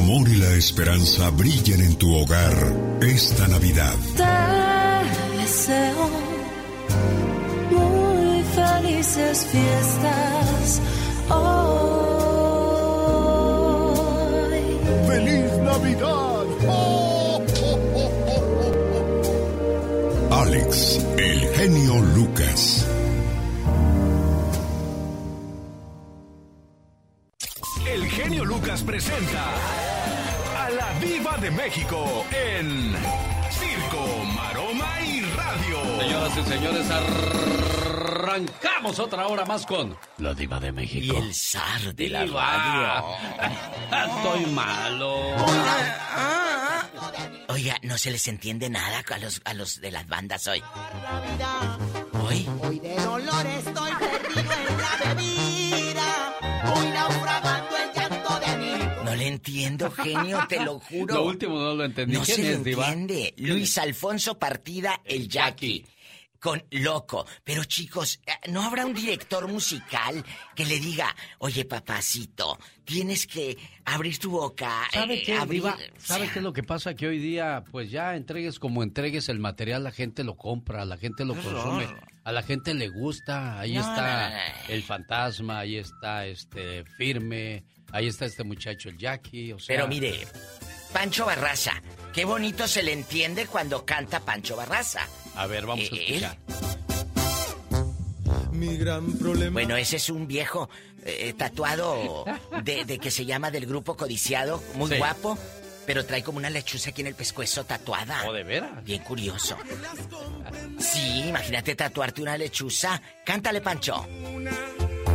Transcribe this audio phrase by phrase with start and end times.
[0.00, 2.54] amor y la esperanza brillen en tu hogar
[3.02, 3.94] esta Navidad.
[4.16, 4.24] Te
[5.36, 6.08] deseo
[7.70, 10.80] muy felices fiestas
[11.28, 11.90] hoy.
[15.06, 16.46] ¡Feliz Navidad!
[20.30, 22.86] Alex, el genio Lucas.
[27.86, 29.89] El genio Lucas presenta
[31.00, 32.94] Viva de México en
[33.50, 36.00] Circo, Maroma y Radio.
[36.00, 41.14] Señoras y señores, arrancamos otra hora más con la diva de México.
[41.14, 42.44] Y el zar de la Diva.
[42.44, 43.04] radio.
[44.16, 45.20] Estoy malo.
[47.48, 50.62] Oiga, no se les entiende nada a los, a los de las bandas hoy.
[52.24, 52.48] Hoy.
[52.62, 55.49] Hoy de dolor estoy perdido en la bebida.
[59.44, 61.14] Entiendo, genio, te lo juro.
[61.14, 62.14] Lo último no lo entendí.
[62.16, 62.88] No ¿Quién se le es, diva?
[62.92, 63.34] entiende.
[63.38, 65.84] Luis Alfonso Partida, el Jackie.
[66.38, 67.26] Con loco.
[67.44, 70.24] Pero chicos, eh, ¿no habrá un director musical
[70.56, 74.88] que le diga, oye papacito, tienes que abrir tu boca?
[74.90, 75.74] ¿Sabe eh, qué, abrir- Diva?
[75.74, 76.94] o ¿Sabe sea, qué es lo que pasa?
[76.94, 80.96] Que hoy día, pues ya entregues como entregues el material, la gente lo compra, la
[80.96, 81.86] gente lo consume,
[82.24, 83.60] a la gente le gusta.
[83.60, 84.68] Ahí No, está no, no, no.
[84.74, 89.52] el fantasma, ahí está este firme, ahí está este muchacho el Jackie.
[89.52, 90.26] O sea, Pero mire,
[90.92, 91.72] Pancho Barraza,
[92.12, 95.06] qué bonito se le entiende cuando canta Pancho Barraza.
[95.36, 96.36] A ver, vamos a Eh, escuchar.
[98.52, 99.52] Mi gran problema.
[99.52, 100.68] Bueno, ese es un viejo
[101.04, 102.24] eh, tatuado
[102.62, 104.98] de, de que se llama del grupo codiciado, muy Sí.
[104.98, 105.38] guapo,
[105.86, 108.28] pero trae como una lechuza aquí en el pescuezo tatuada.
[108.28, 108.84] ¿O de veras?
[108.84, 109.56] Bien curioso.
[110.78, 113.00] Sí, imagínate tatuarte una lechuza.
[113.24, 114.06] Cántale, Pancho.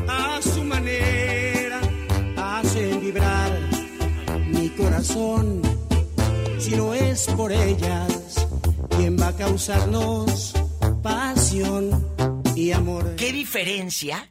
[0.08, 1.64] A su manera
[4.76, 5.62] corazón.
[6.59, 8.48] Si no es por ellas,
[8.98, 10.54] ¿quién va a causarnos
[11.02, 12.08] pasión
[12.56, 13.16] y amor?
[13.16, 14.30] ¿Qué diferencia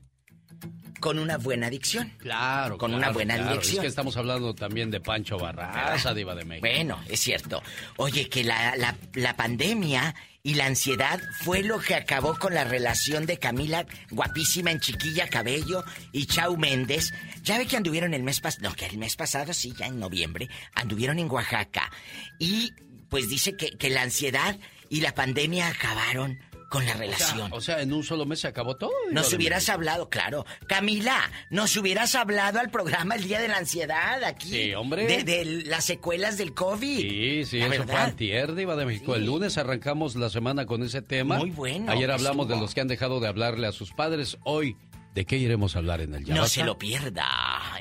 [1.00, 2.12] con una buena adicción?
[2.18, 2.78] Claro.
[2.78, 3.50] Con una buena claro.
[3.50, 3.76] dirección.
[3.76, 6.66] Es que estamos hablando también de Pancho Barraza, Diva de México.
[6.66, 7.62] Bueno, es cierto.
[7.96, 10.14] Oye, que la, la, la pandemia
[10.46, 15.26] y la ansiedad fue lo que acabó con la relación de Camila, guapísima en chiquilla
[15.26, 15.82] cabello,
[16.12, 17.14] y Chau Méndez.
[17.42, 19.98] Ya ve que anduvieron el mes pasado, no, que el mes pasado, sí, ya en
[19.98, 21.90] noviembre, anduvieron en Oaxaca.
[22.38, 22.74] Y
[23.08, 24.58] pues dice que, que la ansiedad
[24.90, 26.38] y la pandemia acabaron
[26.74, 27.52] con la O sea, relación.
[27.52, 28.90] o sea, en un solo mes se acabó todo.
[29.12, 29.72] Nos hubieras México.
[29.74, 30.44] hablado, claro.
[30.66, 34.48] Camila, nos hubieras hablado al programa el Día de la Ansiedad aquí.
[34.50, 35.06] Sí, hombre.
[35.06, 36.98] De, de las secuelas del COVID.
[37.00, 38.04] Sí, sí, La eso fue verdad.
[38.06, 39.14] antier, Diva de México.
[39.14, 41.38] El lunes arrancamos la semana con ese tema.
[41.38, 44.36] Muy bueno, Ayer hablamos de los que han dejado de hablarle a sus padres.
[44.44, 44.76] Hoy,
[45.14, 47.26] ¿de qué iremos a hablar en el Ya No se lo pierda.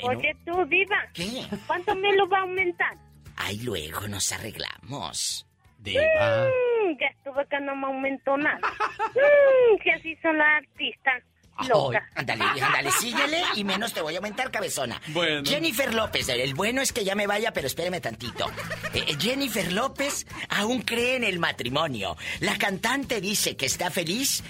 [0.04, 1.46] Oye tú, diva, ¿Qué?
[1.66, 2.98] ¿cuánto me lo va a aumentar?
[3.36, 5.46] Ay, luego nos arreglamos.
[5.84, 6.48] Diva.
[6.48, 8.60] Mm, ya estuve que no me aumentó nada.
[8.60, 11.24] Mm, que así son las artistas.
[11.68, 12.10] Loca.
[12.16, 15.00] Ándale, ándale, síguele y menos te voy a aumentar, cabezona.
[15.10, 15.44] Bueno.
[15.46, 18.50] Jennifer López, el bueno es que ya me vaya, pero espéreme tantito.
[18.94, 22.18] Eh, eh, Jennifer López aún cree en el matrimonio.
[22.40, 24.44] La cantante dice que está feliz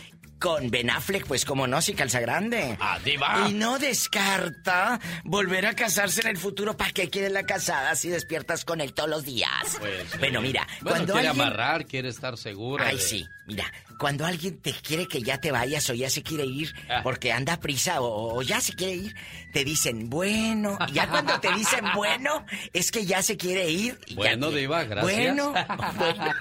[0.43, 2.77] con Ben Affleck, pues como no, si calza grande.
[2.81, 3.45] Ah, diva.
[3.47, 6.75] Y no descarta volver a casarse en el futuro.
[6.75, 9.77] ¿Para qué quieres la casada si despiertas con él todos los días?
[9.79, 10.17] Pues, sí.
[10.19, 11.47] bueno, mira, Bueno, cuando quiere alguien...
[11.47, 12.87] amarrar, quiere estar segura.
[12.87, 13.29] Ay, de- sí.
[13.45, 16.99] Mira, cuando alguien te quiere que ya te vayas o ya se quiere ir Ah.
[17.03, 19.15] porque anda a prisa o, o ya se quiere ir,
[19.53, 20.77] te dicen bueno.
[20.91, 23.97] Ya cuando te dicen bueno, es que ya se quiere ir.
[24.07, 25.13] y ya Bueno, quiere- Diva, gracias.
[25.13, 25.53] Bueno,
[25.95, 26.33] bueno.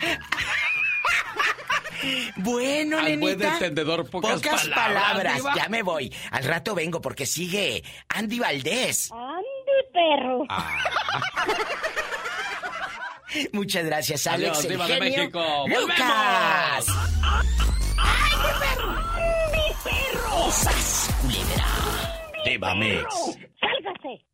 [2.36, 3.36] Bueno, Al nenita.
[3.36, 5.42] buen entendedor, pocas palabras.
[5.56, 6.14] Ya me voy.
[6.30, 9.10] Al rato vengo porque sigue Andy Valdés.
[9.12, 10.44] Andy, perro.
[10.48, 10.84] Ah.
[13.52, 14.50] Muchas gracias, Alex.
[14.50, 15.64] Adiós, el Diva de México.
[15.68, 16.86] Lucas.
[17.98, 18.92] ¡Ay, mi perro!
[19.52, 20.50] ¡Mi perro!
[20.50, 21.66] ¡Sas, culebra!
[22.44, 23.04] Diva Mix.
[23.60, 24.24] ¡Sálgase!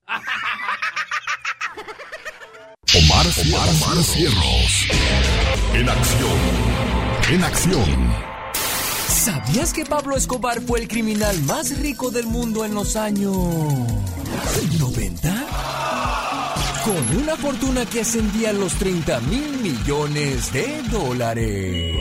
[2.96, 4.86] Omar, Omar, Omar Cierros.
[5.74, 6.38] En acción.
[7.32, 7.82] En acción.
[9.08, 13.34] ¿Sabías que Pablo Escobar fue el criminal más rico del mundo en los años
[14.78, 15.28] 90?
[16.84, 21.96] Con una fortuna que ascendía a los 30 mil millones de dólares.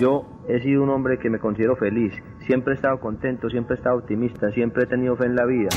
[0.00, 2.14] Yo he sido un hombre que me considero feliz.
[2.46, 5.68] Siempre he estado contento, siempre he estado optimista, siempre he tenido fe en la vida.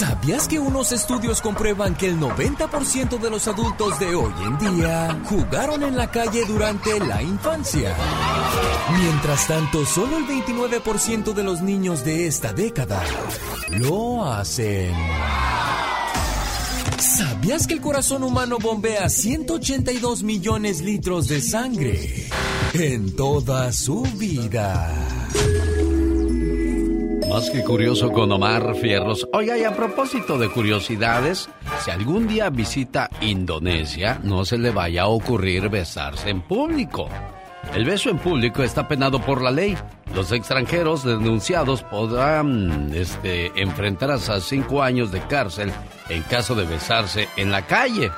[0.00, 5.20] ¿Sabías que unos estudios comprueban que el 90% de los adultos de hoy en día
[5.28, 7.94] jugaron en la calle durante la infancia?
[8.98, 13.02] Mientras tanto, solo el 29% de los niños de esta década
[13.68, 14.94] lo hacen.
[16.98, 22.26] ¿Sabías que el corazón humano bombea 182 millones litros de sangre
[22.72, 24.96] en toda su vida?
[27.30, 29.28] Más que curioso con Omar Fierros.
[29.32, 31.48] Oiga, y a propósito de curiosidades,
[31.84, 37.08] si algún día visita Indonesia, no se le vaya a ocurrir besarse en público.
[37.72, 39.78] El beso en público está penado por la ley.
[40.12, 45.70] Los extranjeros denunciados podrán este, enfrentar hasta cinco años de cárcel
[46.08, 48.10] en caso de besarse en la calle.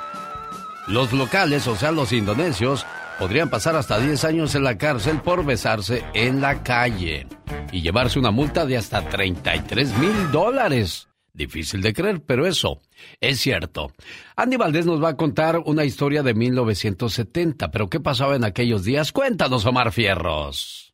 [0.87, 2.83] Los locales, o sea, los indonesios,
[3.19, 7.27] podrían pasar hasta 10 años en la cárcel por besarse en la calle
[7.71, 11.07] y llevarse una multa de hasta 33 mil dólares.
[11.33, 12.79] Difícil de creer, pero eso
[13.19, 13.91] es cierto.
[14.35, 18.83] Andy Valdés nos va a contar una historia de 1970, pero ¿qué pasaba en aquellos
[18.83, 19.11] días?
[19.11, 20.93] Cuéntanos, Omar Fierros.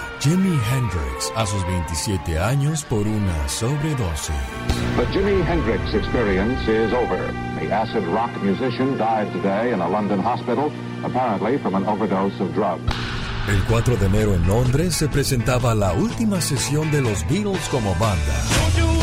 [0.21, 4.35] Jimi Hendrix, a sus 27 años por una sobredosis.
[4.95, 7.17] The Jimi Hendrix experience is over.
[7.59, 10.71] The acid rock musician died today in a London hospital,
[11.03, 12.83] apparently from an overdose of drugs.
[13.47, 17.95] El 4 de enero en Londres se presentaba la última sesión de los Beatles como
[17.95, 19.00] banda.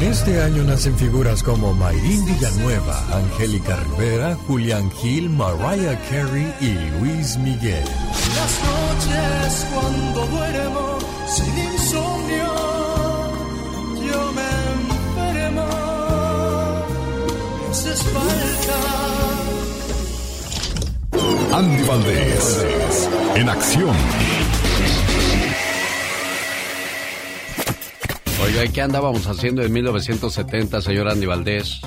[0.00, 6.74] En este año nacen figuras como Mayrín Villanueva, Angélica Rivera, Julián Gil, Mariah Carey y
[7.00, 7.82] Luis Miguel.
[7.82, 12.46] Las noches cuando duermo sin insomnio,
[14.06, 14.48] yo me
[15.26, 15.66] enfermo,
[17.58, 18.78] me haces falta.
[21.56, 22.68] Andy Valdés,
[23.34, 23.96] en acción.
[28.40, 31.80] Oiga, ¿y qué andábamos haciendo en 1970, señor Andy Valdés?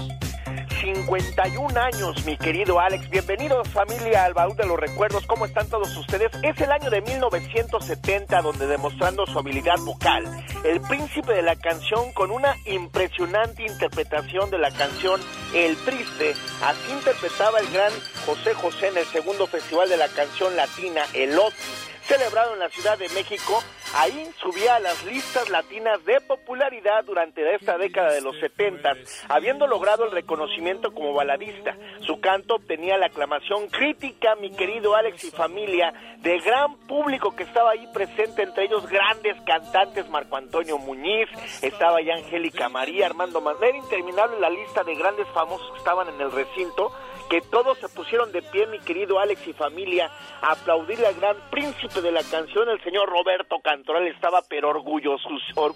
[0.82, 3.10] 51 años, mi querido Alex.
[3.10, 5.26] Bienvenidos familia al baúl de los recuerdos.
[5.28, 6.30] ¿Cómo están todos ustedes?
[6.44, 10.26] Es el año de 1970 donde demostrando su habilidad vocal,
[10.66, 15.22] el príncipe de la canción con una impresionante interpretación de la canción
[15.54, 16.34] El Triste,
[16.64, 17.94] así interpretaba el gran
[18.26, 22.70] José José en el segundo festival de la canción latina, El OTI celebrado en la
[22.70, 23.64] Ciudad de México,
[23.96, 28.90] ahí subía a las listas latinas de popularidad durante esta década de los 70,
[29.30, 31.76] habiendo logrado el reconocimiento como baladista.
[32.06, 37.44] Su canto obtenía la aclamación crítica, mi querido Alex y familia, de gran público que
[37.44, 41.30] estaba ahí presente, entre ellos grandes cantantes, Marco Antonio Muñiz,
[41.62, 46.22] estaba ya Angélica María, Armando Manera, interminable la lista de grandes famosos que estaban en
[46.22, 46.92] el recinto
[47.32, 50.12] que todos se pusieron de pie, mi querido Alex y familia,
[50.42, 55.28] a aplaudirle al gran príncipe de la canción, el señor Roberto Cantoral, estaba pero orgulloso,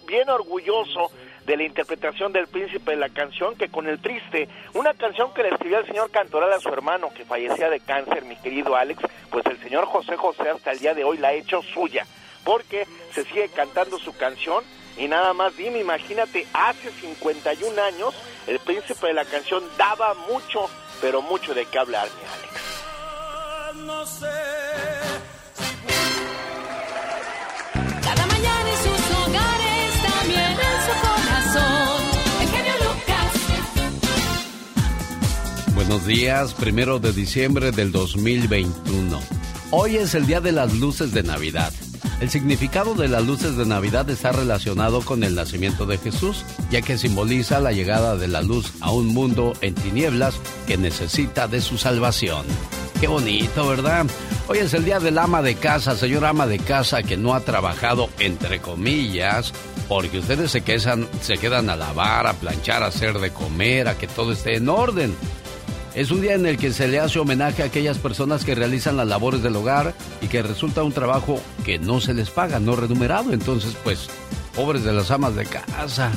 [0.07, 1.11] bien orgulloso
[1.45, 5.43] de la interpretación del príncipe de la canción, que con el triste, una canción que
[5.43, 9.01] le escribió el señor Cantoral a su hermano que fallecía de cáncer, mi querido Alex,
[9.29, 12.05] pues el señor José José hasta el día de hoy la ha hecho suya,
[12.45, 14.63] porque se sigue cantando su canción
[14.97, 18.15] y nada más dime, imagínate, hace 51 años
[18.47, 20.69] el príncipe de la canción daba mucho
[21.01, 22.55] pero mucho de qué hablar, mi Alex.
[35.87, 39.19] Buenos días, primero de diciembre del 2021.
[39.69, 41.71] Hoy es el día de las luces de Navidad.
[42.19, 46.81] El significado de las luces de Navidad está relacionado con el nacimiento de Jesús, ya
[46.81, 51.61] que simboliza la llegada de la luz a un mundo en tinieblas que necesita de
[51.61, 52.47] su salvación.
[52.99, 54.07] Qué bonito, ¿verdad?
[54.47, 57.41] Hoy es el día del ama de casa, señor ama de casa que no ha
[57.41, 59.53] trabajado entre comillas,
[59.87, 63.95] porque ustedes se quedan, se quedan a lavar, a planchar, a hacer de comer, a
[63.95, 65.15] que todo esté en orden.
[65.95, 68.97] Es un día en el que se le hace homenaje a aquellas personas que realizan
[68.97, 72.75] las labores del hogar y que resulta un trabajo que no se les paga, no
[72.75, 73.31] remunerado.
[73.31, 74.09] Entonces, pues,
[74.53, 76.11] pobres de las amas de casa,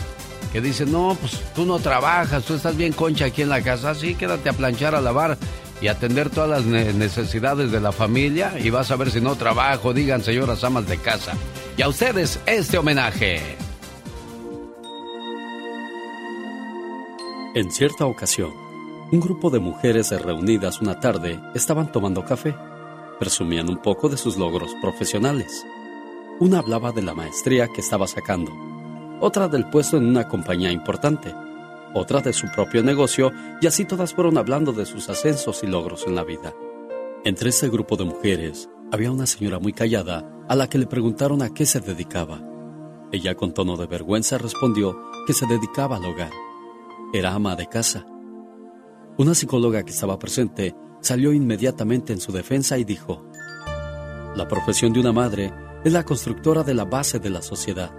[0.53, 3.95] que dicen, no, pues tú no trabajas, tú estás bien concha aquí en la casa,
[3.95, 5.39] sí, quédate a planchar, a lavar
[5.81, 9.95] y atender todas las necesidades de la familia y vas a ver si no trabajo,
[9.95, 11.35] digan señoras amas de casa.
[11.77, 13.41] Y a ustedes este homenaje.
[17.55, 18.68] En cierta ocasión,
[19.11, 22.55] un grupo de mujeres reunidas una tarde estaban tomando café.
[23.19, 25.65] Presumían un poco de sus logros profesionales.
[26.41, 28.53] Una hablaba de la maestría que estaba sacando.
[29.21, 31.35] otra del puesto en una compañía importante,
[31.93, 36.07] otra de su propio negocio y así todas fueron hablando de sus ascensos y logros
[36.07, 36.55] en la vida.
[37.25, 41.43] Entre ese grupo de mujeres había una señora muy callada a la que le preguntaron
[41.43, 42.41] a qué se dedicaba.
[43.11, 44.97] Ella con tono de vergüenza respondió
[45.27, 46.31] que se dedicaba al hogar.
[47.13, 48.07] Era ama de casa.
[49.19, 53.29] Una psicóloga que estaba presente salió inmediatamente en su defensa y dijo,
[54.37, 55.53] La profesión de una madre
[55.85, 57.91] es la constructora de la base de la sociedad.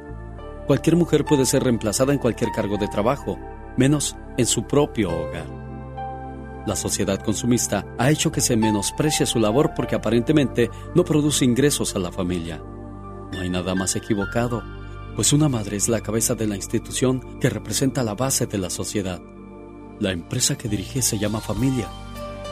[0.66, 3.38] Cualquier mujer puede ser reemplazada en cualquier cargo de trabajo,
[3.76, 6.64] menos en su propio hogar.
[6.66, 11.98] La sociedad consumista ha hecho que se menosprecie su labor porque aparentemente no produce ingresos
[11.98, 12.64] a la familia.
[13.34, 14.64] No hay nada más equivocado,
[15.18, 18.70] pues una madre es la cabeza de la institución que representa la base de la
[18.70, 19.20] sociedad.
[20.00, 21.90] La empresa que dirige se llama familia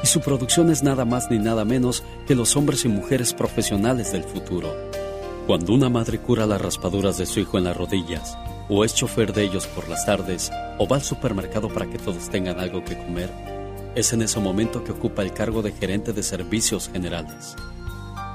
[0.03, 4.11] y su producción es nada más ni nada menos que los hombres y mujeres profesionales
[4.11, 4.73] del futuro.
[5.47, 8.37] Cuando una madre cura las raspaduras de su hijo en las rodillas,
[8.69, 12.29] o es chofer de ellos por las tardes, o va al supermercado para que todos
[12.29, 13.31] tengan algo que comer,
[13.95, 17.55] es en ese momento que ocupa el cargo de gerente de servicios generales.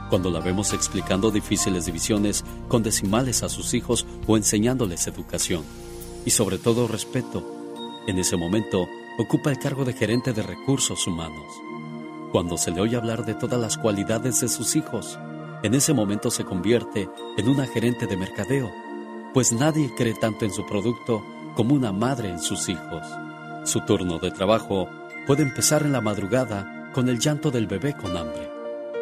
[0.08, 5.64] Cuando la vemos explicando difíciles divisiones con decimales a sus hijos o enseñándoles educación,
[6.24, 7.44] y sobre todo respeto,
[8.06, 8.88] en ese momento
[9.22, 11.46] ocupa el cargo de gerente de recursos humanos.
[12.30, 15.18] Cuando se le oye hablar de todas las cualidades de sus hijos,
[15.62, 18.70] en ese momento se convierte en una gerente de mercadeo,
[19.32, 21.24] pues nadie cree tanto en su producto
[21.54, 23.06] como una madre en sus hijos.
[23.64, 24.88] Su turno de trabajo
[25.26, 28.50] puede empezar en la madrugada con el llanto del bebé con hambre.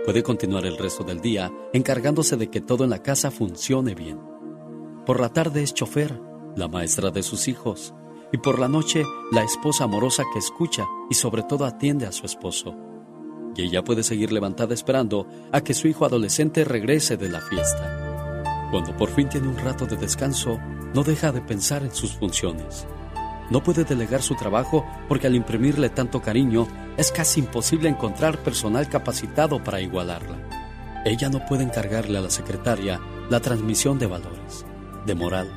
[0.05, 4.21] Puede continuar el resto del día encargándose de que todo en la casa funcione bien.
[5.07, 6.21] Por la tarde es chofer,
[6.57, 7.95] la maestra de sus hijos,
[8.33, 12.27] y por la noche la esposa amorosa que escucha y sobre todo atiende a su
[12.27, 12.75] esposo.
[13.57, 18.69] Y ella puede seguir levantada esperando a que su hijo adolescente regrese de la fiesta.
[18.71, 20.59] Cuando por fin tiene un rato de descanso,
[20.95, 22.87] no deja de pensar en sus funciones.
[23.51, 28.89] No puede delegar su trabajo porque al imprimirle tanto cariño es casi imposible encontrar personal
[28.89, 30.39] capacitado para igualarla.
[31.05, 34.65] Ella no puede encargarle a la secretaria la transmisión de valores,
[35.07, 35.51] de moral,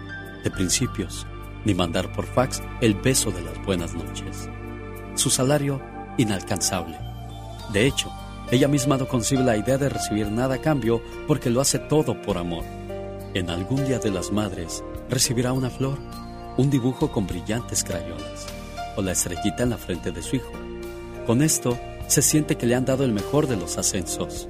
[0.44, 1.28] de principios,
[1.66, 4.50] ni mandar por fax el beso de las buenas noches.
[5.16, 5.82] Su salario,
[6.18, 6.98] inalcanzable.
[7.72, 8.12] De hecho,
[8.52, 12.22] ella misma no concibe la idea de recibir nada a cambio porque lo hace todo
[12.22, 12.64] por amor.
[13.34, 15.98] En algún día de las madres recibirá una flor,
[16.58, 18.48] un dibujo con brillantes crayolas
[18.96, 20.52] o la estrellita en la frente de su hijo.
[21.26, 24.48] Con esto, se siente que le han dado el mejor de los ascensos.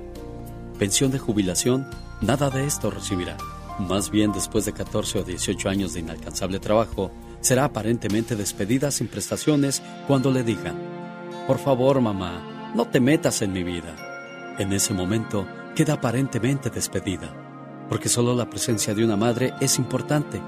[0.80, 1.88] Pensión de jubilación,
[2.20, 3.38] nada de esto recibirá.
[3.80, 7.12] Más bien después de 14 o 18 años de inalcanzable trabajo,
[7.42, 10.76] será aparentemente despedida sin prestaciones cuando le digan,
[11.48, 13.96] por favor mamá, no te metas en mi vida.
[14.60, 17.34] En ese momento queda aparentemente despedida,
[17.90, 20.40] porque solo la presencia de una madre es importante,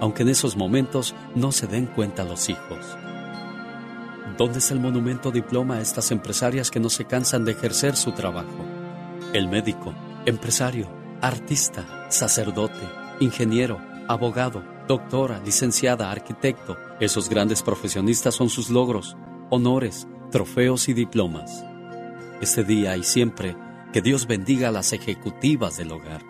[0.00, 2.98] aunque en esos momentos no se den cuenta los hijos.
[4.36, 8.12] ¿Dónde es el monumento diploma a estas empresarias que no se cansan de ejercer su
[8.12, 8.66] trabajo?
[9.32, 9.94] El médico,
[10.26, 10.88] empresario,
[11.20, 12.88] artista, sacerdote,
[13.20, 16.76] ingeniero, abogado, doctora, licenciada, arquitecto.
[17.00, 19.16] Esos grandes profesionistas son sus logros,
[19.50, 21.64] honores, trofeos y diplomas.
[22.40, 23.56] Este día y siempre,
[23.92, 26.22] que Dios bendiga a las ejecutivas del hogar.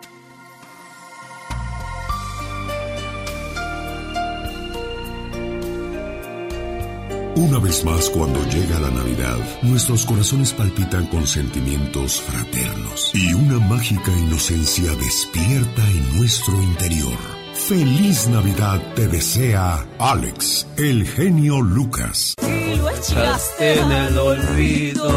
[7.35, 13.57] Una vez más, cuando llega la Navidad, nuestros corazones palpitan con sentimientos fraternos y una
[13.57, 17.17] mágica inocencia despierta en nuestro interior.
[17.55, 22.35] Feliz Navidad te desea Alex, el genio Lucas.
[22.43, 25.07] Y lo echaste en el olvido.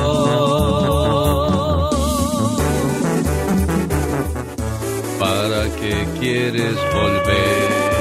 [5.19, 7.96] ¿Para qué quieres volver?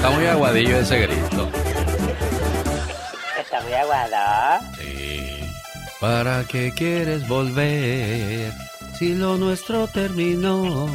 [0.00, 1.50] Está muy aguadillo ese grito.
[3.38, 4.64] Está muy aguado.
[4.78, 5.40] Sí.
[6.00, 8.50] ¿Para qué quieres volver
[8.98, 10.86] si lo nuestro terminó?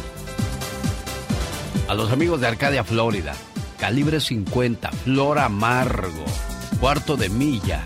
[1.89, 3.35] A los amigos de Arcadia, Florida,
[3.79, 6.25] Calibre 50, Flor Amargo,
[6.81, 7.85] Cuarto de Milla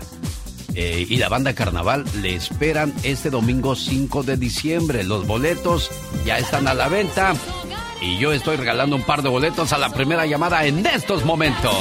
[0.75, 5.03] eh, y la banda Carnaval le esperan este domingo 5 de diciembre.
[5.03, 5.89] Los boletos
[6.25, 7.33] ya están a la venta
[8.01, 11.75] y yo estoy regalando un par de boletos a la primera llamada en estos momentos.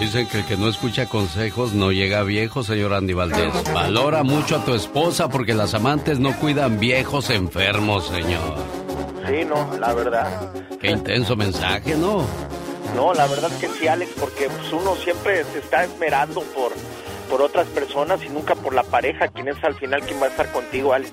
[0.00, 3.50] Dicen que el que no escucha consejos no llega viejo, señor Andy Valdés.
[3.72, 8.56] Valora mucho a tu esposa porque las amantes no cuidan viejos enfermos, señor.
[9.26, 10.52] Sí, no, la verdad.
[10.80, 12.26] Qué intenso mensaje, ¿no?
[12.96, 16.72] No, la verdad es que sí, Alex, porque pues, uno siempre se está esmerando por,
[17.28, 20.30] por otras personas y nunca por la pareja, quien es al final quien va a
[20.30, 21.12] estar contigo, Alex.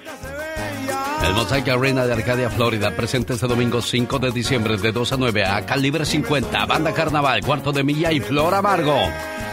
[1.26, 5.18] El Mosaic Arena de Arcadia, Florida, presente este domingo 5 de diciembre de 2 a
[5.18, 8.98] 9 a Calibre 50, Banda Carnaval, Cuarto de Milla y Flor Amargo.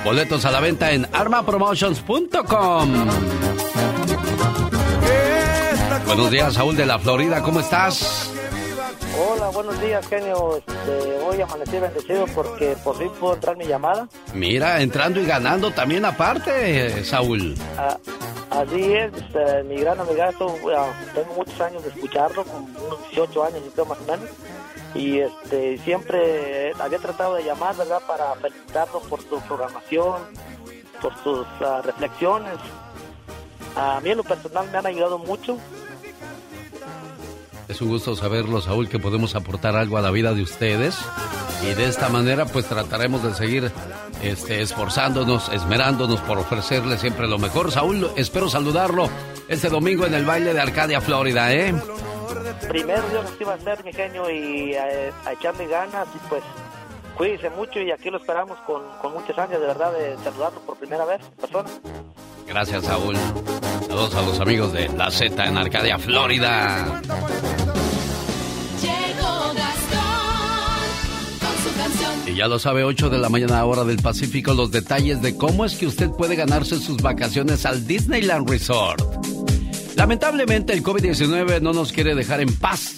[0.04, 3.06] Boletos a la venta en armapromotions.com.
[6.06, 8.32] Buenos días, Saúl de la Florida, ¿cómo estás?
[9.18, 10.56] Hola, buenos días, genio.
[10.56, 14.08] Este, hoy amanecí bendecido porque por fin puedo entrar mi llamada.
[14.34, 17.54] Mira, entrando y ganando también aparte, Saúl.
[17.76, 17.98] Ah,
[18.50, 20.56] así es, este, mi gran amigazo,
[21.14, 24.30] tengo muchos años de escucharlo, como unos 18 años, yo creo más o menos.
[24.94, 30.22] Y este, siempre había tratado de llamar, ¿verdad?, para felicitarlo por su programación,
[31.02, 32.58] por sus ah, reflexiones.
[33.76, 35.58] A mí en lo personal me han ayudado mucho
[37.80, 40.98] Un gusto saberlo, Saúl, que podemos aportar algo a la vida de ustedes.
[41.62, 43.70] Y de esta manera, pues trataremos de seguir
[44.22, 47.70] este, esforzándonos, esmerándonos por ofrecerle siempre lo mejor.
[47.70, 49.08] Saúl, espero saludarlo
[49.48, 51.74] este domingo en el baile de Arcadia, Florida, ¿eh?
[52.68, 54.84] primero Dios así va a ser, mi genio, y a,
[55.26, 56.42] a echarle ganas, y pues
[57.16, 60.76] cuídese mucho, y aquí lo esperamos con, con muchas ansias, de verdad, de saludarlo por
[60.76, 61.68] primera vez, persona.
[62.46, 63.16] Gracias, Saúl.
[63.86, 67.00] Saludos a los amigos de La Z en Arcadia, Florida.
[72.26, 75.64] Y ya lo sabe, 8 de la mañana hora del Pacífico, los detalles de cómo
[75.64, 79.02] es que usted puede ganarse sus vacaciones al Disneyland Resort.
[79.96, 82.94] Lamentablemente el COVID-19 no nos quiere dejar en paz.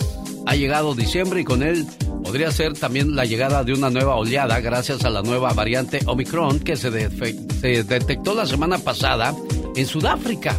[0.46, 1.86] Ha llegado diciembre y con él
[2.24, 6.60] podría ser también la llegada de una nueva oleada gracias a la nueva variante Omicron
[6.60, 9.34] que se, detectó la semana pasada
[9.76, 10.56] en Sudáfrica.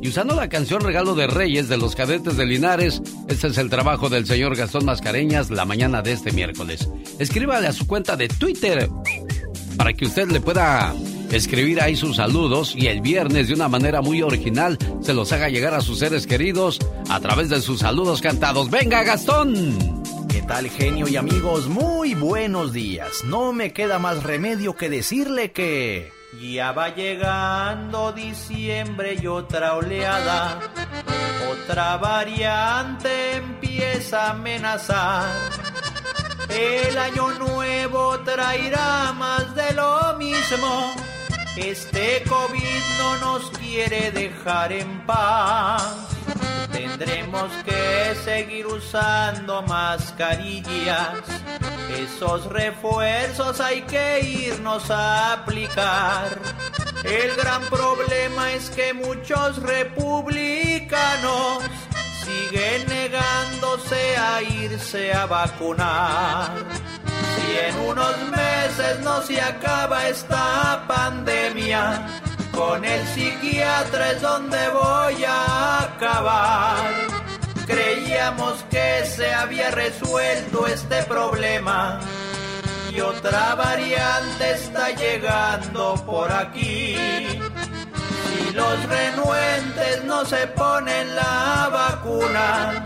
[0.00, 3.70] Y usando la canción Regalo de Reyes de los cadetes de Linares, este es el
[3.70, 6.88] trabajo del señor Gastón Mascareñas la mañana de este miércoles.
[7.20, 8.88] Escríbale a su cuenta de Twitter
[9.76, 10.92] para que usted le pueda
[11.32, 15.48] escribir ahí sus saludos y el viernes de una manera muy original se los haga
[15.48, 18.70] llegar a sus seres queridos a través de sus saludos cantados.
[18.70, 20.02] ¡Venga, Gastón!
[20.28, 21.68] ¿Qué tal, genio y amigos?
[21.68, 23.24] Muy buenos días.
[23.24, 26.12] No me queda más remedio que decirle que...
[26.40, 30.60] Ya va llegando diciembre y otra oleada,
[31.50, 35.28] otra variante empieza a amenazar.
[36.48, 41.11] El año nuevo traerá más de lo mismo.
[41.56, 46.08] Este COVID no nos quiere dejar en paz.
[46.72, 51.18] Tendremos que seguir usando mascarillas.
[51.94, 56.40] Esos refuerzos hay que irnos a aplicar.
[57.04, 61.62] El gran problema es que muchos republicanos
[62.24, 66.50] siguen negándose a irse a vacunar.
[67.34, 72.06] Si en unos meses no se acaba esta pandemia,
[72.52, 76.90] con el psiquiatra es donde voy a acabar.
[77.66, 82.00] Creíamos que se había resuelto este problema
[82.90, 86.96] y otra variante está llegando por aquí.
[88.32, 92.84] Si los renuentes no se ponen la vacuna,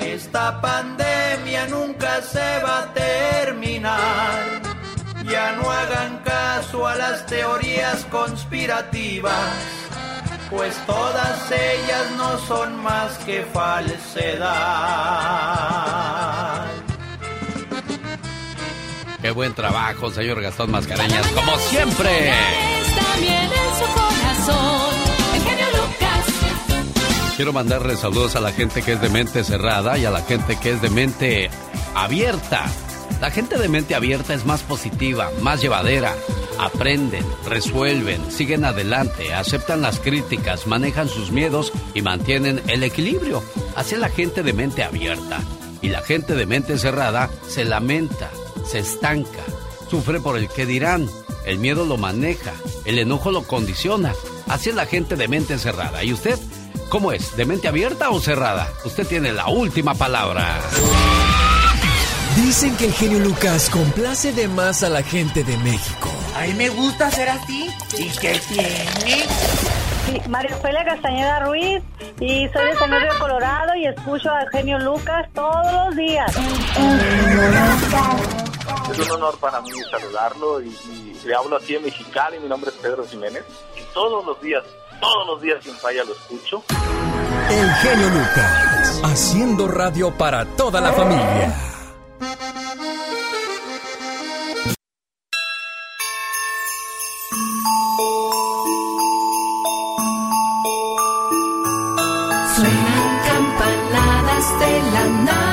[0.00, 4.62] esta pandemia nunca se va a terminar.
[5.24, 9.54] Ya no hagan caso a las teorías conspirativas.
[10.50, 14.50] pues todas ellas no son más que falsedad.
[19.22, 22.32] Qué buen trabajo, señor Gastón Mascareñas, como siempre.
[27.36, 30.56] Quiero mandarle saludos a la gente que es de mente cerrada y a la gente
[30.60, 31.50] que es de mente
[31.94, 32.66] abierta.
[33.20, 36.14] La gente de mente abierta es más positiva, más llevadera.
[36.60, 43.42] Aprenden, resuelven, siguen adelante, aceptan las críticas, manejan sus miedos y mantienen el equilibrio.
[43.74, 45.40] Así es la gente de mente abierta.
[45.80, 48.30] Y la gente de mente cerrada se lamenta,
[48.64, 49.42] se estanca,
[49.90, 51.08] sufre por el que dirán,
[51.46, 52.52] el miedo lo maneja,
[52.84, 54.14] el enojo lo condiciona.
[54.48, 56.04] Así es la gente de mente cerrada.
[56.04, 56.38] ¿Y usted
[56.88, 57.36] cómo es?
[57.36, 58.68] ¿De mente abierta o cerrada?
[58.84, 60.60] Usted tiene la última palabra.
[62.36, 66.08] Dicen que el genio Lucas complace de más a la gente de México.
[66.36, 67.70] A mí me gusta ser así.
[67.98, 69.26] ¿Y qué tiene?
[70.06, 71.82] Sí, María Ofelia Castañeda Ruiz
[72.20, 76.32] y soy de San Luis Río Colorado y escucho al genio Lucas todos los días.
[78.90, 82.38] Es un honor para mí saludarlo y, y le hablo aquí en Mexicali.
[82.40, 83.44] Mi nombre es Pedro Jiménez
[83.76, 84.64] y todos los días,
[85.00, 86.62] todos los días sin falla lo escucho.
[87.50, 91.54] El genio Lucas, haciendo radio para toda la familia.
[102.54, 105.51] Suenan campanadas de la Navidad.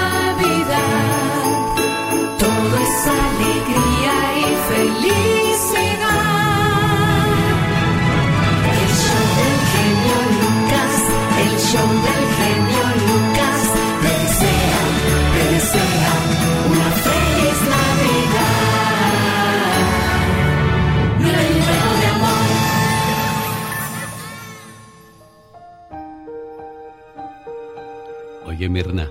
[28.70, 29.10] Mirna,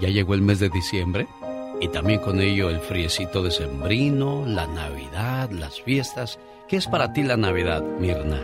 [0.00, 1.26] ya llegó el mes de diciembre
[1.80, 6.38] y también con ello el friecito de sembrino, la Navidad, las fiestas.
[6.68, 8.40] ¿Qué es para ti la Navidad, Mirna?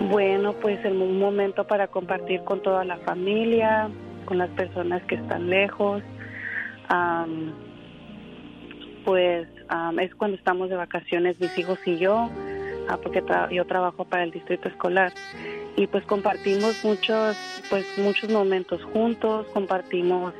[0.00, 3.88] Bueno, pues un momento para compartir con toda la familia,
[4.24, 6.02] con las personas que están lejos.
[9.04, 12.30] Pues am, es cuando estamos de vacaciones mis hijos y yo,
[12.88, 15.12] ah, porque yo trabajo para el distrito escolar
[15.76, 17.36] y pues compartimos muchos,
[17.68, 20.32] pues muchos momentos juntos, compartimos,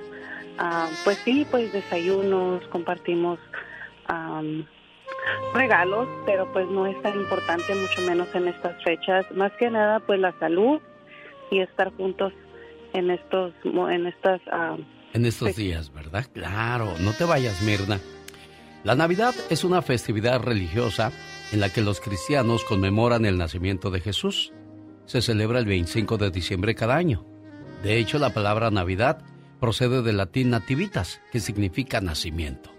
[0.58, 3.38] ah, pues sí, pues desayunos, compartimos
[4.06, 4.66] am,
[5.54, 9.26] regalos, pero pues no es tan importante, mucho menos en estas fechas.
[9.34, 10.80] Más que nada, pues la salud
[11.50, 12.32] y estar juntos
[12.92, 14.76] en estos, en estas, ah,
[15.12, 16.26] En estos días, ¿verdad?
[16.32, 17.98] Claro, no te vayas, Mirna.
[18.84, 21.10] La Navidad es una festividad religiosa
[21.52, 24.52] en la que los cristianos conmemoran el nacimiento de Jesús.
[25.06, 27.24] Se celebra el 25 de diciembre cada año.
[27.82, 29.22] De hecho, la palabra Navidad
[29.60, 32.70] procede del latín nativitas, que significa nacimiento.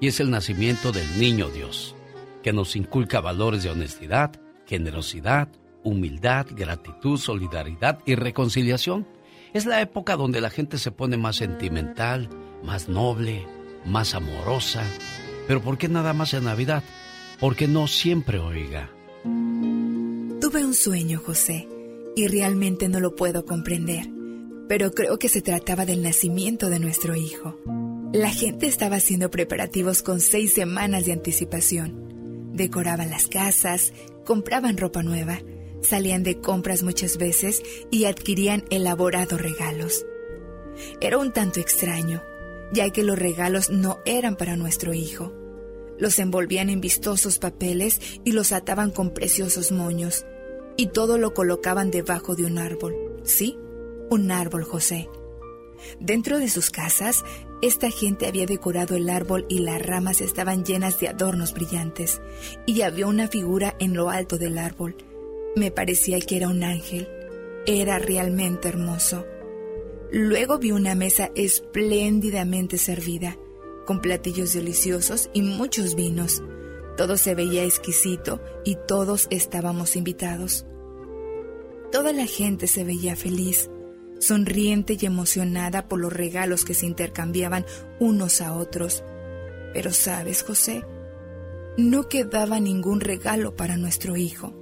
[0.00, 1.94] Y es el nacimiento del niño Dios,
[2.42, 4.32] que nos inculca valores de honestidad,
[4.66, 5.48] generosidad,
[5.82, 9.06] humildad, gratitud, solidaridad y reconciliación.
[9.52, 12.28] Es la época donde la gente se pone más sentimental,
[12.62, 13.46] más noble,
[13.86, 14.82] más amorosa.
[15.46, 16.82] Pero ¿por qué nada más en Navidad?
[17.38, 18.90] Porque no siempre, oiga.
[19.22, 21.68] Tuve un sueño, José,
[22.16, 24.08] y realmente no lo puedo comprender,
[24.68, 27.58] pero creo que se trataba del nacimiento de nuestro hijo.
[28.12, 32.52] La gente estaba haciendo preparativos con seis semanas de anticipación.
[32.52, 33.92] Decoraban las casas,
[34.24, 35.40] compraban ropa nueva,
[35.82, 40.06] salían de compras muchas veces y adquirían elaborados regalos.
[41.00, 42.22] Era un tanto extraño,
[42.72, 45.32] ya que los regalos no eran para nuestro hijo.
[45.98, 50.24] Los envolvían en vistosos papeles y los ataban con preciosos moños.
[50.76, 52.94] Y todo lo colocaban debajo de un árbol.
[53.22, 53.58] Sí,
[54.10, 55.08] un árbol, José.
[56.00, 57.24] Dentro de sus casas,
[57.62, 62.20] esta gente había decorado el árbol y las ramas estaban llenas de adornos brillantes.
[62.66, 64.96] Y había una figura en lo alto del árbol.
[65.56, 67.08] Me parecía que era un ángel.
[67.66, 69.24] Era realmente hermoso.
[70.10, 73.36] Luego vi una mesa espléndidamente servida,
[73.86, 76.42] con platillos deliciosos y muchos vinos.
[76.96, 80.66] Todo se veía exquisito y todos estábamos invitados.
[81.90, 83.70] Toda la gente se veía feliz,
[84.20, 87.64] sonriente y emocionada por los regalos que se intercambiaban
[87.98, 89.02] unos a otros.
[89.72, 90.84] Pero sabes, José,
[91.76, 94.54] no quedaba ningún regalo para nuestro hijo.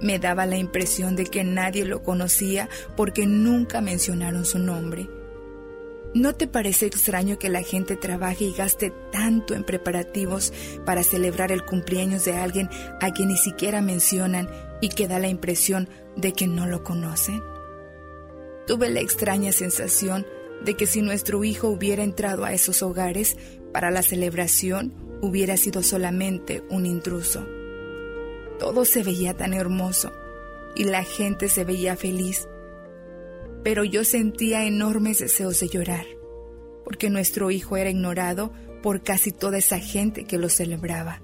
[0.00, 5.08] Me daba la impresión de que nadie lo conocía porque nunca mencionaron su nombre.
[6.14, 10.52] ¿No te parece extraño que la gente trabaje y gaste tanto en preparativos
[10.86, 14.48] para celebrar el cumpleaños de alguien a quien ni siquiera mencionan
[14.80, 17.42] y que da la impresión de que no lo conocen?
[18.68, 20.24] Tuve la extraña sensación
[20.64, 23.36] de que si nuestro hijo hubiera entrado a esos hogares
[23.72, 27.44] para la celebración, hubiera sido solamente un intruso.
[28.60, 30.12] Todo se veía tan hermoso
[30.76, 32.48] y la gente se veía feliz,
[33.64, 36.06] pero yo sentía enormes deseos de llorar,
[36.84, 41.22] porque nuestro hijo era ignorado por casi toda esa gente que lo celebraba.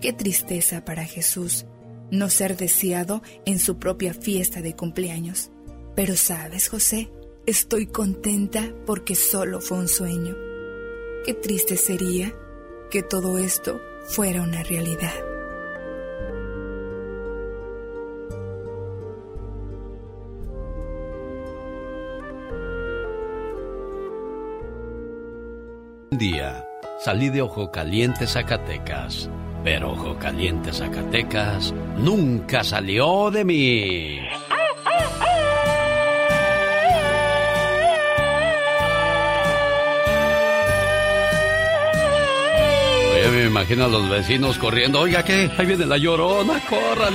[0.00, 1.66] Qué tristeza para Jesús
[2.10, 5.50] no ser deseado en su propia fiesta de cumpleaños.
[5.94, 7.10] Pero sabes, José,
[7.46, 10.36] estoy contenta porque solo fue un sueño.
[11.24, 12.34] Qué triste sería
[12.90, 15.35] que todo esto fuera una realidad.
[26.10, 26.64] Día
[27.00, 29.28] salí de Ojo Caliente, Zacatecas,
[29.64, 34.20] pero Ojo Caliente, Zacatecas nunca salió de mí.
[43.12, 45.00] Oye, me imagino a los vecinos corriendo.
[45.00, 45.50] Oiga, ¿qué?
[45.58, 47.14] Ahí viene la llorona, corran.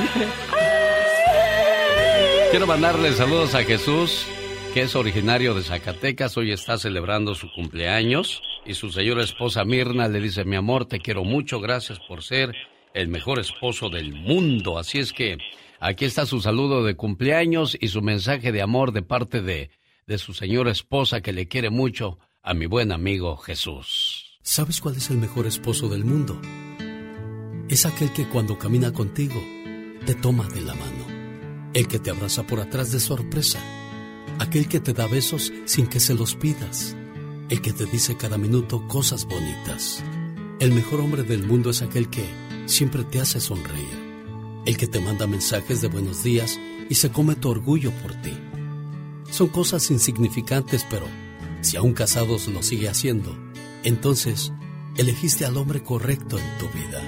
[2.51, 4.25] Quiero mandarle saludos a Jesús,
[4.73, 6.35] que es originario de Zacatecas.
[6.35, 8.41] Hoy está celebrando su cumpleaños.
[8.65, 12.55] Y su señora esposa Mirna le dice, mi amor, te quiero mucho, gracias por ser
[12.93, 14.77] el mejor esposo del mundo.
[14.77, 15.37] Así es que
[15.79, 19.71] aquí está su saludo de cumpleaños y su mensaje de amor de parte de,
[20.05, 24.39] de su señora esposa que le quiere mucho a mi buen amigo Jesús.
[24.43, 26.39] ¿Sabes cuál es el mejor esposo del mundo?
[27.69, 29.41] Es aquel que cuando camina contigo
[30.05, 33.59] te toma de la mano, el que te abraza por atrás de sorpresa,
[34.39, 36.97] aquel que te da besos sin que se los pidas,
[37.51, 40.01] el que te dice cada minuto cosas bonitas.
[40.61, 42.23] El mejor hombre del mundo es aquel que
[42.65, 46.57] siempre te hace sonreír, el que te manda mensajes de buenos días
[46.89, 48.31] y se come tu orgullo por ti.
[49.29, 51.05] Son cosas insignificantes, pero
[51.59, 53.37] si aún casados lo sigue haciendo,
[53.83, 54.53] entonces
[54.95, 57.01] elegiste al hombre correcto en tu vida.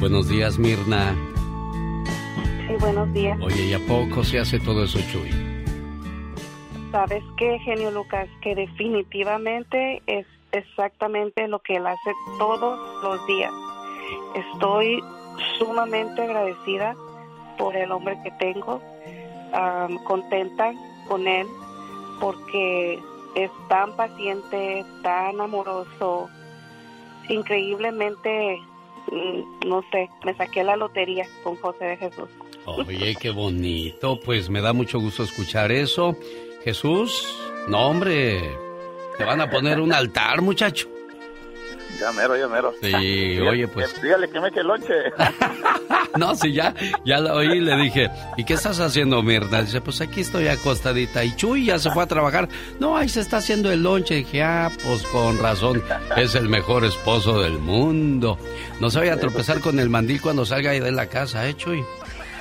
[0.00, 1.16] Buenos días, Mirna.
[2.68, 3.38] Sí, buenos días.
[3.40, 5.47] Oye, ¿y a poco se hace todo eso, Chuy?
[6.90, 8.28] ¿Sabes qué, genio Lucas?
[8.40, 13.52] Que definitivamente es exactamente lo que él hace todos los días.
[14.34, 15.02] Estoy
[15.58, 16.96] sumamente agradecida
[17.58, 18.80] por el hombre que tengo,
[20.04, 20.72] contenta
[21.08, 21.46] con él,
[22.20, 22.98] porque
[23.34, 26.28] es tan paciente, tan amoroso,
[27.28, 28.58] increíblemente,
[29.12, 32.28] mm, no sé, me saqué la lotería con José de Jesús.
[32.64, 34.18] Oye, qué bonito.
[34.20, 36.16] Pues me da mucho gusto escuchar eso.
[36.64, 37.26] Jesús,
[37.68, 38.56] no hombre,
[39.16, 40.88] te van a poner un altar, muchacho.
[42.00, 42.72] Ya mero, ya mero.
[42.80, 44.00] Sí, oye, pues.
[44.00, 44.94] Dígale que me eche el lonche.
[46.16, 49.62] No, sí, ya, ya la oí y le dije, ¿y qué estás haciendo, Mirna?
[49.62, 51.22] Dice, pues aquí estoy acostadita.
[51.22, 52.48] Y Chuy ya se fue a trabajar.
[52.80, 54.16] No, ahí se está haciendo el lonche.
[54.16, 55.82] dije, ah, pues con razón,
[56.16, 58.38] es el mejor esposo del mundo.
[58.80, 61.54] No se vaya a tropezar con el mandil cuando salga ahí de la casa, ¿eh,
[61.54, 61.84] Chuy?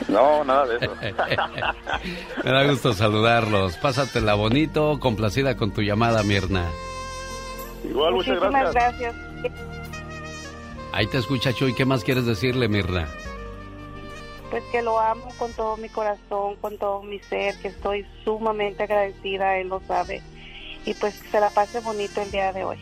[0.08, 0.96] No, nada de eso.
[2.44, 3.78] Me da gusto saludarlos.
[3.78, 6.66] Pásatela bonito, complacida con tu llamada, Mirna.
[7.90, 9.16] Igual, muchas Muchísimas gracias.
[9.16, 9.16] gracias.
[10.94, 13.08] Ahí te escucha Chuy, ¿qué más quieres decirle, Mirna?
[14.50, 18.84] Pues que lo amo con todo mi corazón, con todo mi ser, que estoy sumamente
[18.84, 20.22] agradecida, él lo sabe.
[20.86, 22.78] Y pues que se la pase bonito el día de hoy.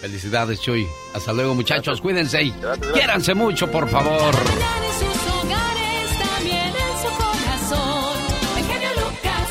[0.00, 0.84] Felicidades, Chuy.
[1.14, 2.00] Hasta luego, muchachos.
[2.00, 2.52] Cuídense y
[2.92, 4.34] quiéranse mucho, por favor.
[7.72, 8.18] Corazón.
[8.56, 9.48] El genio Lucas.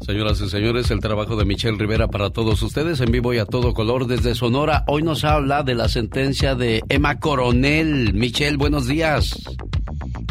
[0.00, 3.46] Señoras y señores, el trabajo de Michelle Rivera para todos ustedes en vivo y a
[3.46, 4.84] todo color desde Sonora.
[4.88, 8.14] Hoy nos habla de la sentencia de Emma Coronel.
[8.14, 9.34] Michelle, buenos días.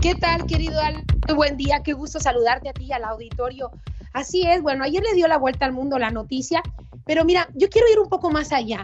[0.01, 1.03] ¿Qué tal, querido Al?
[1.27, 3.71] Muy buen día, qué gusto saludarte a ti y al auditorio.
[4.13, 6.61] Así es, bueno, ayer le dio la vuelta al mundo la noticia,
[7.05, 8.83] pero mira, yo quiero ir un poco más allá.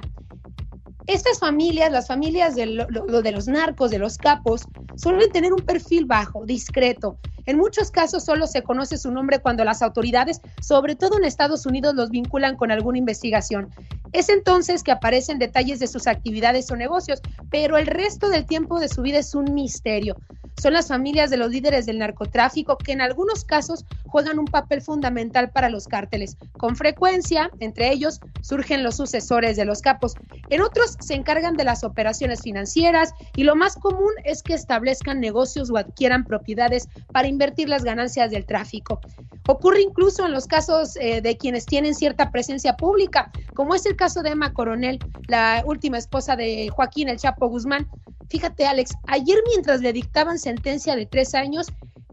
[1.07, 5.53] Estas familias, las familias de, lo- lo- de los narcos, de los capos, suelen tener
[5.53, 7.17] un perfil bajo, discreto.
[7.45, 11.65] En muchos casos solo se conoce su nombre cuando las autoridades, sobre todo en Estados
[11.65, 13.69] Unidos, los vinculan con alguna investigación.
[14.11, 18.79] Es entonces que aparecen detalles de sus actividades o negocios, pero el resto del tiempo
[18.79, 20.17] de su vida es un misterio.
[20.61, 24.81] Son las familias de los líderes del narcotráfico que en algunos casos juegan un papel
[24.81, 26.35] fundamental para los cárteles.
[26.57, 30.15] Con frecuencia, entre ellos, surgen los sucesores de los capos.
[30.49, 35.19] En otros se encargan de las operaciones financieras y lo más común es que establezcan
[35.19, 38.99] negocios o adquieran propiedades para invertir las ganancias del tráfico.
[39.47, 43.95] Ocurre incluso en los casos eh, de quienes tienen cierta presencia pública, como es el
[43.95, 47.87] caso de Emma Coronel, la última esposa de Joaquín El Chapo Guzmán.
[48.29, 51.67] Fíjate, Alex, ayer mientras le dictaban sentencia de tres años,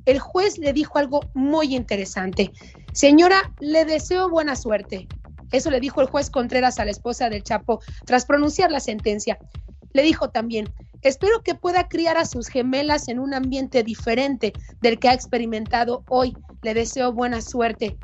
[0.07, 2.53] el juez le dijo algo muy interesante.
[2.93, 5.09] Señora, le deseo buena suerte.
[5.55, 9.39] Eso le dijo el juez Contreras a la esposa del Chapo tras pronunciar la sentencia.
[9.93, 10.69] Le dijo también,
[11.01, 16.03] espero que pueda criar a sus gemelas en un ambiente diferente del que ha experimentado
[16.09, 16.37] hoy.
[16.63, 17.97] Le deseo buena suerte.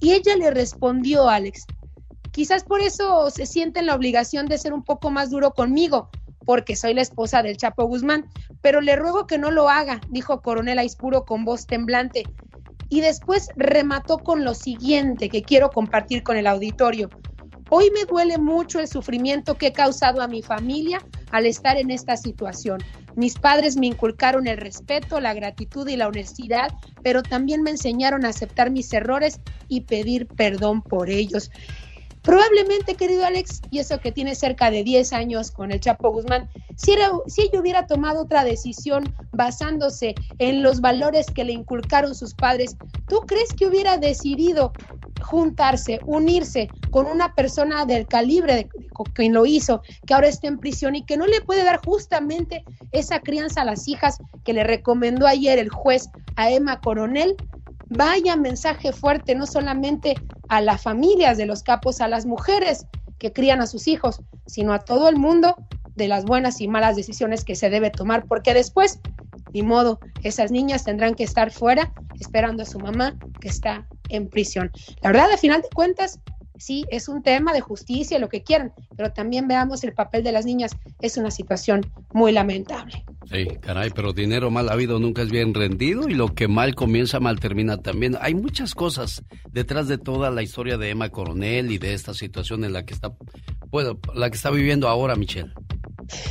[0.00, 1.64] Y ella le respondió, Alex,
[2.32, 6.10] quizás por eso se siente en la obligación de ser un poco más duro conmigo,
[6.44, 8.28] porque soy la esposa del Chapo Guzmán,
[8.62, 12.24] pero le ruego que no lo haga, dijo Coronel Aispuro con voz temblante.
[12.88, 17.10] Y después remató con lo siguiente que quiero compartir con el auditorio.
[17.70, 21.90] Hoy me duele mucho el sufrimiento que he causado a mi familia al estar en
[21.90, 22.78] esta situación.
[23.14, 26.68] Mis padres me inculcaron el respeto, la gratitud y la honestidad,
[27.02, 31.50] pero también me enseñaron a aceptar mis errores y pedir perdón por ellos.
[32.22, 36.48] Probablemente, querido Alex, y eso que tiene cerca de 10 años con el Chapo Guzmán,
[36.76, 42.14] si, era, si ella hubiera tomado otra decisión basándose en los valores que le inculcaron
[42.14, 42.76] sus padres,
[43.08, 44.72] ¿tú crees que hubiera decidido
[45.20, 48.68] juntarse, unirse con una persona del calibre de,
[49.14, 52.64] quien lo hizo, que ahora está en prisión y que no le puede dar justamente
[52.92, 57.36] esa crianza a las hijas que le recomendó ayer el juez a Emma Coronel?
[57.90, 60.14] Vaya mensaje fuerte, no solamente
[60.48, 62.86] a las familias de los capos, a las mujeres
[63.18, 65.56] que crían a sus hijos, sino a todo el mundo
[65.94, 69.00] de las buenas y malas decisiones que se debe tomar, porque después,
[69.52, 74.28] ni modo, esas niñas tendrán que estar fuera esperando a su mamá que está en
[74.28, 74.70] prisión.
[75.02, 76.20] La verdad, al final de cuentas,
[76.58, 80.32] sí, es un tema de justicia, lo que quieran, pero también veamos el papel de
[80.32, 83.04] las niñas, es una situación muy lamentable.
[83.30, 87.20] Sí, caray, pero dinero mal habido nunca es bien rendido y lo que mal comienza
[87.20, 88.16] mal termina también.
[88.20, 92.64] Hay muchas cosas detrás de toda la historia de Emma Coronel y de esta situación
[92.64, 93.12] en la que está,
[93.70, 95.52] pues, la que está viviendo ahora Michelle.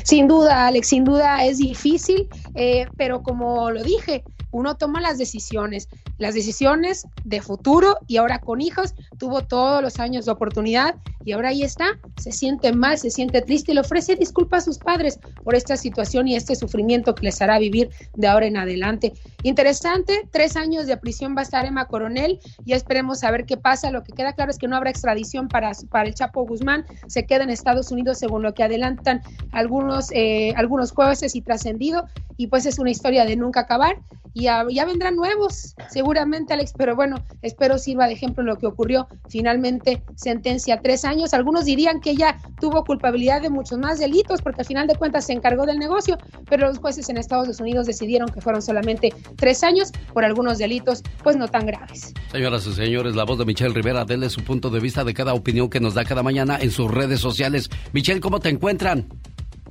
[0.04, 5.18] Sin duda, Alex, sin duda es difícil, eh, pero como lo dije, uno toma las
[5.18, 10.96] decisiones, las decisiones de futuro y ahora con hijos tuvo todos los años de oportunidad
[11.28, 14.66] y ahora ahí está, se siente mal, se siente triste y le ofrece disculpas a
[14.66, 18.56] sus padres por esta situación y este sufrimiento que les hará vivir de ahora en
[18.56, 19.12] adelante.
[19.44, 23.58] Interesante, tres años de prisión va a estar Emma Coronel y esperemos a ver qué
[23.58, 23.92] pasa.
[23.92, 27.26] Lo que queda claro es que no habrá extradición para, para el Chapo Guzmán, se
[27.26, 32.06] queda en Estados Unidos según lo que adelantan algunos, eh, algunos jueces y trascendido
[32.38, 33.98] y pues es una historia de nunca acabar
[34.38, 39.08] y ya, vendrán nuevos, seguramente, Alex, pero bueno, espero sirva de ejemplo lo que ocurrió.
[39.30, 41.34] Finalmente, sentencia tres años.
[41.34, 45.26] Algunos dirían que ella tuvo culpabilidad de muchos más delitos, porque al final de cuentas
[45.26, 49.64] se encargó del negocio, pero los jueces en Estados Unidos decidieron que fueron solamente tres
[49.64, 52.14] años por algunos delitos, pues no tan graves.
[52.32, 55.34] Señoras y señores, la voz de Michelle Rivera, denle su punto de vista de cada
[55.34, 57.70] opinión que nos da cada mañana en sus redes sociales.
[57.92, 59.08] Michelle, ¿cómo te encuentran?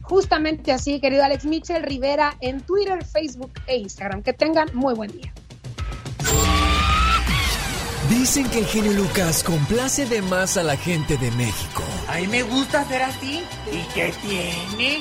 [0.08, 4.22] Justamente así, querido Alex Mitchell Rivera, en Twitter, Facebook e Instagram.
[4.22, 5.32] Que tengan muy buen día.
[8.08, 11.82] Dicen que el genio Lucas complace de más a la gente de México.
[12.08, 13.42] A mí me gusta ser así.
[13.72, 15.00] ¿Y qué tiene?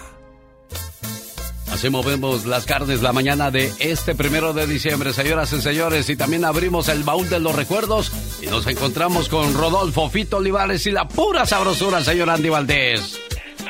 [1.71, 6.09] Así movemos las carnes la mañana de este primero de diciembre, señoras y señores.
[6.09, 10.85] Y también abrimos el baúl de los recuerdos y nos encontramos con Rodolfo Fito Olivares
[10.85, 13.19] y la pura sabrosura, señor Andy Valdés.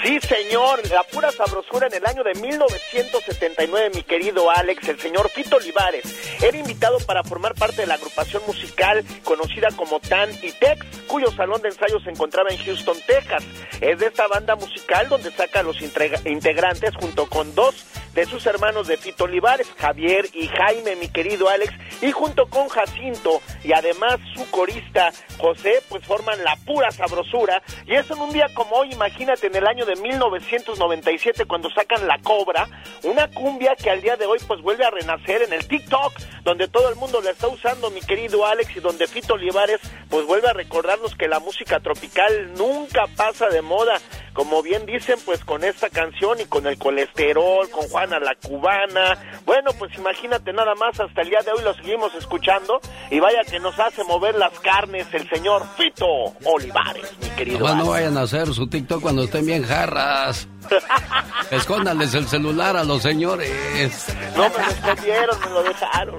[0.03, 5.29] Sí, señor, la pura sabrosura en el año de 1979, mi querido Alex, el señor
[5.29, 6.03] Fito Olivares,
[6.41, 11.31] era invitado para formar parte de la agrupación musical conocida como Tan y Tex, cuyo
[11.31, 13.43] salón de ensayo se encontraba en Houston, Texas.
[13.79, 18.45] Es de esta banda musical donde saca a los integrantes junto con dos de sus
[18.45, 23.73] hermanos de Fito Olivares, Javier y Jaime, mi querido Alex, y junto con Jacinto y
[23.73, 27.61] además su corista José, pues forman la pura sabrosura.
[27.85, 32.07] Y eso en un día como hoy, imagínate, en el año de 1997, cuando sacan
[32.07, 32.67] La Cobra,
[33.03, 36.67] una cumbia que al día de hoy pues vuelve a renacer en el TikTok, donde
[36.67, 40.49] todo el mundo la está usando, mi querido Alex, y donde Fito Olivares pues vuelve
[40.49, 43.99] a recordarnos que la música tropical nunca pasa de moda.
[44.33, 49.17] Como bien dicen, pues con esta canción y con el colesterol, con Juana la Cubana.
[49.45, 52.79] Bueno, pues imagínate nada más, hasta el día de hoy lo seguimos escuchando
[53.09, 56.05] y vaya que nos hace mover las carnes el señor Fito
[56.45, 57.59] Olivares, mi querido.
[57.59, 60.47] Nomás no vayan a hacer su TikTok cuando estén bien jarras.
[61.51, 64.07] Escóndanles el celular a los señores.
[64.35, 66.17] No me lo escondieron, me lo dejaron.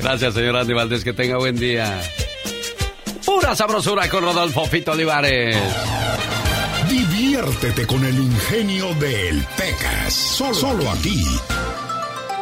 [0.00, 1.04] Gracias, señor Andy Valdés.
[1.04, 2.00] Que tenga buen día.
[3.24, 5.56] Pura sabrosura con Rodolfo Fito Olivares.
[6.88, 10.14] Diviértete con el ingenio del Pecas.
[10.14, 11.22] Solo, solo aquí.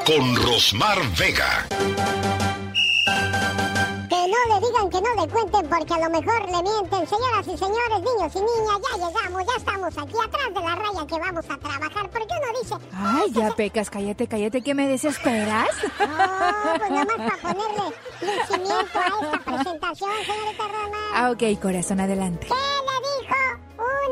[0.06, 1.66] Con Rosmar Vega.
[4.36, 7.06] No le digan que no le cuenten porque a lo mejor le mienten.
[7.06, 11.06] Señoras y señores, niños y niñas, ya llegamos, ya estamos aquí atrás de la raya
[11.06, 12.10] que vamos a trabajar.
[12.10, 12.74] Porque uno dice...
[12.92, 15.68] Ay, ya pecas, cállate, cállate, que me desesperas.
[16.66, 20.98] No, pues nada más para ponerle lucimiento a esta presentación, señorita Roma.
[21.14, 22.48] Ah, ok, corazón, adelante.
[22.48, 23.62] ¿Qué le dijo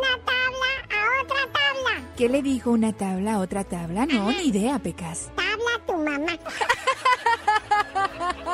[0.01, 1.93] una tabla a otra tabla?
[2.17, 4.07] ¿Qué le dijo una tabla a otra tabla?
[4.07, 5.31] No, ni idea, pecas.
[5.35, 6.39] Tabla tu mamá.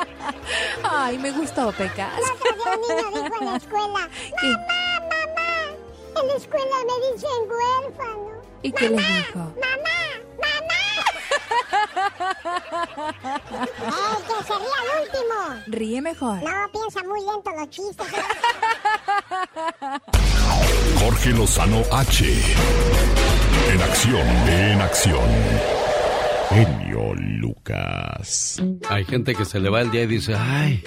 [0.83, 2.11] Ay, me gustó, pecas.
[2.17, 2.21] El
[2.59, 4.47] un niño dijo en la escuela, ¿Qué?
[4.47, 5.51] mamá, mamá,
[6.21, 8.31] en la escuela me dicen huérfano.
[8.63, 9.39] ¿Y qué le dijo?
[9.39, 9.99] Mamá,
[10.41, 10.81] mamá.
[13.81, 15.63] ¡Ey, que se ría al último!
[15.67, 16.43] Ríe mejor.
[16.43, 18.07] No, piensa muy lento los chistes.
[20.99, 22.25] Jorge Lozano H.
[23.71, 25.29] En acción, en acción.
[26.53, 28.61] Genio Lucas.
[28.89, 30.83] Hay gente que se le va el día y dice, ay,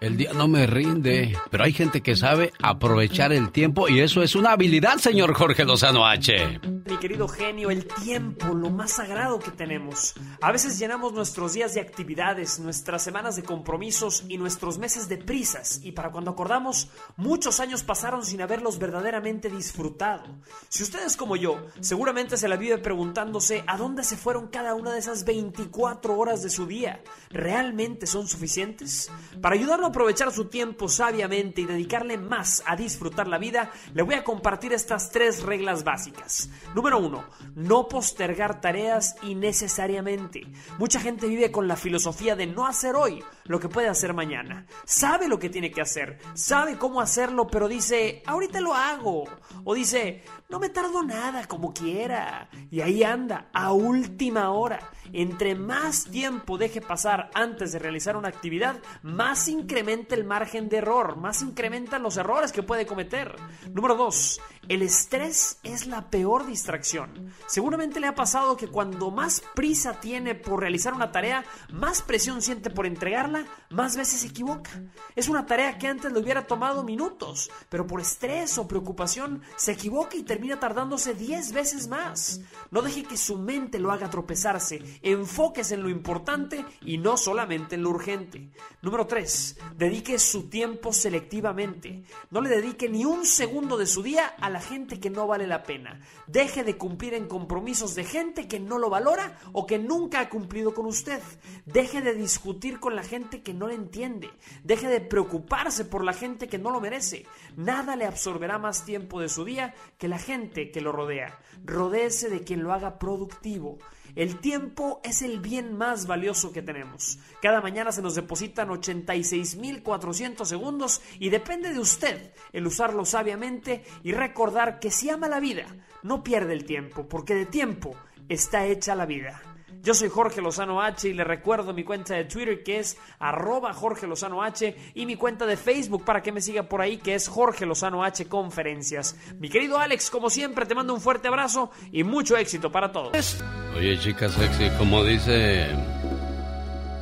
[0.00, 1.36] el día no me rinde.
[1.50, 5.64] Pero hay gente que sabe aprovechar el tiempo y eso es una habilidad, señor Jorge
[5.64, 6.60] Lozano H.
[6.88, 10.14] Mi querido genio, el tiempo, lo más sagrado que tenemos.
[10.40, 15.18] A veces llenamos nuestros días de actividades, nuestras semanas de compromisos y nuestros meses de
[15.18, 15.80] prisas.
[15.84, 20.24] Y para cuando acordamos, muchos años pasaron sin haberlos verdaderamente disfrutado.
[20.68, 24.74] Si usted es como yo, seguramente se la vive preguntándose a dónde se fueron cada
[24.92, 27.02] de esas 24 horas de su día.
[27.30, 29.10] ¿Realmente son suficientes?
[29.40, 34.02] Para ayudarlo a aprovechar su tiempo sabiamente y dedicarle más a disfrutar la vida, le
[34.02, 36.50] voy a compartir estas tres reglas básicas.
[36.74, 37.24] Número uno,
[37.54, 40.46] no postergar tareas innecesariamente.
[40.78, 44.66] Mucha gente vive con la filosofía de no hacer hoy lo que puede hacer mañana.
[44.84, 49.24] Sabe lo que tiene que hacer, sabe cómo hacerlo, pero dice, ahorita lo hago.
[49.64, 52.48] O dice, no me tardo nada, como quiera.
[52.70, 54.78] Y ahí anda, a última hora.
[55.12, 60.78] Entre más tiempo deje pasar antes de realizar una actividad, más incrementa el margen de
[60.78, 63.34] error, más incrementan los errores que puede cometer.
[63.72, 64.40] Número 2.
[64.68, 67.32] El estrés es la peor distracción.
[67.46, 72.42] Seguramente le ha pasado que cuando más prisa tiene por realizar una tarea, más presión
[72.42, 73.37] siente por entregarla,
[73.70, 74.70] más veces se equivoca.
[75.16, 79.72] Es una tarea que antes le hubiera tomado minutos, pero por estrés o preocupación se
[79.72, 82.40] equivoca y termina tardándose 10 veces más.
[82.70, 85.00] No deje que su mente lo haga tropezarse.
[85.02, 88.50] Enfóquese en lo importante y no solamente en lo urgente.
[88.82, 89.58] Número 3.
[89.76, 92.04] Dedique su tiempo selectivamente.
[92.30, 95.46] No le dedique ni un segundo de su día a la gente que no vale
[95.46, 96.00] la pena.
[96.26, 100.28] Deje de cumplir en compromisos de gente que no lo valora o que nunca ha
[100.28, 101.20] cumplido con usted.
[101.66, 104.30] Deje de discutir con la gente que no le entiende.
[104.64, 107.26] Deje de preocuparse por la gente que no lo merece.
[107.56, 111.38] Nada le absorberá más tiempo de su día que la gente que lo rodea.
[111.64, 113.78] Rodéese de quien lo haga productivo.
[114.16, 117.18] El tiempo es el bien más valioso que tenemos.
[117.42, 124.12] Cada mañana se nos depositan 86.400 segundos y depende de usted el usarlo sabiamente y
[124.12, 125.66] recordar que si ama la vida,
[126.02, 127.94] no pierde el tiempo, porque de tiempo
[128.28, 129.40] está hecha la vida.
[129.82, 133.72] Yo soy Jorge Lozano H y le recuerdo mi cuenta de Twitter que es arroba
[133.72, 137.14] Jorge Lozano H y mi cuenta de Facebook para que me siga por ahí que
[137.14, 139.16] es Jorge Lozano H Conferencias.
[139.38, 143.38] Mi querido Alex, como siempre, te mando un fuerte abrazo y mucho éxito para todos.
[143.76, 145.68] Oye, chica sexy, como dice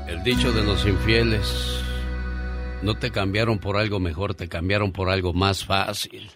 [0.06, 1.82] el dicho de los infieles,
[2.82, 6.30] no te cambiaron por algo mejor, te cambiaron por algo más fácil.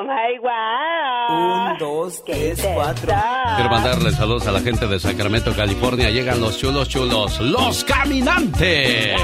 [0.00, 1.72] Oh my wow.
[1.72, 3.12] Un, dos, tres, cuatro.
[3.56, 6.08] Quiero mandarle saludos a la gente de Sacramento, California.
[6.10, 9.20] Llegan los chulos chulos, los caminantes.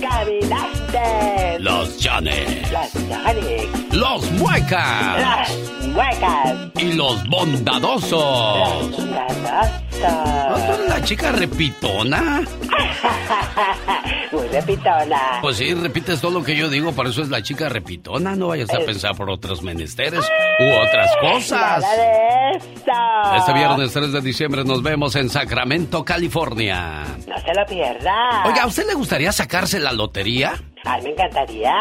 [0.00, 1.60] Caminantes.
[1.60, 2.70] Los Tucanes.
[2.70, 3.94] Los Sonics.
[3.94, 5.50] Los Muecas.
[5.50, 6.56] Los Muecas.
[6.76, 8.90] Y los Bondadosos.
[8.90, 10.77] Bondadosos.
[10.98, 12.42] ¿No tú eres la chica repitona?
[14.32, 15.38] Muy repitona.
[15.40, 18.34] Pues sí, repites todo lo que yo digo, por eso es la chica repitona.
[18.34, 20.28] No vayas a pensar por otros menesteres
[20.58, 21.82] u otras cosas.
[21.82, 22.92] Nada de esto.
[23.36, 27.04] Este viernes 3 de diciembre nos vemos en Sacramento, California.
[27.28, 28.44] No se lo pierda.
[28.46, 30.60] Oiga, ¿a usted le gustaría sacarse la lotería?
[30.84, 31.72] A mí me encantaría.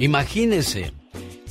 [0.00, 0.92] Imagínese,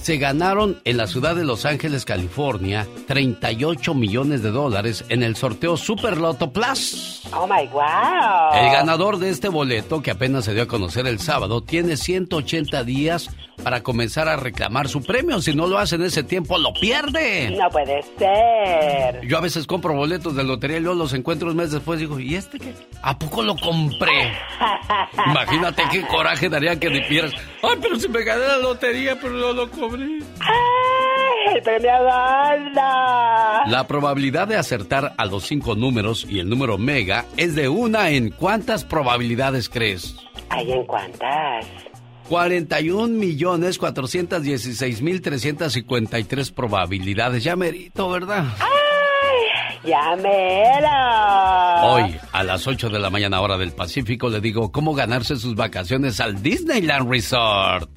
[0.03, 5.37] se ganaron en la ciudad de Los Ángeles, California, 38 millones de dólares en el
[5.37, 7.21] sorteo Super Loto Plus.
[7.33, 8.53] Oh my wow.
[8.53, 12.83] El ganador de este boleto, que apenas se dio a conocer el sábado, tiene 180
[12.83, 13.29] días
[13.63, 15.41] para comenzar a reclamar su premio.
[15.41, 17.51] Si no lo hace en ese tiempo, lo pierde.
[17.51, 19.25] No puede ser.
[19.25, 22.03] Yo a veces compro boletos de lotería y luego los encuentro un mes después y
[22.03, 22.73] digo, ¿y este qué?
[23.01, 24.33] ¿A poco lo compré?
[25.27, 27.33] Imagínate qué coraje daría que le pierdas.
[27.61, 32.81] Ay, pero si me gané la lotería, pero no lo ¡Ay, el premio gordo!
[33.67, 38.09] La probabilidad de acertar a los cinco números y el número mega es de una
[38.09, 40.15] en cuántas probabilidades crees?
[40.49, 41.65] ¿Hay en cuántas?
[42.29, 47.43] 41 millones 416 mil 353 probabilidades.
[47.43, 48.45] Ya merito, ¿verdad?
[48.59, 48.69] ¡Ay!
[49.85, 51.93] ¡Ya mero!
[51.93, 55.55] Hoy, a las 8 de la mañana hora del Pacífico, le digo cómo ganarse sus
[55.55, 57.89] vacaciones al Disneyland Resort.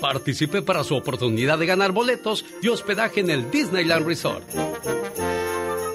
[0.00, 4.44] Participe para su oportunidad de ganar boletos y hospedaje en el Disneyland Resort.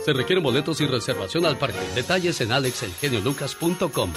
[0.06, 1.80] Se requieren boletos y reservación al parque.
[1.96, 4.12] Detalles en alexelgeniolucas.com.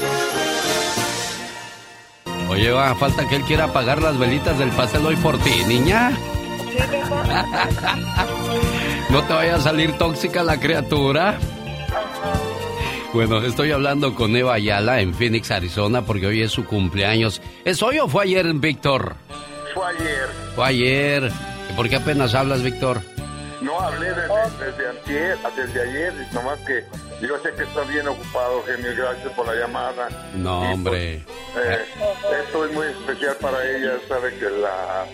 [2.50, 6.10] Oye, va, falta que él quiera apagar las velitas del pastel hoy por ti, niña.
[9.10, 11.38] no te vaya a salir tóxica la criatura.
[13.14, 17.40] Bueno, estoy hablando con Eva Ayala en Phoenix, Arizona, porque hoy es su cumpleaños.
[17.64, 19.16] ¿Es hoy o fue ayer, Víctor?
[19.78, 20.28] Fue ayer.
[20.56, 21.32] Fue ayer.
[21.70, 23.00] ¿Y por qué apenas hablas, Víctor?
[23.62, 26.84] No hablé desde, desde antier, desde ayer, nomás que
[27.24, 30.08] yo sé que está bien ocupado, genio, gracias por la llamada.
[30.34, 31.14] No, hombre.
[31.14, 31.78] Eh,
[32.44, 35.06] esto es muy especial para ella, sabe que la,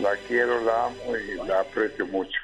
[0.00, 2.38] la quiero, la amo y la aprecio mucho.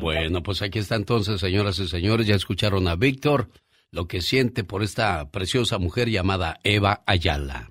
[0.00, 3.48] Bueno, pues aquí está entonces, señoras y señores, ya escucharon a Víctor,
[3.90, 7.70] lo que siente por esta preciosa mujer llamada Eva Ayala.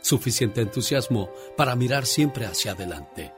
[0.00, 3.32] suficiente entusiasmo para mirar siempre hacia adelante,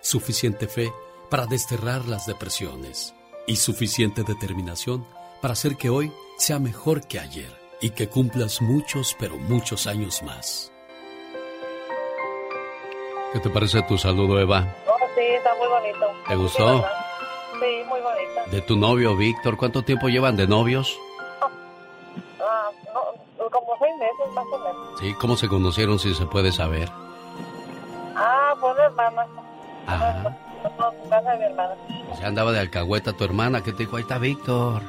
[0.00, 0.92] suficiente fe
[1.30, 3.14] para desterrar las depresiones
[3.46, 5.06] y suficiente determinación
[5.40, 10.22] para hacer que hoy sea mejor que ayer y que cumplas muchos, pero muchos años
[10.22, 10.72] más.
[13.32, 14.74] ¿Qué te parece tu saludo, Eva?
[14.86, 16.06] Oh, sí, está muy bonito.
[16.26, 16.84] ¿Te gustó?
[17.60, 18.50] Sí, muy bonito.
[18.50, 20.98] De tu novio, Víctor, ¿cuánto tiempo llevan de novios?
[23.56, 25.00] Como seis meses más o menos.
[25.00, 26.90] Sí, ¿cómo se conocieron si se puede saber?
[28.14, 29.26] Ah, pues hermana.
[29.86, 30.36] Ajá.
[30.78, 31.74] No, casa de mi hermana.
[32.12, 34.82] O sea, andaba de alcahueta tu hermana que te dijo, ahí está Víctor.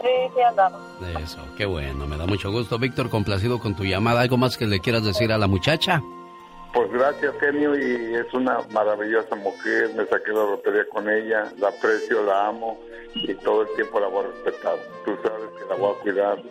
[0.00, 0.80] Sí, sí andamos.
[1.22, 2.78] Eso, qué bueno, me da mucho gusto.
[2.78, 4.22] Víctor, complacido con tu llamada.
[4.22, 6.00] ¿Algo más que le quieras decir a la muchacha?
[6.72, 9.92] Pues gracias, genio, y es una maravillosa mujer.
[9.94, 12.78] Me saqué la lotería con ella, la aprecio, la amo
[13.14, 14.76] y todo el tiempo la voy a respetar.
[15.04, 16.42] Tú sabes que la voy a cuidar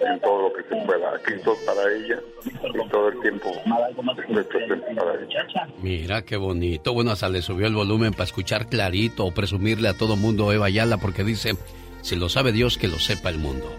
[0.00, 1.14] en todo lo que se pueda.
[1.14, 5.66] Aquí estoy para ella y todo el tiempo para ella.
[5.82, 6.92] Mira qué bonito.
[6.92, 10.66] Bueno, hasta le subió el volumen para escuchar clarito o presumirle a todo mundo Eva
[10.66, 11.56] Ayala porque dice,
[12.02, 13.72] si lo sabe Dios, que lo sepa el mundo.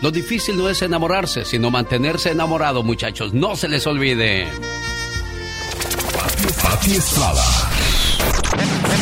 [0.00, 3.32] Lo difícil no es enamorarse, sino mantenerse enamorado, muchachos.
[3.32, 4.46] No se les olvide.
[6.62, 7.42] Pati Estrada.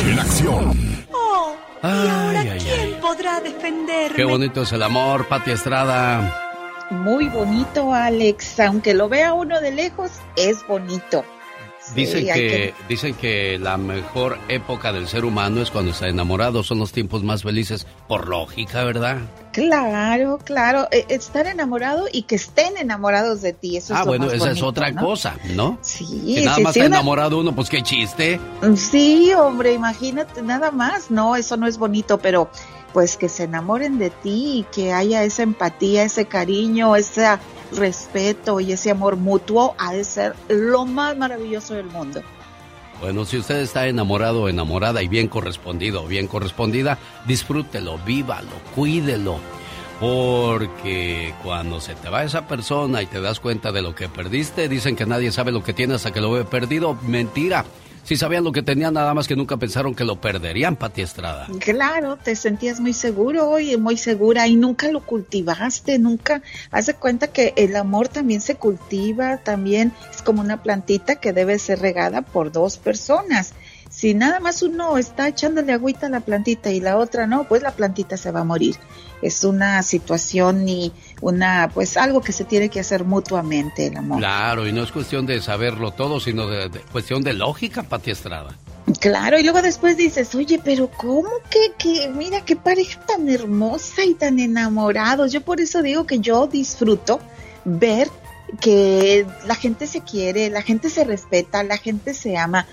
[0.05, 1.07] En acción.
[1.13, 4.17] Oh, ¿y ahora ay, quién podrá defenderme?
[4.17, 6.50] Qué bonito es el amor, Pati Estrada.
[6.91, 8.61] Muy bonito, Alex.
[8.61, 11.25] Aunque lo vea uno de lejos, es bonito.
[11.95, 16.63] Dicen Sí, que, dicen que la mejor época del ser humano es cuando está enamorado.
[16.63, 19.19] Son los tiempos más felices, por lógica, ¿verdad?
[19.53, 20.89] Claro, claro.
[20.93, 23.77] eh, Estar enamorado y que estén enamorados de ti.
[23.79, 25.05] Eso ah, es bueno, más esa es otra ¿no?
[25.05, 25.79] cosa, ¿no?
[25.81, 26.05] Sí,
[26.37, 28.39] Si nada sí, más sí, está una- enamorado uno, pues qué chiste.
[28.77, 31.11] Sí, hombre, imagínate nada más.
[31.11, 32.51] No, eso no es bonito, pero
[32.93, 37.27] pues que se enamoren de ti y que haya esa empatía, ese cariño, ese
[37.73, 42.23] respeto y ese amor mutuo, ha de ser lo más maravilloso del mundo.
[43.01, 48.51] Bueno, si usted está enamorado o enamorada y bien correspondido o bien correspondida, disfrútelo, vívalo,
[48.75, 49.39] cuídelo.
[49.99, 54.69] Porque cuando se te va esa persona y te das cuenta de lo que perdiste,
[54.69, 56.97] dicen que nadie sabe lo que tiene hasta que lo ve perdido.
[57.03, 57.65] Mentira.
[58.11, 61.47] Si sabían lo que tenían, nada más que nunca pensaron que lo perderían, Pati Estrada.
[61.61, 66.43] Claro, te sentías muy seguro y muy segura y nunca lo cultivaste, nunca.
[66.73, 71.33] Haz de cuenta que el amor también se cultiva, también es como una plantita que
[71.33, 73.55] debe ser regada por dos personas.
[73.91, 77.63] Si nada más uno está echándole agüita a la plantita y la otra no, pues
[77.63, 78.75] la plantita se va a morir.
[79.23, 84.19] Es una situación y una, pues algo que se tiene que hacer mutuamente el amor.
[84.19, 88.57] Claro, y no es cuestión de saberlo todo, sino de, cuestión de lógica, Pati Estrada.
[88.99, 94.05] Claro, y luego después dices, oye, pero ¿cómo que, que, mira qué pareja tan hermosa
[94.05, 95.33] y tan enamorados?
[95.33, 97.21] Yo por eso digo que yo disfruto
[97.65, 98.09] ver
[98.61, 102.67] que la gente se quiere, la gente se respeta, la gente se ama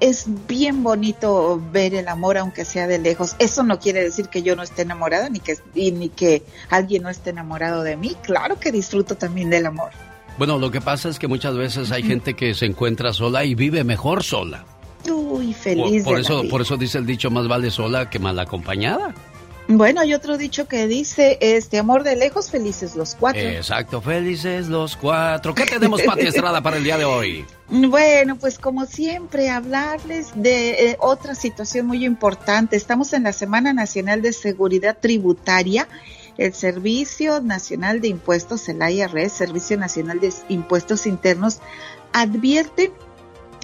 [0.00, 3.36] es bien bonito ver el amor aunque sea de lejos.
[3.38, 7.10] Eso no quiere decir que yo no esté enamorada ni que ni que alguien no
[7.10, 8.16] esté enamorado de mí.
[8.22, 9.90] Claro que disfruto también del amor.
[10.38, 13.54] Bueno, lo que pasa es que muchas veces hay gente que se encuentra sola y
[13.54, 14.64] vive mejor sola.
[15.08, 16.02] Uy, feliz.
[16.02, 19.14] Por, eso, por eso dice el dicho más vale sola que mal acompañada.
[19.66, 23.40] Bueno, hay otro dicho que dice, este amor de lejos, felices los cuatro.
[23.40, 25.54] Exacto, felices los cuatro.
[25.54, 27.44] ¿Qué tenemos, Pati Estrada, para el día de hoy?
[27.66, 32.76] Bueno, pues como siempre, hablarles de eh, otra situación muy importante.
[32.76, 35.88] Estamos en la Semana Nacional de Seguridad Tributaria.
[36.36, 41.60] El Servicio Nacional de Impuestos, el IRS, Servicio Nacional de Impuestos Internos,
[42.12, 42.92] advierte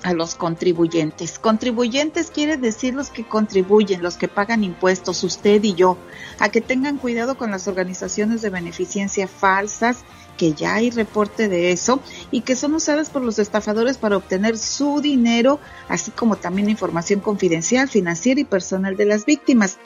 [0.03, 1.38] a los contribuyentes.
[1.38, 5.96] Contribuyentes quiere decir los que contribuyen, los que pagan impuestos, usted y yo,
[6.38, 10.05] a que tengan cuidado con las organizaciones de beneficencia falsas,
[10.36, 14.57] que ya hay reporte de eso, y que son usadas por los estafadores para obtener
[14.57, 19.78] su dinero, así como también información confidencial, financiera y personal de las víctimas.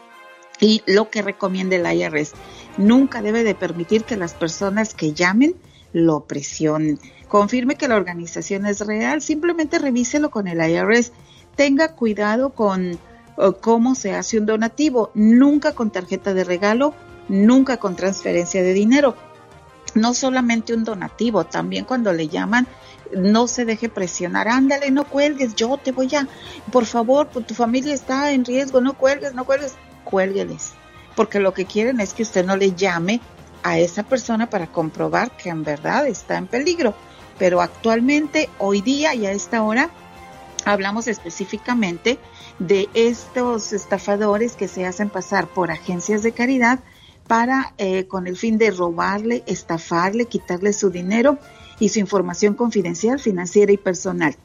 [0.60, 2.32] Y lo que recomienda el IRS,
[2.76, 5.56] nunca debe de permitir que las personas que llamen
[5.92, 7.00] lo presionen
[7.34, 11.10] confirme que la organización es real, simplemente revíselo con el IRS.
[11.56, 12.98] Tenga cuidado con eh,
[13.60, 16.94] cómo se hace un donativo, nunca con tarjeta de regalo,
[17.28, 19.16] nunca con transferencia de dinero.
[19.96, 22.68] No solamente un donativo, también cuando le llaman,
[23.16, 26.28] no se deje presionar, ándale, no cuelgues, yo te voy a,
[26.70, 29.74] por favor, tu familia está en riesgo, no cuelgues, no cuelgues,
[30.04, 30.74] cuélgueles,
[31.16, 33.20] porque lo que quieren es que usted no le llame
[33.64, 36.94] a esa persona para comprobar que en verdad está en peligro
[37.38, 39.90] pero actualmente, hoy día y a esta hora,
[40.64, 42.18] hablamos específicamente
[42.58, 46.80] de estos estafadores que se hacen pasar por agencias de caridad
[47.26, 51.38] para, eh, con el fin de robarle, estafarle, quitarle su dinero
[51.78, 54.36] y su información confidencial, financiera y personal.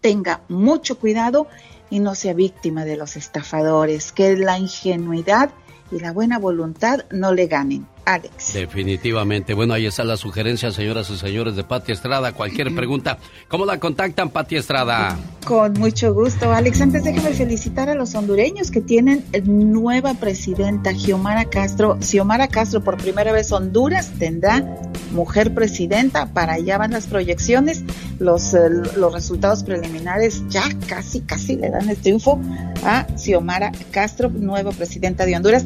[0.00, 1.48] Tenga mucho cuidado
[1.90, 5.50] y no sea víctima de los estafadores, que la ingenuidad
[5.90, 7.86] y la buena voluntad no le ganen.
[8.04, 8.54] Alex.
[8.54, 9.54] Definitivamente.
[9.54, 12.32] Bueno, ahí está la sugerencia, señoras y señores de Pati Estrada.
[12.32, 15.18] Cualquier pregunta, ¿cómo la contactan, Pati Estrada?
[15.44, 16.80] Con mucho gusto, Alex.
[16.80, 21.98] Antes déjeme felicitar a los hondureños que tienen nueva presidenta, Xiomara Castro.
[22.00, 24.64] Xiomara Castro, por primera vez Honduras tendrá
[25.12, 26.26] mujer presidenta.
[26.26, 27.84] Para allá van las proyecciones.
[28.18, 32.40] Los, eh, los resultados preliminares ya casi, casi le dan el triunfo
[32.84, 35.64] a Xiomara Castro, nueva presidenta de Honduras.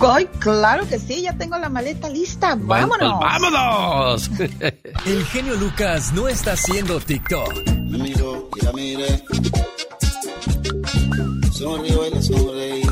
[0.00, 2.56] Ay, claro que sí, ya tengo la maleta lista.
[2.58, 3.14] ¡Vámonos!
[3.18, 4.30] Pues, ¡Vámonos!
[5.06, 7.66] El genio Lucas no está haciendo TikTok.
[7.66, 9.24] Me miro y la miré.
[11.52, 12.82] Sonrío y le sonreí.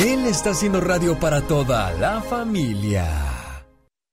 [0.00, 3.06] Él está haciendo radio para toda la familia.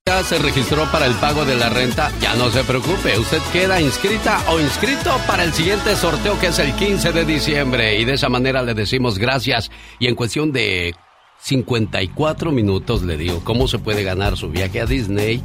[0.06, 3.80] Ya se registró para el pago de la renta, ya no se preocupe, usted queda
[3.80, 8.14] inscrita o inscrito para el siguiente sorteo que es el 15 de diciembre y de
[8.14, 10.96] esa manera le decimos gracias y en cuestión de
[11.42, 15.42] 54 minutos le digo cómo se puede ganar su viaje a Disney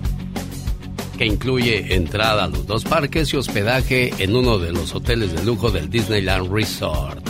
[1.17, 5.45] que incluye entrada a los dos parques y hospedaje en uno de los hoteles de
[5.45, 7.25] lujo del Disneyland Resort.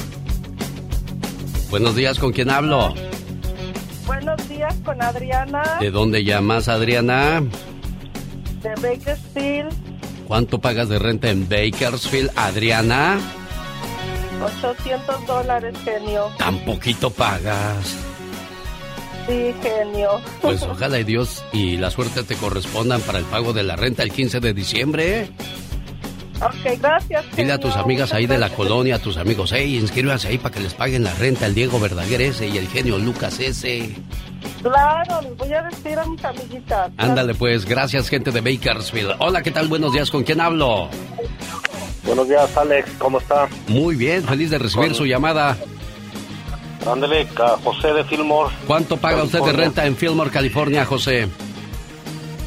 [1.69, 2.95] Buenos días, ¿con quién hablo?
[4.07, 7.43] Buenos días con Adriana ¿De dónde llamas, Adriana?
[8.63, 9.73] de Bakersfield,
[10.27, 13.19] ¿Cuánto pagas de renta en Bakersfield, Adriana?
[14.43, 16.31] 800 dólares, genio.
[16.39, 17.95] Tan poquito pagas.
[19.27, 20.21] Sí, genio.
[20.43, 24.03] Pues ojalá y Dios y la suerte te correspondan para el pago de la renta
[24.03, 25.31] el 15 de diciembre.
[26.43, 27.25] Ok, gracias.
[27.37, 30.55] Dile a tus amigas ahí de la colonia, a tus amigos, hey, inscríbanse ahí para
[30.55, 33.95] que les paguen la renta el Diego Verdaguer ese y el genio Lucas ese.
[34.63, 36.91] Claro, les voy a decir a mis amiguitas.
[36.97, 39.15] Ándale pues, gracias gente de Bakersfield.
[39.21, 39.69] Hola, ¿qué tal?
[39.69, 40.89] Buenos días, ¿con quién hablo?
[42.05, 43.49] Buenos días, Alex, ¿cómo está?
[43.69, 45.57] Muy bien, feliz de recibir su llamada.
[46.87, 48.55] Ándele, a José de Fillmore.
[48.67, 51.29] ¿Cuánto paga usted de renta en Fillmore, California, José?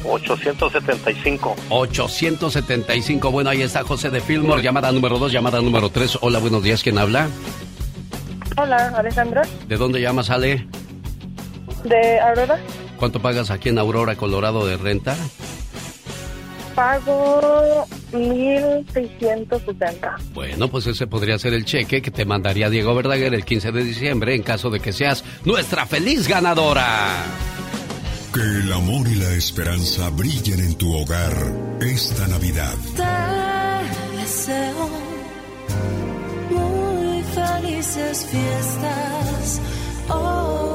[0.04, 1.56] 875.
[1.70, 3.30] 875.
[3.30, 4.62] Bueno, ahí está José de Fillmore.
[4.62, 6.18] Llamada número 2, llamada número 3.
[6.22, 6.82] Hola, buenos días.
[6.82, 7.28] ¿Quién habla?
[8.56, 10.66] Hola, Alejandra, ¿De dónde llamas, Ale?
[11.84, 12.58] de Aurora.
[12.98, 15.16] ¿Cuánto pagas aquí en Aurora, Colorado de renta?
[16.74, 20.16] Pago 1670.
[20.32, 23.84] Bueno, pues ese podría ser el cheque que te mandaría Diego Verdaguer el 15 de
[23.84, 27.24] diciembre en caso de que seas nuestra feliz ganadora.
[28.32, 31.32] Que el amor y la esperanza brillen en tu hogar
[31.80, 32.74] esta Navidad.
[32.94, 33.02] Te
[34.18, 34.88] deseo
[36.50, 39.60] muy felices fiestas
[40.08, 40.68] hoy.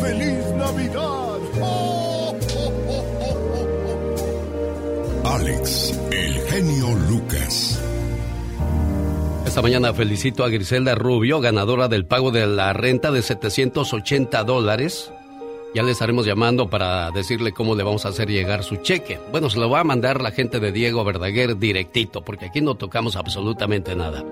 [0.00, 2.01] ¡Feliz Navidad!
[5.32, 7.80] Alex, el genio Lucas.
[9.46, 15.10] Esta mañana felicito a Griselda Rubio, ganadora del pago de la renta de 780 dólares.
[15.74, 19.18] Ya le estaremos llamando para decirle cómo le vamos a hacer llegar su cheque.
[19.30, 22.74] Bueno, se lo va a mandar la gente de Diego Verdaguer directito, porque aquí no
[22.74, 24.22] tocamos absolutamente nada.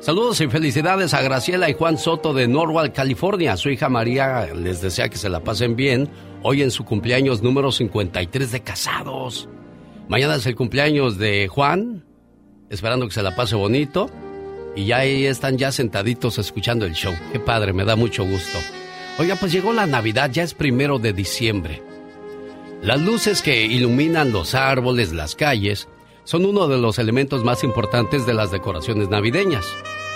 [0.00, 3.56] Saludos y felicidades a Graciela y Juan Soto de Norwalk, California.
[3.56, 6.08] Su hija María les desea que se la pasen bien
[6.42, 9.48] hoy en su cumpleaños número 53 de casados.
[10.08, 12.02] Mañana es el cumpleaños de Juan,
[12.70, 14.08] esperando que se la pase bonito.
[14.74, 17.14] Y ya ahí están ya sentaditos escuchando el show.
[17.32, 18.58] Qué padre, me da mucho gusto.
[19.18, 21.82] Oiga, pues llegó la Navidad, ya es primero de diciembre.
[22.80, 25.88] Las luces que iluminan los árboles, las calles,
[26.24, 29.66] son uno de los elementos más importantes de las decoraciones navideñas.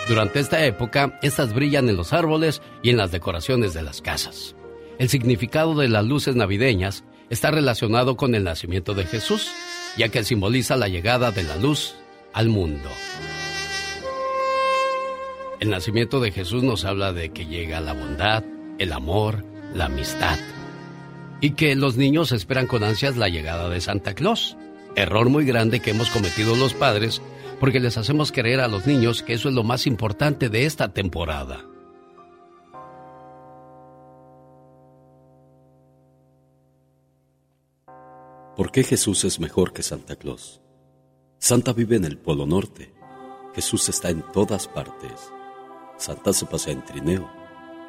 [0.09, 4.55] Durante esta época, estas brillan en los árboles y en las decoraciones de las casas.
[4.99, 9.51] El significado de las luces navideñas está relacionado con el nacimiento de Jesús,
[9.97, 11.95] ya que simboliza la llegada de la luz
[12.33, 12.89] al mundo.
[15.61, 18.43] El nacimiento de Jesús nos habla de que llega la bondad,
[18.79, 20.39] el amor, la amistad.
[21.41, 24.57] Y que los niños esperan con ansias la llegada de Santa Claus.
[24.97, 27.23] Error muy grande que hemos cometido los padres
[27.61, 30.93] porque les hacemos creer a los niños que eso es lo más importante de esta
[30.93, 31.65] temporada.
[38.57, 40.61] ¿Por qué Jesús es mejor que Santa Claus?
[41.39, 42.93] Santa vive en el Polo Norte.
[43.55, 45.33] Jesús está en todas partes.
[45.97, 47.31] Santa se pasea en trineo.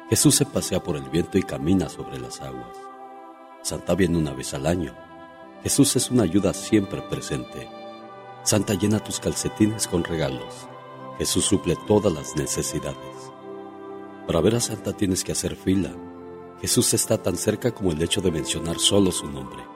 [0.08, 2.78] Jesús se pasea por el viento y camina sobre las aguas.
[3.62, 4.96] Santa viene una vez al año.
[5.62, 7.68] Jesús es una ayuda siempre presente.
[8.42, 10.66] Santa llena tus calcetines con regalos.
[11.18, 13.32] Jesús suple todas las necesidades.
[14.26, 15.94] Para ver a Santa tienes que hacer fila.
[16.62, 19.73] Jesús está tan cerca como el hecho de mencionar solo su nombre.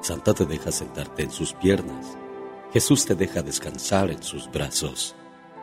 [0.00, 2.16] Santa te deja sentarte en sus piernas.
[2.72, 5.14] Jesús te deja descansar en sus brazos.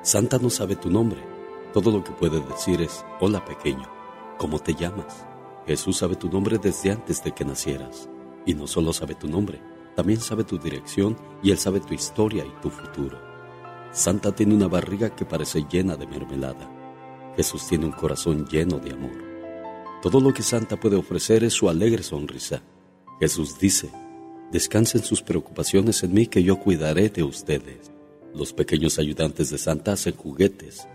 [0.03, 1.23] Santa no sabe tu nombre.
[1.73, 3.89] Todo lo que puede decir es, hola pequeño,
[4.37, 5.25] ¿cómo te llamas?
[5.65, 8.07] Jesús sabe tu nombre desde antes de que nacieras.
[8.45, 9.59] Y no solo sabe tu nombre,
[9.95, 13.19] también sabe tu dirección y Él sabe tu historia y tu futuro.
[13.91, 16.69] Santa tiene una barriga que parece llena de mermelada.
[17.35, 19.17] Jesús tiene un corazón lleno de amor.
[20.01, 22.61] Todo lo que Santa puede ofrecer es su alegre sonrisa.
[23.19, 23.91] Jesús dice,
[24.51, 27.91] descansen sus preocupaciones en mí que yo cuidaré de ustedes.
[28.33, 30.87] Los pequeños ayudantes de Santa hacen juguetes.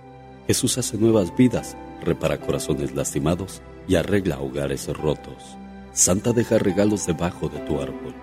[0.47, 5.57] Jesús hace nuevas vidas, repara corazones lastimados y arregla hogares rotos.
[5.93, 8.15] Santa deja regalos debajo de tu árbol.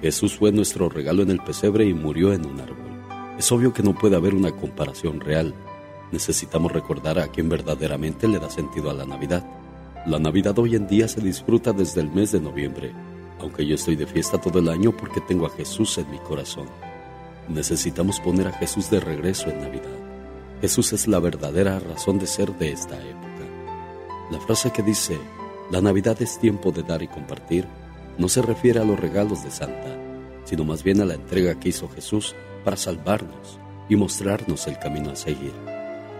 [0.00, 2.86] Jesús fue nuestro regalo en el pesebre y murió en un árbol.
[3.38, 5.54] Es obvio que no puede haber una comparación real.
[6.12, 9.44] Necesitamos recordar a quien verdaderamente le da sentido a la Navidad.
[10.06, 12.92] La Navidad hoy en día se disfruta desde el mes de noviembre,
[13.40, 16.68] aunque yo estoy de fiesta todo el año porque tengo a Jesús en mi corazón.
[17.48, 19.96] Necesitamos poner a Jesús de regreso en Navidad.
[20.60, 23.28] Jesús es la verdadera razón de ser de esta época.
[24.30, 25.18] La frase que dice,
[25.70, 27.66] la Navidad es tiempo de dar y compartir,
[28.18, 29.96] no se refiere a los regalos de Santa,
[30.44, 32.34] sino más bien a la entrega que hizo Jesús
[32.64, 33.58] para salvarnos
[33.88, 35.52] y mostrarnos el camino a seguir.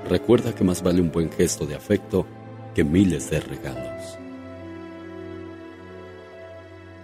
[0.09, 2.27] Recuerda que más vale un buen gesto de afecto
[2.75, 4.18] que miles de regalos.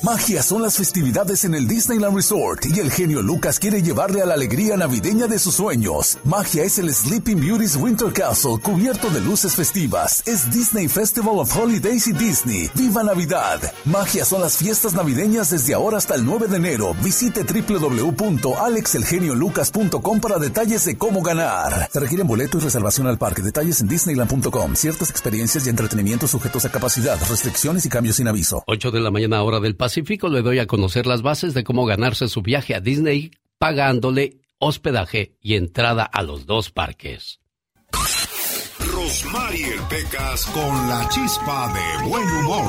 [0.00, 4.26] Magia son las festividades en el Disneyland Resort y el genio Lucas quiere llevarle a
[4.26, 6.18] la alegría navideña de sus sueños.
[6.24, 10.22] Magia es el Sleeping Beauty's Winter Castle cubierto de luces festivas.
[10.24, 12.70] Es Disney Festival of Holidays y Disney.
[12.76, 13.60] ¡Viva Navidad!
[13.86, 16.94] Magia son las fiestas navideñas desde ahora hasta el 9 de enero.
[17.02, 21.88] Visite www.alexelgeniolucas.com para detalles de cómo ganar.
[21.92, 23.42] Se requieren boleto y reservación al parque.
[23.42, 24.76] Detalles en disneyland.com.
[24.76, 28.62] Ciertas experiencias y entretenimientos sujetos a capacidad, restricciones y cambios sin aviso.
[28.68, 31.86] 8 de la mañana hora del Pacífico le doy a conocer las bases de cómo
[31.86, 37.40] ganarse su viaje a Disney pagándole hospedaje y entrada a los dos parques.
[38.92, 42.68] Rosmarie Pecas con la chispa de buen humor.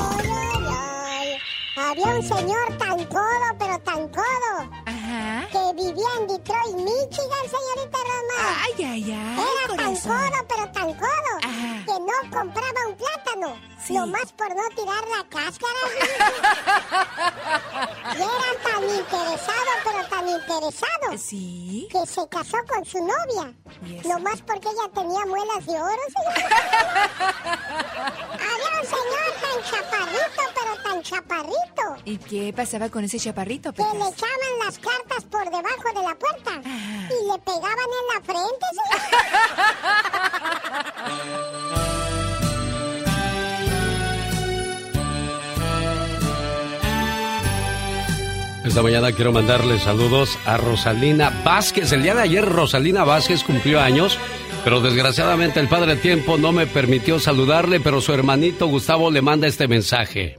[1.76, 4.49] Había un señor tan codo, pero tan codo,
[5.70, 8.38] que vivía en Detroit, Michigan, señorita Roma.
[8.62, 9.38] Ay, ay, ay.
[9.38, 10.10] Era corazón.
[10.10, 11.32] tan codo, pero tan codo,
[11.86, 13.56] que no compraba un plátano,
[13.90, 15.82] nomás por no tirar la cáscara.
[18.16, 21.88] y era tan interesado, pero tan interesado, ¿Sí?
[21.90, 23.54] que se casó con su novia,
[24.04, 26.02] nomás porque ella tenía muelas de oro.
[28.32, 31.96] Había un señor tan chaparrito, pero tan chaparrito.
[32.04, 36.14] ¿Y qué pasaba con ese chaparrito, Que le echaban las cartas por debajo de la
[36.14, 38.66] puerta y le pegaban en la frente,
[48.64, 51.92] Esta mañana quiero mandarle saludos a Rosalina Vázquez.
[51.92, 54.18] El día de ayer Rosalina Vázquez cumplió años,
[54.64, 59.48] pero desgraciadamente el Padre Tiempo no me permitió saludarle, pero su hermanito Gustavo le manda
[59.48, 60.38] este mensaje.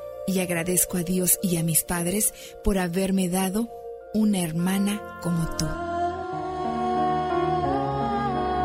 [0.27, 3.69] y agradezco a Dios y a mis padres por haberme dado
[4.13, 5.65] una hermana como tú.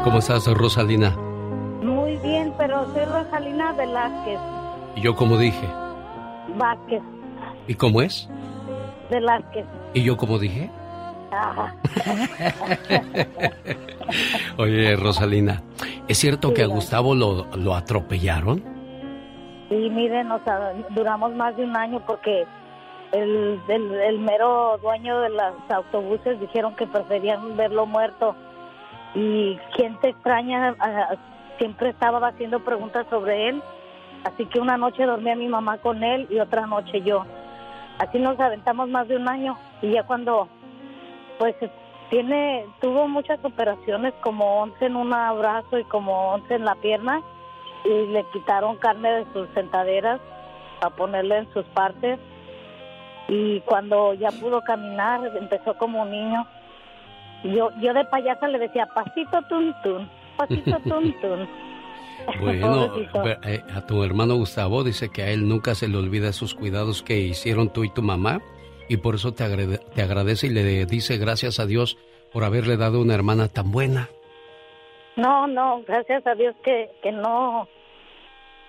[0.04, 1.10] ¿Cómo estás, Rosalina?
[1.82, 4.38] Muy bien, pero soy Rosalina Velázquez.
[4.96, 5.66] Y yo como dije.
[6.56, 7.02] Vázquez,
[7.66, 8.28] ¿Y cómo es?
[9.10, 9.64] Velázquez.
[9.94, 10.70] ¿Y yo como dije?
[11.32, 11.74] Ajá.
[14.58, 15.62] Oye, Rosalina,
[16.08, 18.75] ¿es cierto que a Gustavo lo, lo atropellaron?
[19.70, 20.40] Y miren, o
[20.90, 22.46] duramos más de un año porque
[23.12, 23.60] el,
[24.18, 28.36] mero dueño de los autobuses dijeron que preferían verlo muerto.
[29.14, 30.76] Y quien te extraña,
[31.58, 33.62] siempre estaba haciendo preguntas sobre él.
[34.24, 37.24] Así que una noche dormía mi mamá con él y otra noche yo.
[37.98, 39.56] Así nos aventamos más de un año.
[39.82, 40.48] Y ya cuando,
[41.38, 41.56] pues,
[42.10, 47.22] tiene, tuvo muchas operaciones, como 11 en un brazo y como 11 en la pierna
[47.86, 50.20] y le quitaron carne de sus sentaderas
[50.80, 52.18] para ponerle en sus partes
[53.28, 56.46] Y cuando ya pudo caminar, empezó como un niño.
[57.42, 61.48] Yo, yo de payasa le decía, pasito tun tun, pasito tun tun.
[62.40, 62.90] Bueno,
[63.44, 67.02] eh, a tu hermano Gustavo dice que a él nunca se le olvida esos cuidados
[67.02, 68.40] que hicieron tú y tu mamá
[68.88, 69.44] y por eso te,
[69.94, 71.98] te agradece y le dice gracias a Dios
[72.32, 74.08] por haberle dado una hermana tan buena.
[75.16, 77.68] No, no, gracias a Dios que, que no,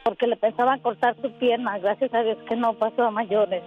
[0.08, 3.62] porque le pensaban cortar su pierna, gracias a Dios que no pasó a mayores.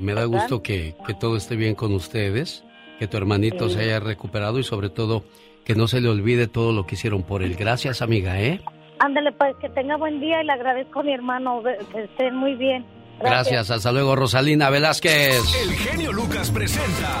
[0.00, 2.64] Me da gusto que, que todo esté bien con ustedes,
[2.98, 5.22] que tu hermanito se haya recuperado y sobre todo
[5.66, 7.56] que no se le olvide todo lo que hicieron por él.
[7.56, 8.62] Gracias, amiga, ¿eh?
[8.98, 12.54] Ándale, pues que tenga buen día y le agradezco a mi hermano, que estén muy
[12.54, 12.86] bien.
[13.18, 13.50] Gracias.
[13.50, 15.42] Gracias, hasta luego, Rosalina Velázquez.
[15.62, 17.20] El genio Lucas presenta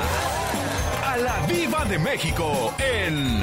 [1.12, 3.42] a la Viva de México en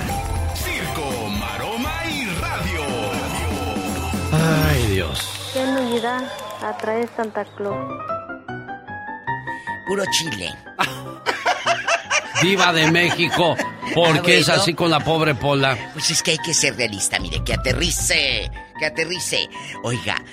[4.94, 5.52] Dios.
[5.54, 6.32] ¿Qué novedad
[6.62, 7.76] atrae Santa Claus?
[9.88, 10.54] Puro chile.
[12.44, 13.56] Viva de México.
[13.96, 15.92] ¿Por qué es así con la pobre Pola?
[15.94, 19.50] Pues es que hay que ser realista, mire, que aterrice, que aterrice.
[19.84, 20.24] Oiga,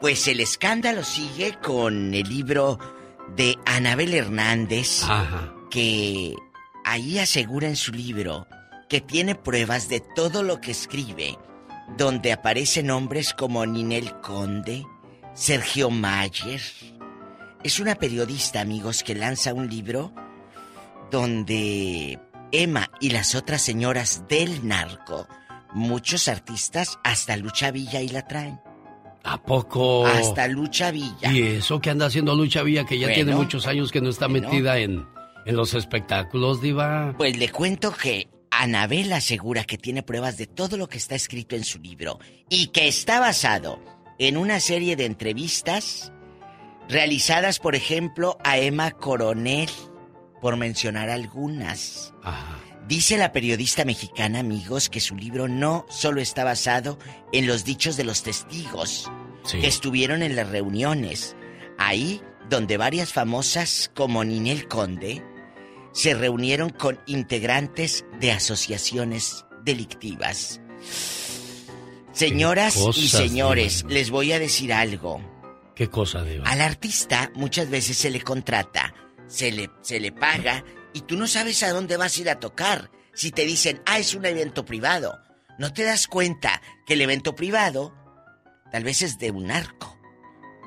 [0.00, 2.78] pues el escándalo sigue con el libro
[3.36, 5.02] de Anabel Hernández,
[5.70, 6.34] que
[6.84, 8.46] ahí asegura en su libro
[8.88, 11.38] que tiene pruebas de todo lo que escribe,
[11.96, 14.84] donde aparecen nombres como Ninel Conde,
[15.34, 16.60] Sergio Mayer.
[17.62, 20.12] Es una periodista, amigos, que lanza un libro
[21.10, 22.18] donde
[22.52, 25.26] Emma y las otras señoras del narco,
[25.72, 28.60] muchos artistas, hasta Lucha Villa y la traen.
[29.22, 30.06] ¿A poco?
[30.06, 31.32] Hasta Lucha Villa.
[31.32, 34.28] ¿Y eso que anda haciendo Lucha Villa, que ya tiene muchos años que no está
[34.28, 35.06] metida en,
[35.46, 37.14] en los espectáculos, Diva?
[37.16, 38.28] Pues le cuento que
[38.62, 42.68] Anabel asegura que tiene pruebas de todo lo que está escrito en su libro y
[42.68, 43.82] que está basado
[44.18, 46.12] en una serie de entrevistas
[46.88, 49.70] realizadas, por ejemplo, a Emma Coronel
[50.40, 52.12] por mencionar algunas.
[52.86, 56.98] Dice la periodista mexicana, amigos, que su libro no solo está basado
[57.32, 59.10] en los dichos de los testigos
[59.50, 61.36] que estuvieron en las reuniones,
[61.78, 65.22] ahí donde varias famosas como Ninel Conde
[65.94, 70.60] se reunieron con integrantes de asociaciones delictivas.
[72.12, 75.22] Señoras y señores, les voy a decir algo.
[75.74, 76.46] ¿Qué cosa, Diva?
[76.46, 78.94] Al artista muchas veces se le contrata
[79.26, 82.40] se le, se le paga y tú no sabes a dónde vas a ir a
[82.40, 82.90] tocar.
[83.14, 85.20] Si te dicen, ah, es un evento privado,
[85.58, 87.94] no te das cuenta que el evento privado
[88.70, 89.98] tal vez es de un narco.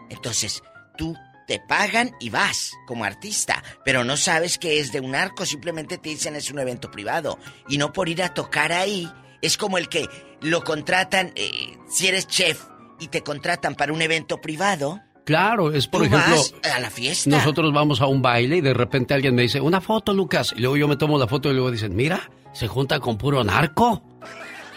[0.09, 0.61] Entonces,
[0.97, 1.15] tú
[1.47, 5.97] te pagan y vas como artista, pero no sabes que es de un narco, simplemente
[5.97, 7.39] te dicen es un evento privado.
[7.69, 10.07] Y no por ir a tocar ahí, es como el que
[10.41, 12.61] lo contratan, eh, si eres chef
[12.99, 16.41] y te contratan para un evento privado, Claro, es por ejemplo.
[16.73, 17.29] a la fiesta.
[17.29, 20.53] Nosotros vamos a un baile y de repente alguien me dice, una foto, Lucas.
[20.55, 23.43] Y luego yo me tomo la foto y luego dicen, mira, se junta con puro
[23.43, 24.01] narco.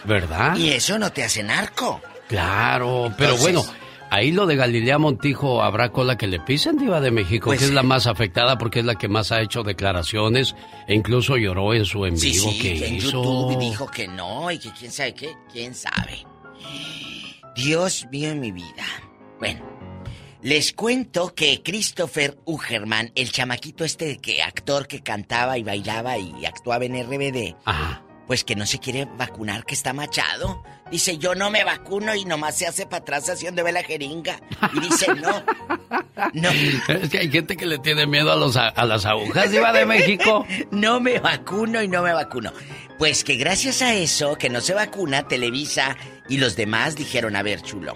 [0.03, 0.57] ¿Verdad?
[0.57, 2.01] Y eso no te hace narco.
[2.27, 3.63] Claro, pero bueno,
[4.11, 7.45] ahí lo de Galilea Montijo, ¿habrá cola que le pisen, Diva de México?
[7.45, 10.55] Pues que es la más afectada porque es la que más ha hecho declaraciones
[10.87, 13.23] e incluso lloró en su en vivo que, en hizo.
[13.23, 16.25] YouTube dijo que no y que quién sabe qué, quién sabe.
[17.55, 18.85] Dios mío en mi vida.
[19.39, 19.71] Bueno.
[20.43, 26.45] Les cuento que Christopher Ugerman, el chamaquito este que actor que cantaba y bailaba y
[26.45, 27.55] actuaba en RBD,
[28.31, 30.63] pues que no se quiere vacunar, que está machado.
[30.89, 34.39] Dice, yo no me vacuno y nomás se hace para atrás haciendo ve la jeringa.
[34.73, 35.43] Y dice, no.
[36.31, 36.49] No.
[36.87, 39.85] Es que hay gente que le tiene miedo a, los, a las agujas, iba de
[39.85, 40.47] México.
[40.71, 42.53] no me vacuno y no me vacuno.
[42.97, 45.97] Pues que gracias a eso, que no se vacuna, Televisa
[46.29, 47.95] y los demás dijeron, a ver, chulo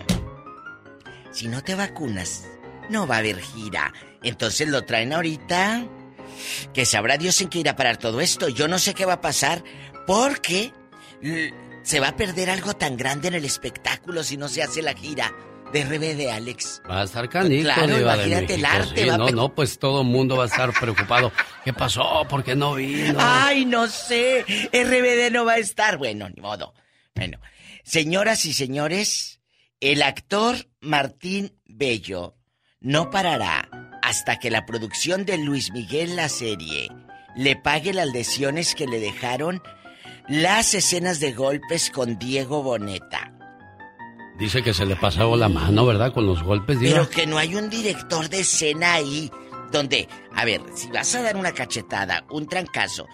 [1.31, 2.45] si no te vacunas,
[2.89, 3.93] no va a haber gira.
[4.21, 5.85] Entonces lo traen ahorita.
[6.73, 8.49] Que sabrá Dios en qué irá a parar todo esto.
[8.49, 9.63] Yo no sé qué va a pasar
[10.05, 10.73] porque
[11.83, 14.93] se va a perder algo tan grande en el espectáculo si no se hace la
[14.93, 15.33] gira
[15.71, 16.81] de RBD, Alex.
[16.89, 19.05] Va a estar canijo, claro, imagínate el arte.
[19.07, 21.31] no, no, pues todo el mundo va a estar preocupado.
[21.63, 22.25] ¿Qué pasó?
[22.29, 23.17] ¿Por qué no vino?
[23.19, 24.45] Ay, no sé.
[24.71, 25.97] RBD no va a estar.
[25.97, 26.73] Bueno, ni modo.
[27.15, 27.39] Bueno,
[27.83, 29.41] señoras y señores,
[29.79, 32.35] el actor Martín Bello
[32.79, 33.69] no parará
[34.01, 36.89] hasta que la producción de Luis Miguel la serie
[37.35, 39.61] le pague las lesiones que le dejaron
[40.27, 43.31] las escenas de golpes con Diego Boneta.
[44.37, 46.13] Dice que se le pasó la mano, ¿verdad?
[46.13, 46.77] Con los golpes.
[46.81, 49.31] Pero que no hay un director de escena ahí
[49.71, 53.07] donde, a ver, si vas a dar una cachetada, un trancazo,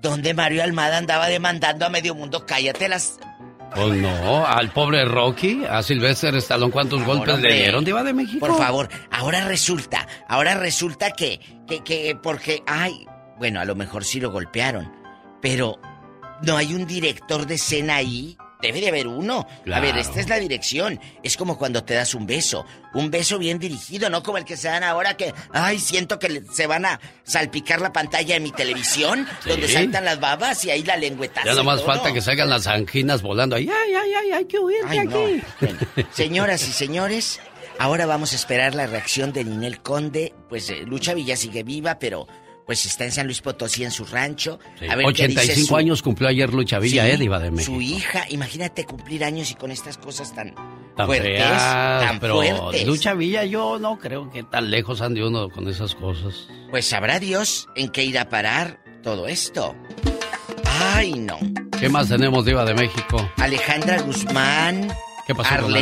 [0.00, 3.18] donde Mario Almada andaba demandando a medio mundo, cállate las
[3.74, 8.46] Pues no, al pobre Rocky, a Sylvester Stallone, ¿cuántos golpes le dieron, Diva de México?
[8.46, 13.06] Por favor, ahora resulta, ahora resulta que, que, que, porque, ay,
[13.38, 14.92] bueno, a lo mejor sí lo golpearon,
[15.44, 15.78] pero
[16.42, 18.36] no hay un director de escena ahí.
[18.62, 19.46] Debe de haber uno.
[19.70, 20.98] A ver, esta es la dirección.
[21.22, 22.64] Es como cuando te das un beso.
[22.94, 26.42] Un beso bien dirigido, no como el que se dan ahora que, ay, siento que
[26.50, 29.50] se van a salpicar la pantalla de mi televisión, Sí.
[29.50, 31.46] donde saltan las babas y ahí la lengüetazo.
[31.46, 31.88] Ya nomás todo.
[31.88, 33.68] falta que salgan las anginas volando ahí.
[33.68, 35.24] Ay, ay, ay, hay que huir de Ay, no.
[35.26, 35.42] aquí.
[35.60, 35.78] Bueno,
[36.12, 37.40] señoras y señores,
[37.78, 40.32] ahora vamos a esperar la reacción de Ninel Conde.
[40.48, 42.26] Pues eh, Lucha Villa sigue viva, pero
[42.66, 44.58] pues está en San Luis Potosí en su rancho.
[44.78, 47.38] Sí, A ver qué dice 85 su- años cumplió ayer Lucha Villa, Sí, eh, Diva
[47.38, 47.74] de México.
[47.74, 50.54] Su hija, imagínate cumplir años y con estas cosas tan,
[50.96, 52.86] Tan fuertes, tan pero fuertes.
[52.86, 56.46] Lucha Villa yo no creo que tan lejos ande uno con esas cosas.
[56.70, 59.74] Pues sabrá Dios en qué irá a parar todo esto.
[60.94, 61.38] Ay, no.
[61.78, 63.30] ¿Qué más tenemos, Diva de México?
[63.36, 64.88] Alejandra Guzmán,
[65.26, 65.72] ¿Qué pasó con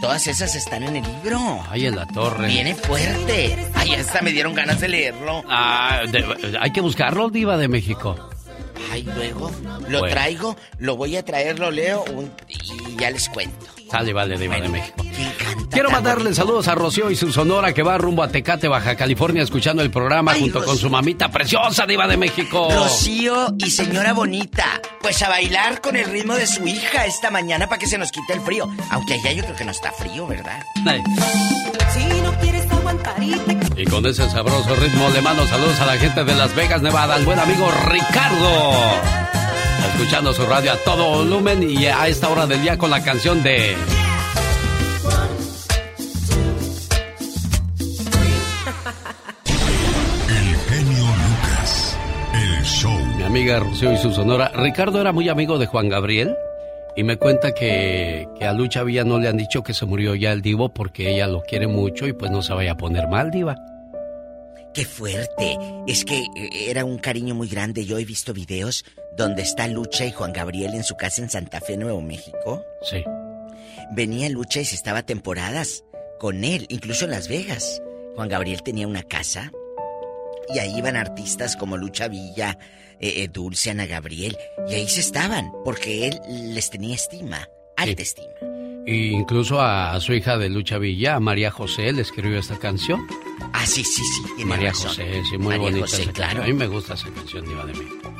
[0.00, 1.62] todas esas están en el libro.
[1.70, 2.48] Ay, en la torre.
[2.48, 3.56] Viene fuerte.
[3.74, 5.44] Ay, hasta me dieron ganas de leerlo.
[5.48, 8.16] Ah, de- hay que buscarlo, Diva de México.
[8.92, 9.50] Ay, luego
[9.88, 10.14] lo Bueno.
[10.14, 13.66] traigo, lo voy a traer, lo leo un- y ya les cuento.
[13.90, 15.04] Sale, vale, Diva de México.
[15.74, 19.42] Quiero mandarle saludos a Rocío y su sonora que va rumbo a Tecate, Baja California,
[19.42, 22.68] escuchando el programa Ay, junto con su mamita preciosa, Diva de México.
[22.72, 27.68] Rocío y señora bonita, pues a bailar con el ritmo de su hija esta mañana
[27.68, 28.70] para que se nos quite el frío.
[28.90, 30.62] Aunque allá yo creo que no está frío, ¿verdad?
[30.86, 31.02] Ay.
[31.92, 35.86] Si no quieres aguantar y te Y con ese sabroso ritmo le mando saludos a
[35.86, 38.72] la gente de Las Vegas, Nevada, al buen amigo Ricardo.
[39.92, 43.42] Escuchando su radio a todo volumen y a esta hora del día con la canción
[43.42, 43.76] de...
[53.24, 54.52] Mi amiga Rocío y su sonora.
[54.54, 56.36] Ricardo era muy amigo de Juan Gabriel
[56.94, 60.14] y me cuenta que, que a Lucha Villa no le han dicho que se murió
[60.14, 63.08] ya el divo porque ella lo quiere mucho y pues no se vaya a poner
[63.08, 63.56] mal, diva.
[64.74, 65.56] Qué fuerte.
[65.86, 67.86] Es que eh, era un cariño muy grande.
[67.86, 68.84] Yo he visto videos
[69.16, 72.62] donde está Lucha y Juan Gabriel en su casa en Santa Fe, Nuevo México.
[72.82, 73.02] Sí.
[73.92, 75.82] Venía Lucha y se estaba temporadas
[76.18, 77.80] con él, incluso en Las Vegas.
[78.16, 79.50] Juan Gabriel tenía una casa
[80.52, 82.58] y ahí iban artistas como Lucha Villa,
[83.00, 84.36] eh, eh, Dulce, Ana Gabriel,
[84.68, 86.20] y ahí se estaban, porque él
[86.54, 88.28] les tenía estima, alta estima.
[88.86, 93.06] Y incluso a, su hija de Lucha Villa, a María José, le escribió esta canción.
[93.52, 94.22] Ah, sí, sí, sí.
[94.36, 94.88] tiene María razón.
[94.90, 96.34] José, sí, muy María bonita José, esa claro.
[96.36, 96.44] canción.
[96.44, 98.14] A mí me gusta esa canción, Diva de México.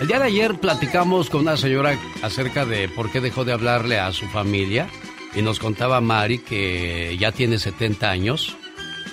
[0.00, 3.98] El día de ayer platicamos con una señora acerca de por qué dejó de hablarle
[3.98, 4.88] a su familia
[5.34, 8.56] y nos contaba Mari que ya tiene 70 años,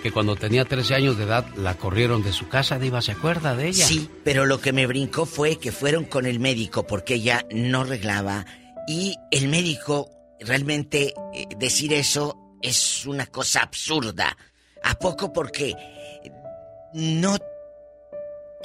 [0.06, 3.56] que cuando tenía 13 años de edad la corrieron de su casa, Diva, ¿se acuerda
[3.56, 3.88] de ella?
[3.88, 7.82] Sí, pero lo que me brincó fue que fueron con el médico porque ella no
[7.82, 8.46] arreglaba
[8.88, 14.38] y el médico realmente eh, decir eso es una cosa absurda.
[14.84, 15.74] ¿A poco porque
[16.94, 17.38] no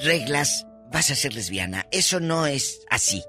[0.04, 1.86] reglas vas a ser lesbiana?
[1.90, 3.22] Eso no es así.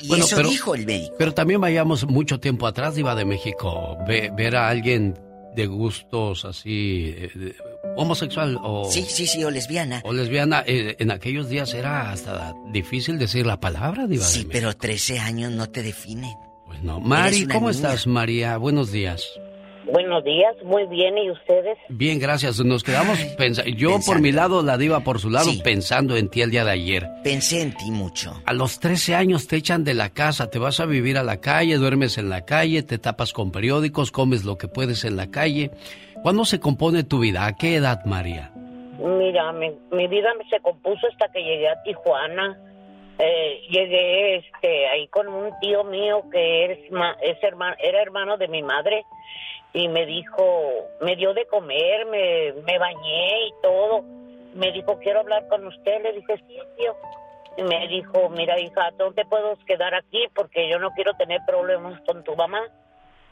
[0.00, 1.16] Y Bueno, eso pero- dijo el médico.
[1.18, 5.18] Pero también vayamos mucho tiempo atrás, Diva de México, ve- ver a alguien
[5.54, 7.54] de gustos así, eh,
[7.96, 8.90] homosexual o...
[8.90, 10.00] Sí, sí, sí, o lesbiana.
[10.04, 14.74] O lesbiana, eh, en aquellos días era hasta difícil decir la palabra, Diva Sí, pero
[14.76, 16.34] 13 años no te definen.
[16.66, 17.00] Pues no.
[17.00, 17.72] Mari, ¿cómo niña.
[17.72, 18.56] estás, María?
[18.56, 19.28] Buenos días.
[19.90, 21.76] Buenos días, muy bien, ¿y ustedes?
[21.88, 22.60] Bien, gracias.
[22.64, 23.70] Nos quedamos pensando.
[23.72, 26.70] Yo por mi lado, la diva por su lado, pensando en ti el día de
[26.70, 27.06] ayer.
[27.24, 28.32] Pensé en ti mucho.
[28.46, 31.40] A los 13 años te echan de la casa, te vas a vivir a la
[31.40, 35.30] calle, duermes en la calle, te tapas con periódicos, comes lo que puedes en la
[35.30, 35.70] calle.
[36.22, 37.46] ¿Cuándo se compone tu vida?
[37.46, 38.52] ¿A qué edad, María?
[38.98, 42.56] Mira, mi, mi vida se compuso hasta que llegué a Tijuana.
[43.18, 48.36] Eh, llegué este, ahí con un tío mío que es, ma- es hermano, era hermano
[48.38, 49.04] de mi madre
[49.74, 54.02] y me dijo, me dio de comer, me, me bañé y todo.
[54.54, 56.02] Me dijo, quiero hablar con usted.
[56.02, 56.94] Le dije, sí, tío.
[57.56, 61.40] Y me dijo, mira, hija, no te puedo quedar aquí porque yo no quiero tener
[61.46, 62.62] problemas con tu mamá.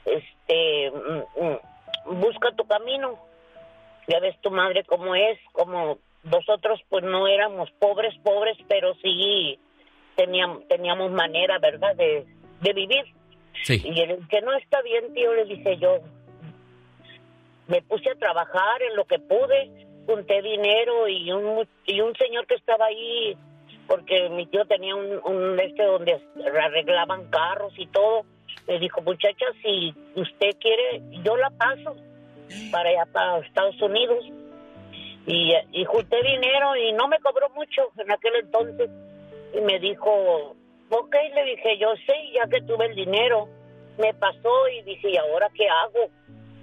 [0.06, 3.18] Este, mm, mm, busca tu camino.
[4.08, 9.58] Ya ves tu madre cómo es, como nosotros pues no éramos pobres, pobres, pero sí
[10.16, 12.26] teníamos, teníamos manera, ¿verdad?, de,
[12.60, 13.04] de vivir.
[13.62, 13.80] Sí.
[13.84, 16.00] Y el que no está bien, tío, le dije yo,
[17.70, 19.70] me puse a trabajar en lo que pude,
[20.06, 23.36] junté dinero y un, y un señor que estaba ahí,
[23.86, 26.20] porque mi tío tenía un, un este donde
[26.60, 28.24] arreglaban carros y todo,
[28.66, 31.96] me dijo, muchacha, si usted quiere, yo la paso
[32.72, 34.24] para allá, para Estados Unidos.
[35.26, 38.90] Y, y junté dinero y no me cobró mucho en aquel entonces.
[39.54, 40.56] Y me dijo,
[40.90, 43.48] ok, le dije, yo sé, ya que tuve el dinero.
[43.98, 46.10] Me pasó y dije, ¿y ahora qué hago?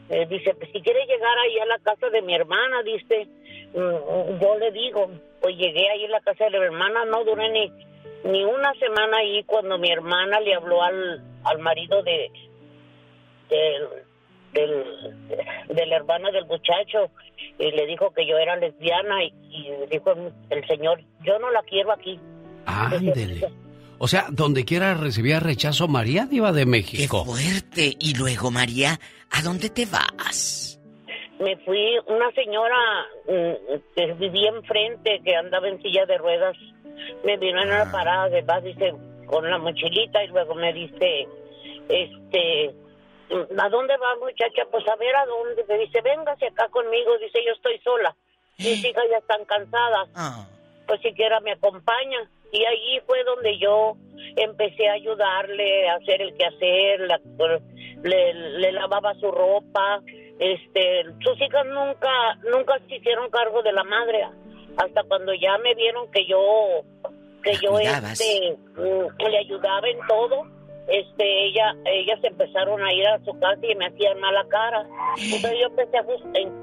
[0.09, 3.27] Eh, dice, pues si quiere llegar ahí a la casa de mi hermana, dice,
[3.73, 5.11] mm, yo le digo,
[5.41, 7.71] pues llegué ahí a la casa de mi hermana, no duré ni,
[8.23, 12.31] ni una semana ahí cuando mi hermana le habló al, al marido de,
[13.49, 13.87] del,
[14.53, 17.11] del, del hermano del muchacho
[17.59, 20.13] y le dijo que yo era lesbiana y, y dijo
[20.49, 22.19] el señor, yo no la quiero aquí.
[22.65, 23.47] Ándele.
[23.99, 27.23] O sea, donde quiera recibía rechazo María Diva de México.
[27.25, 27.97] ¡Qué fuerte!
[27.99, 28.99] Y luego, María,
[29.31, 30.79] ¿a dónde te vas?
[31.39, 32.75] Me fui, una señora
[33.27, 36.55] mm, que vivía enfrente, que andaba en silla de ruedas,
[37.23, 38.93] me vino en una parada de bus, dice,
[39.27, 41.27] con la mochilita y luego me dice,
[41.89, 42.73] este,
[43.59, 44.63] ¿a dónde va muchacha?
[44.71, 45.63] Pues a ver a dónde.
[45.67, 48.15] Me dice, véngase acá conmigo, dice, yo estoy sola.
[48.57, 50.09] Mis hijas ya están cansadas.
[50.87, 52.27] Pues siquiera me acompaña.
[52.51, 53.95] Y allí fue donde yo
[54.37, 57.19] empecé a ayudarle a hacer el quehacer, la-
[58.03, 60.01] le, le lavaba su ropa.
[60.39, 64.27] Este, sus hijas nunca, nunca se hicieron cargo de la madre.
[64.77, 66.83] Hasta cuando ya me vieron que yo,
[67.43, 68.19] que yo cuidabas.
[68.19, 70.43] este, mm, le ayudaba en todo,
[70.87, 74.87] este, ella, ellas empezaron a ir a su casa y me hacían mala cara.
[75.17, 76.05] Entonces yo empecé a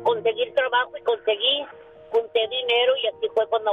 [0.03, 1.65] conseguir trabajo y conseguí,
[2.11, 3.73] junté dinero y así fue cuando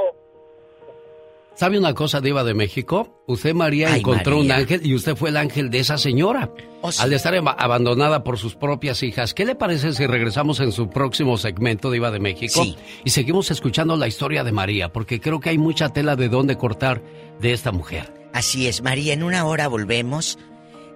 [1.54, 3.22] ¿Sabe una cosa, Diva de México?
[3.26, 6.50] Usted, María, encontró un ángel y usted fue el ángel de esa señora.
[6.98, 10.88] Al estar aba- abandonada por sus propias hijas, ¿qué le parece si regresamos en su
[10.88, 12.64] próximo segmento, Diva de México?
[12.64, 12.76] Sí.
[13.04, 16.56] Y seguimos escuchando la historia de María, porque creo que hay mucha tela de dónde
[16.56, 17.02] cortar
[17.40, 18.12] de esta mujer.
[18.32, 20.38] Así es, María, en una hora volvemos.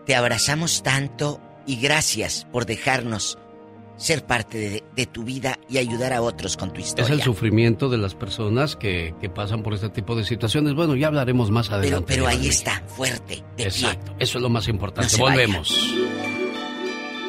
[0.07, 3.39] Te abrazamos tanto y gracias por dejarnos
[3.97, 7.15] ser parte de, de tu vida y ayudar a otros con tu Es historia.
[7.15, 10.75] el sufrimiento de las personas que, que pasan por este tipo de situaciones.
[10.75, 12.05] Bueno, ya hablaremos más adelante.
[12.15, 15.11] pero ahí está, fuerte, de Exacto, eso es lo más importante.
[15.13, 15.35] No se vaya.
[15.47, 15.95] Volvemos.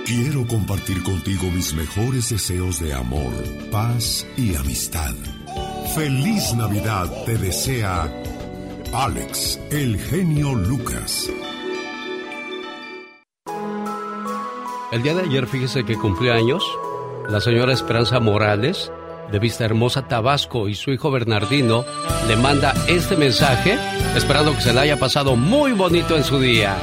[0.05, 3.33] Quiero compartir contigo mis mejores deseos de amor,
[3.71, 5.13] paz y amistad.
[5.95, 8.09] Feliz Navidad te desea
[8.93, 11.29] Alex, el genio Lucas.
[14.89, 16.63] El día de ayer, fíjese que cumplió años
[17.27, 18.89] la señora Esperanza Morales
[19.29, 21.83] de Vista Hermosa, Tabasco, y su hijo Bernardino
[22.25, 23.77] le manda este mensaje,
[24.15, 26.77] esperando que se le haya pasado muy bonito en su día.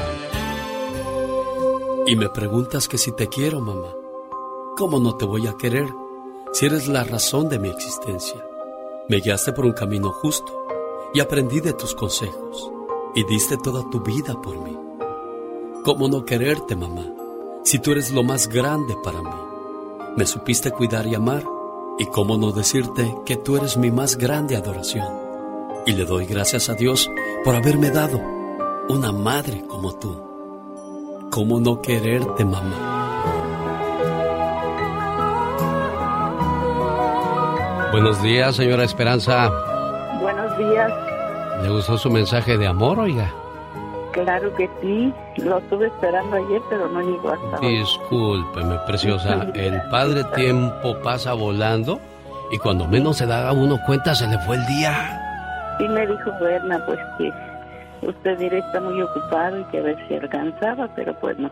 [2.06, 3.88] Y me preguntas que si te quiero, mamá.
[4.76, 5.88] ¿Cómo no te voy a querer
[6.52, 8.44] si eres la razón de mi existencia?
[9.08, 10.66] Me guiaste por un camino justo
[11.14, 12.70] y aprendí de tus consejos
[13.14, 14.76] y diste toda tu vida por mí.
[15.84, 17.06] ¿Cómo no quererte, mamá,
[17.64, 19.30] si tú eres lo más grande para mí?
[20.16, 21.44] Me supiste cuidar y amar
[21.98, 25.06] y cómo no decirte que tú eres mi más grande adoración.
[25.86, 27.10] Y le doy gracias a Dios
[27.42, 28.20] por haberme dado
[28.88, 30.22] una madre como tú.
[31.30, 32.90] ¿Cómo no quererte, mamá?
[37.92, 39.50] Buenos días, señora Esperanza.
[40.20, 40.92] Buenos días.
[41.62, 43.32] ¿Le gustó su mensaje de amor, oiga?
[44.14, 45.12] Claro que sí.
[45.38, 47.78] Lo estuve esperando ayer, pero no llegó hasta hoy.
[47.78, 49.48] Discúlpeme, preciosa.
[49.54, 52.00] El padre tiempo pasa volando
[52.52, 55.20] y cuando menos se da uno cuenta se le fue el día.
[55.78, 59.96] Sí me dijo Berna, pues que usted dirá está muy ocupado y que a ver
[60.06, 61.50] si alcanzaba, pero pues no.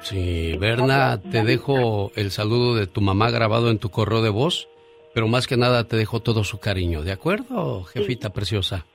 [0.00, 4.68] Sí, Berna, te dejo el saludo de tu mamá grabado en tu correo de voz,
[5.14, 8.86] pero más que nada te dejo todo su cariño, ¿de acuerdo, jefita preciosa?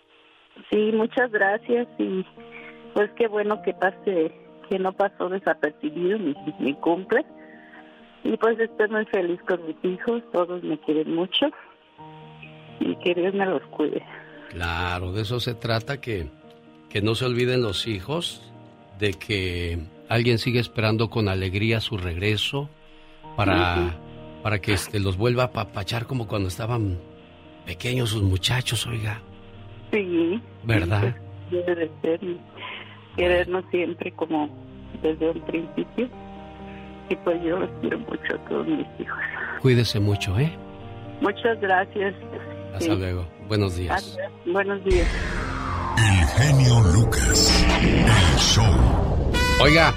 [0.70, 2.26] Sí, muchas gracias y
[2.95, 4.31] pues qué bueno que pase,
[4.69, 7.26] que no pasó desapercibido mi, mi cumple.
[8.23, 11.47] Y pues estoy muy feliz con mis hijos, todos me quieren mucho
[12.80, 14.01] y que Dios me los cuide.
[14.49, 16.30] Claro, de eso se trata, que,
[16.89, 18.53] que no se olviden los hijos
[18.97, 19.77] de que
[20.07, 22.69] alguien sigue esperando con alegría su regreso
[23.35, 23.97] para,
[24.41, 26.97] para que este, los vuelva a apapachar como cuando estaban
[27.65, 29.22] pequeños sus muchachos, oiga.
[29.91, 30.41] Sí.
[30.63, 31.15] ¿Verdad?
[31.51, 32.19] Debe de ser
[33.16, 34.50] querernos siempre como
[35.02, 36.10] desde un principio.
[37.10, 39.18] Y pues yo los quiero mucho a todos mis hijos.
[39.62, 40.52] Cuídese mucho, ¿eh?
[41.22, 42.16] Muchas gracias.
[42.74, 42.96] Hasta Sí.
[43.00, 43.26] luego.
[43.48, 44.18] Buenos días.
[44.18, 44.32] Adiós.
[44.54, 45.08] Buenos días.
[45.98, 47.66] El genio Lucas.
[47.82, 48.66] El show.
[49.62, 49.94] Oiga,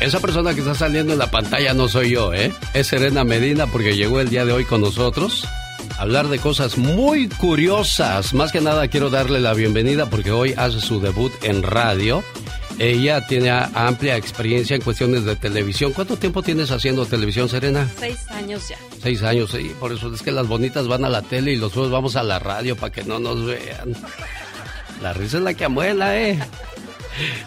[0.00, 2.52] esa persona que está saliendo en la pantalla no soy yo, ¿eh?
[2.74, 5.46] Es Serena Medina porque llegó el día de hoy con nosotros
[5.96, 8.34] a hablar de cosas muy curiosas.
[8.34, 12.22] Más que nada quiero darle la bienvenida porque hoy hace su debut en radio.
[12.78, 15.92] Ella tiene amplia experiencia en cuestiones de televisión.
[15.92, 17.88] ¿Cuánto tiempo tienes haciendo televisión, Serena?
[17.98, 18.78] Seis años ya.
[19.02, 19.72] Seis años, sí.
[19.80, 22.22] Por eso es que las bonitas van a la tele y los otros vamos a
[22.22, 23.96] la radio para que no nos vean.
[25.02, 26.38] La risa es la que amuela, ¿eh?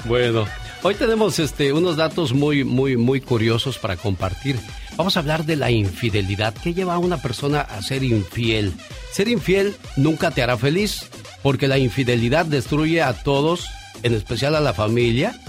[0.05, 0.45] bueno,
[0.83, 4.57] hoy tenemos este, unos datos muy, muy, muy curiosos para compartir.
[4.97, 6.53] Vamos a hablar de la infidelidad.
[6.53, 8.73] ¿Qué lleva a una persona a ser infiel?
[9.11, 11.05] Ser infiel nunca te hará feliz,
[11.41, 13.67] porque la infidelidad destruye a todos,
[14.03, 15.39] en especial a la familia.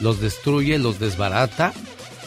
[0.00, 1.72] Los destruye, los desbarata.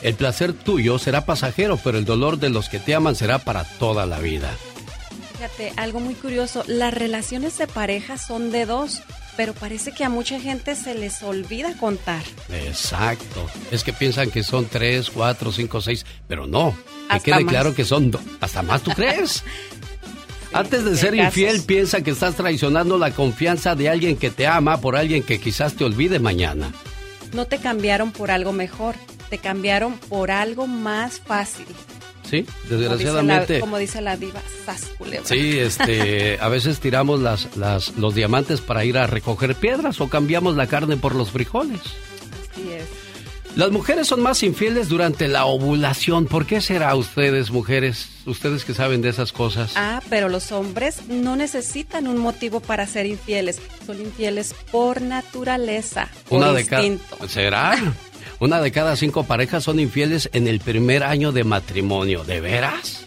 [0.01, 3.63] El placer tuyo será pasajero, pero el dolor de los que te aman será para
[3.63, 4.51] toda la vida.
[5.33, 9.01] Fíjate, algo muy curioso, las relaciones de pareja son de dos,
[9.35, 12.23] pero parece que a mucha gente se les olvida contar.
[12.49, 13.45] Exacto.
[13.71, 16.73] Es que piensan que son tres, cuatro, cinco, seis, pero no.
[17.09, 17.51] Que Hasta quede más.
[17.51, 18.21] claro que son dos.
[18.39, 19.43] Hasta más, ¿tú crees?
[20.53, 21.37] Antes de ser casos.
[21.37, 25.39] infiel, piensa que estás traicionando la confianza de alguien que te ama por alguien que
[25.39, 26.71] quizás te olvide mañana.
[27.33, 28.95] No te cambiaron por algo mejor,
[29.29, 31.65] te cambiaron por algo más fácil.
[32.29, 33.59] Sí, Como dice la- desgraciadamente.
[33.59, 34.91] Como dice la diva, sas.
[35.25, 40.09] Sí, este, a veces tiramos las, las, los diamantes para ir a recoger piedras o
[40.09, 41.81] cambiamos la carne por los frijoles.
[42.51, 42.85] Así es.
[43.55, 46.25] Las mujeres son más infieles durante la ovulación.
[46.25, 48.09] ¿Por qué será ustedes, mujeres?
[48.25, 49.71] Ustedes que saben de esas cosas.
[49.77, 53.61] Ah, pero los hombres no necesitan un motivo para ser infieles.
[53.85, 56.83] Son infieles por naturaleza, por Una de cada.
[56.83, 57.29] instinto.
[57.29, 57.77] ¿Será?
[58.41, 62.25] Una de cada cinco parejas son infieles en el primer año de matrimonio.
[62.25, 63.04] ¿De veras?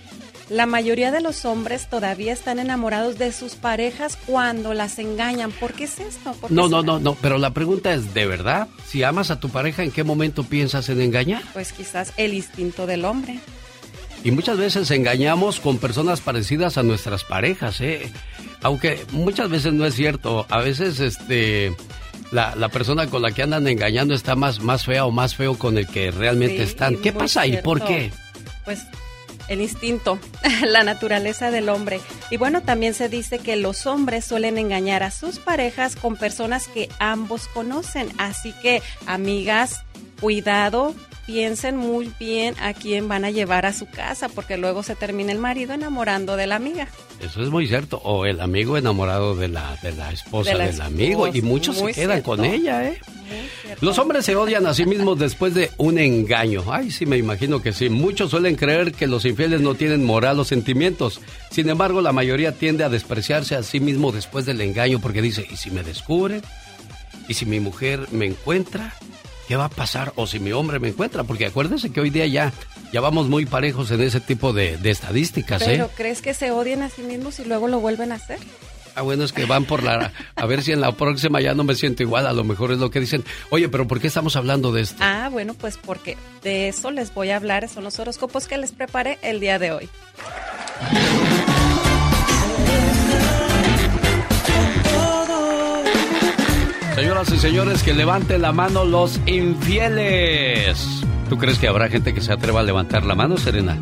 [0.51, 5.53] La mayoría de los hombres todavía están enamorados de sus parejas cuando las engañan.
[5.53, 6.33] ¿Por qué es esto?
[6.33, 7.15] ¿Por qué No, no, no, no.
[7.21, 8.69] Pero la pregunta es, ¿de verdad?
[8.87, 11.43] Si amas a tu pareja, ¿en qué momento piensas en engañar?
[11.53, 13.41] Pues quizás el instinto del hombre.
[14.25, 18.11] Y muchas veces engañamos con personas parecidas a nuestras parejas, ¿eh?
[18.63, 20.47] Aunque muchas veces no es cierto.
[20.49, 21.75] A veces, este,
[22.33, 25.59] la, la persona con la que andan engañando está más, más fea o más feo
[25.59, 26.97] con el que realmente Sí, están.
[26.97, 27.59] ¿Qué pasa ahí?
[27.63, 28.11] ¿Por qué?
[28.65, 28.81] Pues
[29.49, 30.19] el instinto,
[30.67, 32.01] la naturaleza del hombre.
[32.31, 36.69] Y bueno, también se dice que los hombres suelen engañar a sus parejas con personas
[36.69, 38.09] que ambos conocen.
[38.19, 39.83] Así que, amigas,
[40.21, 40.95] cuidado,
[41.27, 45.33] piensen muy bien a quién van a llevar a su casa, porque luego se termina
[45.33, 46.89] el marido enamorando de la amiga.
[47.21, 48.01] Eso es muy cierto.
[48.05, 51.29] O el amigo enamorado de la, de la esposa De la del amigo.
[51.29, 52.23] Y muchos se quedan cierto.
[52.23, 52.99] con ella, ¿eh?
[53.81, 56.65] Los hombres se odian a sí mismos después de un engaño.
[56.71, 57.91] Ay, sí, me imagino que sí.
[57.91, 61.21] Muchos suelen creer que los infieles no tienen moral o sentimientos.
[61.51, 65.47] Sin embargo, la mayoría tiende a despreciarse a sí mismo después del engaño porque dice,
[65.51, 66.43] ¿y si me descubren?
[67.29, 68.95] ¿Y si mi mujer me encuentra?
[69.49, 70.13] ¿Qué va a pasar?
[70.17, 72.53] O si mi hombre me encuentra, porque acuérdense que hoy día ya,
[72.93, 75.67] ya vamos muy parejos en ese tipo de, de estadísticas, ¿eh?
[75.69, 78.39] Pero ¿crees que se odian a sí mismos y luego lo vuelven a hacer?
[78.95, 80.13] Ah, bueno, es que van por la...
[80.37, 82.79] A ver si en la próxima ya no me siento igual, a lo mejor es
[82.79, 83.25] lo que dicen.
[83.49, 84.97] Oye, pero ¿por qué estamos hablando de esto?
[85.01, 87.69] Ah, bueno, pues porque de eso les voy a hablar.
[87.69, 89.89] Son los horóscopos que les preparé el día de hoy.
[96.99, 101.05] Señoras y señores, que levanten la mano los infieles.
[101.29, 103.79] ¿Tú crees que habrá gente que se atreva a levantar la mano, Serena?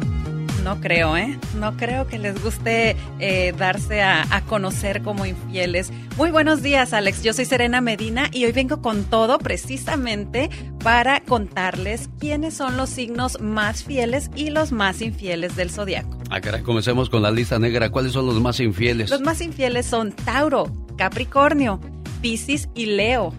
[0.62, 1.38] No creo, ¿eh?
[1.58, 5.90] No creo que les guste eh, darse a, a conocer como infieles.
[6.18, 7.22] Muy buenos días, Alex.
[7.22, 10.50] Yo soy Serena Medina y hoy vengo con todo precisamente
[10.84, 16.18] para contarles quiénes son los signos más fieles y los más infieles del zodiaco.
[16.28, 17.88] Ah, caray, comencemos con la lista negra.
[17.88, 19.08] ¿Cuáles son los más infieles?
[19.08, 21.80] Los más infieles son Tauro, Capricornio,
[22.26, 23.32] Piscis y Leo.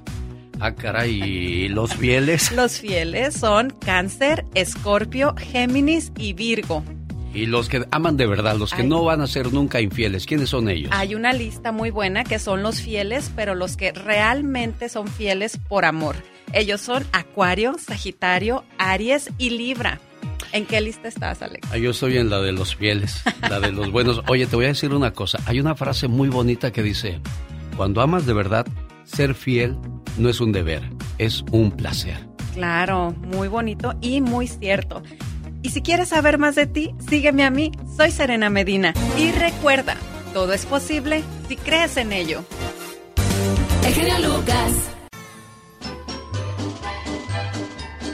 [0.61, 2.51] Ah, caray, ¿y los fieles?
[2.55, 6.85] Los fieles son Cáncer, Escorpio, Géminis y Virgo.
[7.33, 8.87] Y los que aman de verdad, los que Ay.
[8.87, 10.89] no van a ser nunca infieles, ¿quiénes son ellos?
[10.93, 15.59] Hay una lista muy buena que son los fieles, pero los que realmente son fieles
[15.67, 16.15] por amor.
[16.53, 19.99] Ellos son Acuario, Sagitario, Aries y Libra.
[20.53, 21.67] ¿En qué lista estás, Alex?
[21.73, 24.21] Ah, yo estoy en la de los fieles, la de los buenos.
[24.29, 25.39] Oye, te voy a decir una cosa.
[25.45, 27.19] Hay una frase muy bonita que dice,
[27.77, 28.65] cuando amas de verdad,
[29.05, 29.77] ser fiel
[30.17, 30.81] no es un deber,
[31.19, 32.27] es un placer.
[32.55, 35.03] Claro, muy bonito y muy cierto.
[35.61, 38.93] Y si quieres saber más de ti, sígueme a mí, soy Serena Medina.
[39.17, 39.95] Y recuerda,
[40.33, 42.43] todo es posible si crees en ello.
[43.85, 44.71] El genio Lucas.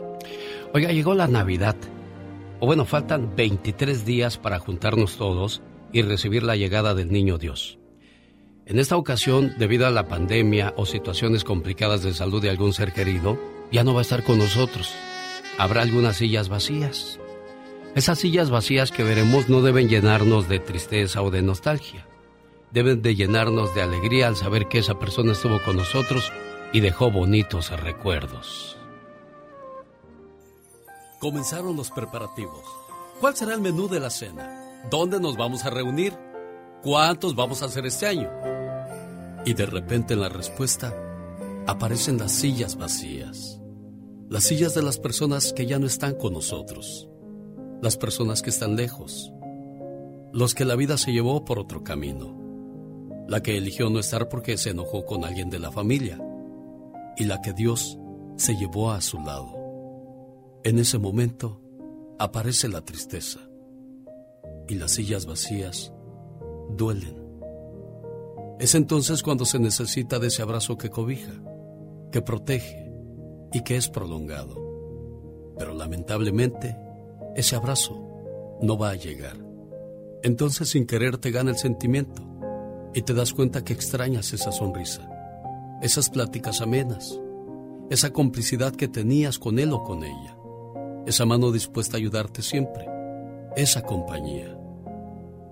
[0.74, 1.76] Oiga, llegó la Navidad.
[2.58, 5.62] O bueno, faltan 23 días para juntarnos todos
[5.92, 7.78] y recibir la llegada del niño Dios.
[8.66, 12.92] En esta ocasión, debido a la pandemia o situaciones complicadas de salud de algún ser
[12.92, 13.38] querido,
[13.70, 14.92] ya no va a estar con nosotros.
[15.58, 17.18] Habrá algunas sillas vacías.
[17.96, 22.06] Esas sillas vacías que veremos no deben llenarnos de tristeza o de nostalgia.
[22.70, 26.30] Deben de llenarnos de alegría al saber que esa persona estuvo con nosotros
[26.72, 28.76] y dejó bonitos recuerdos.
[31.18, 32.64] Comenzaron los preparativos.
[33.20, 34.84] ¿Cuál será el menú de la cena?
[34.88, 36.16] ¿Dónde nos vamos a reunir?
[36.84, 38.30] ¿Cuántos vamos a hacer este año?
[39.44, 40.94] Y de repente en la respuesta
[41.66, 43.57] aparecen las sillas vacías.
[44.30, 47.08] Las sillas de las personas que ya no están con nosotros.
[47.80, 49.32] Las personas que están lejos.
[50.34, 52.36] Los que la vida se llevó por otro camino.
[53.26, 56.20] La que eligió no estar porque se enojó con alguien de la familia.
[57.16, 57.98] Y la que Dios
[58.36, 59.54] se llevó a su lado.
[60.62, 61.62] En ese momento
[62.18, 63.40] aparece la tristeza
[64.68, 65.90] y las sillas vacías
[66.76, 67.16] duelen.
[68.60, 71.32] Es entonces cuando se necesita de ese abrazo que cobija,
[72.12, 72.87] que protege
[73.52, 74.56] y que es prolongado.
[75.58, 76.76] Pero lamentablemente,
[77.34, 79.36] ese abrazo no va a llegar.
[80.22, 82.22] Entonces sin querer te gana el sentimiento
[82.94, 85.08] y te das cuenta que extrañas esa sonrisa,
[85.82, 87.18] esas pláticas amenas,
[87.90, 90.38] esa complicidad que tenías con él o con ella
[91.08, 92.86] esa mano dispuesta a ayudarte siempre,
[93.56, 94.54] esa compañía.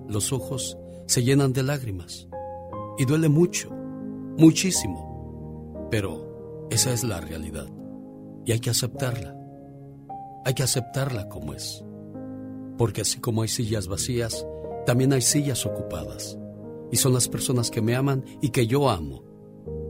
[0.06, 2.28] Los ojos se llenan de lágrimas
[2.98, 3.70] y duele mucho,
[4.36, 7.68] muchísimo, pero esa es la realidad
[8.46, 9.36] y hay que aceptarla.
[10.46, 11.84] Hay que aceptarla como es,
[12.78, 14.46] porque así como hay sillas vacías,
[14.86, 16.38] también hay sillas ocupadas
[16.92, 19.24] y son las personas que me aman y que yo amo.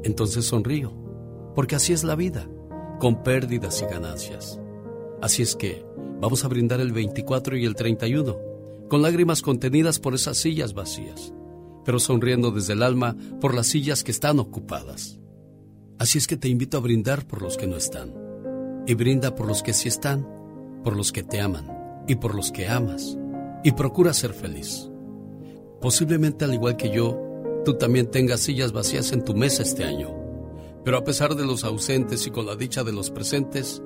[0.02, 0.92] Entonces sonrío,
[1.54, 2.48] porque así es la vida,
[2.98, 4.58] con pérdidas y ganancias.
[5.20, 5.84] Así es que
[6.20, 8.38] vamos a brindar el 24 y el 31,
[8.88, 11.34] con lágrimas contenidas por esas sillas vacías,
[11.84, 15.18] pero sonriendo desde el alma por las sillas que están ocupadas.
[15.98, 18.25] Así es que te invito a brindar por los que no están,
[18.86, 20.26] y brinda por los que sí están,
[20.84, 23.18] por los que te aman y por los que amas,
[23.64, 24.88] y procura ser feliz.
[25.80, 27.20] Posiblemente al igual que yo,
[27.64, 30.14] tú también tengas sillas vacías en tu mesa este año,
[30.84, 33.82] pero a pesar de los ausentes y con la dicha de los presentes,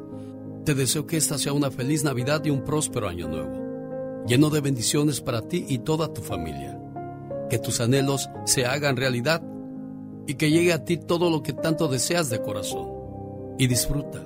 [0.65, 4.61] te deseo que esta sea una feliz Navidad y un próspero año nuevo, lleno de
[4.61, 6.79] bendiciones para ti y toda tu familia.
[7.49, 9.43] Que tus anhelos se hagan realidad
[10.27, 12.89] y que llegue a ti todo lo que tanto deseas de corazón.
[13.59, 14.23] Y disfruta,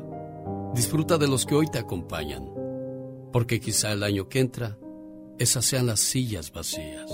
[0.74, 2.50] disfruta de los que hoy te acompañan,
[3.32, 4.76] porque quizá el año que entra,
[5.38, 7.10] esas sean las sillas vacías.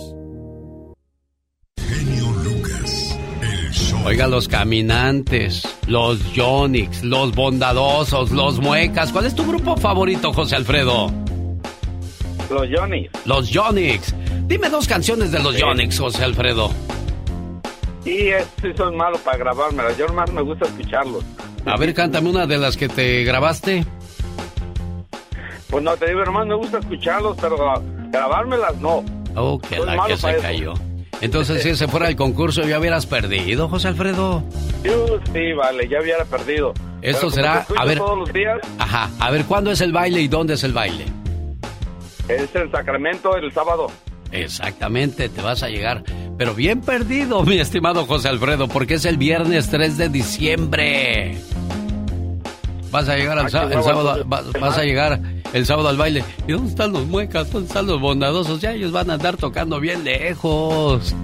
[4.04, 9.12] Oiga, los caminantes, los Yonix, los bondadosos, los muecas.
[9.12, 11.12] ¿Cuál es tu grupo favorito, José Alfredo?
[12.50, 13.08] Los Johnny.
[13.26, 14.14] Los Yonix.
[14.46, 16.70] Dime dos canciones de los Yonix, José Alfredo.
[18.04, 19.96] Y estos son malos para grabármelas.
[19.98, 21.22] Yo más me gusta escucharlos.
[21.66, 23.84] A ver, cántame una de las que te grabaste.
[25.68, 27.56] Pues no, te digo, hermano, me gusta escucharlos, pero
[28.10, 29.04] grabármelas no.
[29.36, 30.42] Oh, que Soy la que se eso.
[30.42, 30.74] cayó.
[31.20, 34.42] Entonces, si ese fuera el concurso, ya hubieras perdido, José Alfredo.
[34.82, 36.72] Sí, vale, ya hubiera perdido.
[37.02, 37.98] Esto Pero será- a ver.
[37.98, 39.10] todos los días, Ajá.
[39.20, 41.04] A ver, ¿cuándo es el baile y dónde es el baile?
[42.28, 43.88] Es el Sacramento el sábado.
[44.32, 46.04] Exactamente, te vas a llegar.
[46.38, 51.38] Pero bien perdido, mi estimado José Alfredo, porque es el viernes 3 de diciembre.
[52.90, 53.84] Vas a llegar al Aquí sá- el vamos.
[53.86, 55.20] sábado, va- vas a llegar
[55.52, 56.24] el sábado al baile.
[56.48, 57.50] ¿Y dónde están los muecas?
[57.52, 58.60] ¿Dónde están los bondadosos?
[58.60, 61.14] Ya ellos van a andar tocando bien lejos.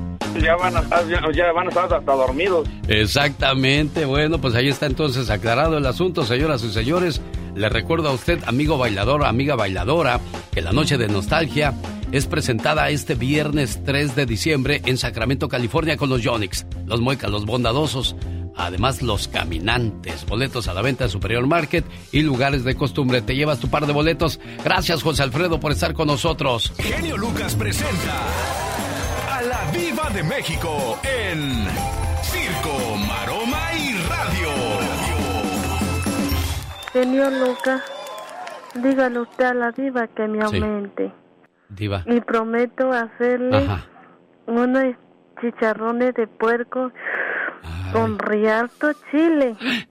[0.40, 2.68] Ya van a estar, ya, ya van a estar hasta dormidos.
[2.88, 7.20] Exactamente, bueno, pues ahí está entonces aclarado el asunto, señoras y señores.
[7.56, 10.20] Le recuerdo a usted, amigo bailador, amiga bailadora,
[10.52, 11.72] que la noche de nostalgia
[12.12, 17.30] es presentada este viernes 3 de diciembre en Sacramento, California, con los Yonix, los Muecas,
[17.30, 18.14] los Bondadosos,
[18.56, 23.22] además los Caminantes, boletos a la venta de Superior Market y lugares de costumbre.
[23.22, 24.38] Te llevas tu par de boletos.
[24.62, 26.74] Gracias, José Alfredo, por estar con nosotros.
[26.78, 28.20] Genio Lucas presenta
[29.30, 31.64] a la Viva de México en
[32.22, 33.75] Circo, Maroma
[36.96, 37.82] Genio Lucas,
[38.72, 40.56] dígale usted a la diva que me Sí.
[40.56, 41.12] aumente.
[41.68, 42.02] Diva.
[42.06, 43.84] Y prometo hacerle Ajá.
[44.46, 44.94] unos
[45.38, 46.90] chicharrones de puerco
[47.92, 49.54] con rialto chile.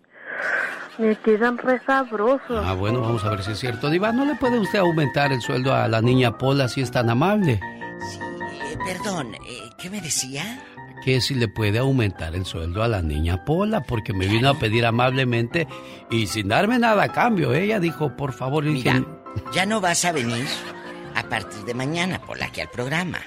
[0.97, 2.65] Me quedan re sabrosos.
[2.65, 3.91] Ah, bueno, vamos a ver si es cierto.
[3.91, 7.09] Diva, ¿no le puede usted aumentar el sueldo a la niña Pola si es tan
[7.11, 7.59] amable?
[7.61, 9.39] Eh, perdón, eh,
[9.77, 10.41] ¿qué me decía?
[11.05, 14.57] Que si le puede aumentar el sueldo a la niña Pola, porque me vino a
[14.57, 15.67] pedir amablemente
[16.09, 17.53] y sin darme nada a cambio.
[17.53, 19.07] Ella dijo, por favor, Mira, ingen-
[19.53, 20.45] ya no vas a venir
[21.13, 23.19] a partir de mañana por aquí al programa.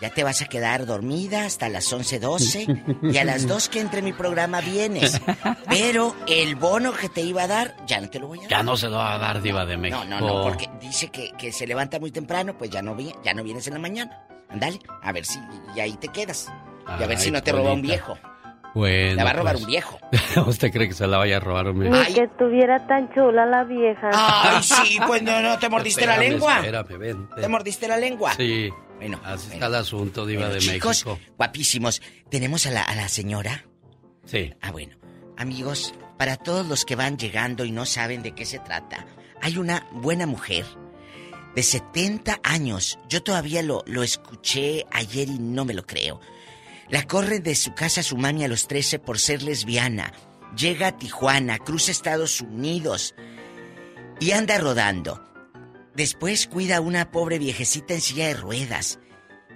[0.00, 4.02] Ya te vas a quedar dormida hasta las 11:12 y a las 2 que entre
[4.02, 5.20] mi programa vienes.
[5.68, 8.50] Pero el bono que te iba a dar, ya no te lo voy a dar.
[8.50, 10.04] ya no se lo va a dar Diva de México.
[10.04, 13.32] No, no, no, porque dice que, que se levanta muy temprano, pues ya no, ya
[13.34, 14.26] no vienes en la mañana.
[14.50, 15.38] Ándale, a ver si
[15.76, 16.52] y ahí te quedas.
[16.98, 18.18] Y a ver si Ay, no te roba un viejo.
[18.74, 19.98] Bueno, Te va a robar pues, un viejo.
[20.46, 23.62] ¿Usted cree que se la vaya a robar un Ni que estuviera tan chula la
[23.62, 24.10] vieja.
[24.12, 26.56] Ay, sí, pues no, no, te mordiste la lengua.
[26.58, 27.28] Espérame, ven, ven.
[27.40, 28.32] ¿Te mordiste la lengua?
[28.34, 28.70] Sí.
[28.96, 31.18] Bueno, así está el asunto, Diva Bueno, de chicos, México.
[31.36, 32.02] guapísimos.
[32.30, 33.64] ¿Tenemos a la, a la señora?
[34.24, 34.52] Sí.
[34.60, 34.96] Ah, bueno.
[35.36, 39.06] Amigos, para todos los que van llegando y no saben de qué se trata,
[39.40, 40.64] hay una buena mujer
[41.54, 42.98] de 70 años.
[43.08, 46.20] Yo todavía lo, lo escuché ayer y no me lo creo.
[46.88, 50.12] La corren de su casa a su mami a los 13 por ser lesbiana.
[50.56, 53.14] Llega a Tijuana, cruza Estados Unidos
[54.20, 55.20] y anda rodando.
[55.94, 59.00] Después cuida a una pobre viejecita en silla de ruedas.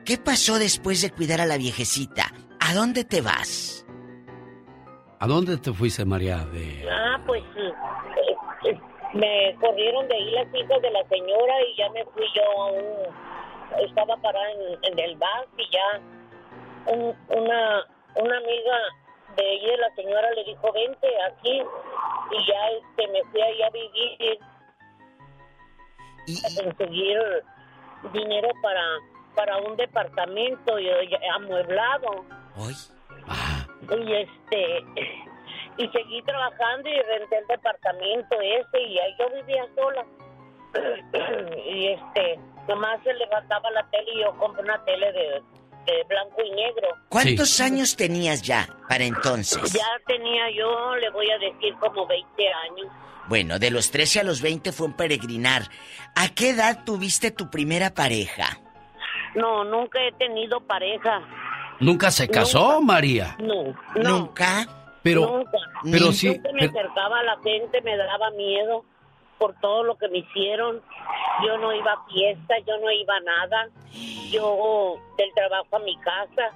[0.05, 2.33] ¿Qué pasó después de cuidar a la viejecita?
[2.61, 3.87] ¿A dónde te vas?
[5.21, 6.39] ¿A dónde te fuiste, María?
[6.47, 6.87] De...
[6.91, 8.79] Ah, pues eh,
[9.15, 12.73] me corrieron de ahí las hijas de la señora y ya me fui yo a
[12.73, 13.85] un...
[13.85, 16.01] Estaba parada en, en el bar y ya
[16.89, 17.85] un- una,
[18.17, 18.77] una amiga
[19.37, 21.63] de ella, la señora, le dijo, vente aquí
[22.33, 24.39] y ya este, me fui ahí a vivir
[26.45, 27.19] a conseguir
[28.13, 28.83] dinero para,
[29.35, 32.25] para un departamento y, y amueblado.
[33.91, 34.85] Y este
[35.79, 40.05] y seguí trabajando y renté el departamento ese y ahí yo vivía sola.
[41.67, 45.43] y este, nomás se levantaba la tele y yo compré una tele de,
[46.09, 46.89] blanco y negro.
[47.09, 49.73] ¿Cuántos años tenías ya para entonces?
[49.73, 52.27] Ya tenía yo, le voy a decir, como 20
[52.71, 52.87] años.
[53.29, 55.63] Bueno, de los 13 a los 20 fue un peregrinar.
[56.15, 58.59] ¿A qué edad tuviste tu primera pareja?
[59.35, 61.21] No, nunca he tenido pareja.
[61.81, 63.37] ¿Nunca se casó, María?
[63.39, 64.19] No, no.
[64.19, 64.67] ¿Nunca?
[65.03, 65.59] Pero, Nunca.
[65.85, 68.85] pero sí, Nunca me pero- acercaba a la gente, me daba miedo
[69.39, 70.83] por todo lo que me hicieron.
[71.47, 73.69] Yo no iba a fiesta, yo no iba a nada.
[74.31, 76.53] Yo del trabajo a mi casa,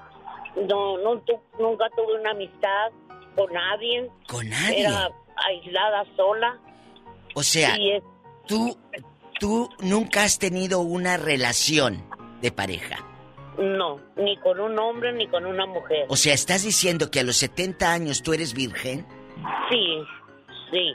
[0.68, 2.90] no, no tu- nunca tuve una amistad
[3.36, 4.10] con nadie.
[4.28, 4.80] ¿Con nadie?
[4.80, 5.10] Era
[5.48, 6.58] aislada sola.
[7.34, 8.02] O sea, es-
[8.46, 8.76] tú,
[9.40, 12.04] tú nunca has tenido una relación
[12.40, 12.98] de pareja.
[13.58, 16.06] no, ni con un hombre ni con una mujer.
[16.08, 19.06] O sea, ¿estás diciendo que a los 70 años tú eres virgen?
[19.70, 20.02] Sí,
[20.70, 20.94] sí.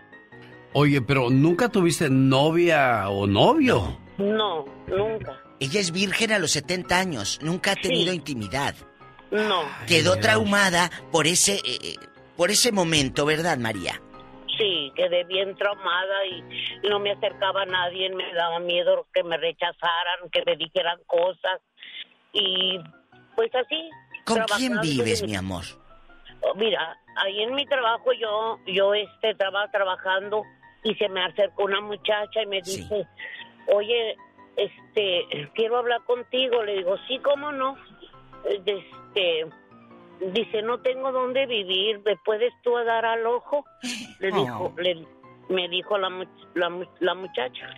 [0.74, 4.00] Oye, pero ¿nunca tuviste novia o novio?
[4.18, 5.42] No, nunca.
[5.60, 8.76] Ella es virgen a los 70 años, nunca ha tenido intimidad.
[9.32, 9.64] No.
[9.88, 11.96] Quedó traumada por ese eh, eh,
[12.38, 14.00] por ese momento, ¿verdad, María?
[14.58, 19.38] Sí, quedé bien traumada y, no me acercaba a nadie, me daba miedo que me
[19.38, 21.62] rechazaran, que me dijeran cosas.
[22.34, 22.80] Y
[23.36, 23.90] pues así.
[24.24, 25.64] ¿Con quién vives, mi amor?
[26.42, 30.44] Oh, Mira, ahí en mi trabajo yo, yo este, estaba trabajando
[30.90, 33.06] y se me acercó una muchacha y me dice,
[33.74, 34.16] oye,
[34.56, 36.64] este, quiero hablar contigo.
[36.64, 37.76] Le digo, sí, cómo no.
[38.46, 39.46] Este,
[40.34, 43.66] dice, no tengo dónde vivir, ¿me puedes tú dar al ojo?
[44.20, 45.06] Le dijo, le-
[45.50, 46.10] me dijo la,
[46.56, 47.70] la, la muchacha.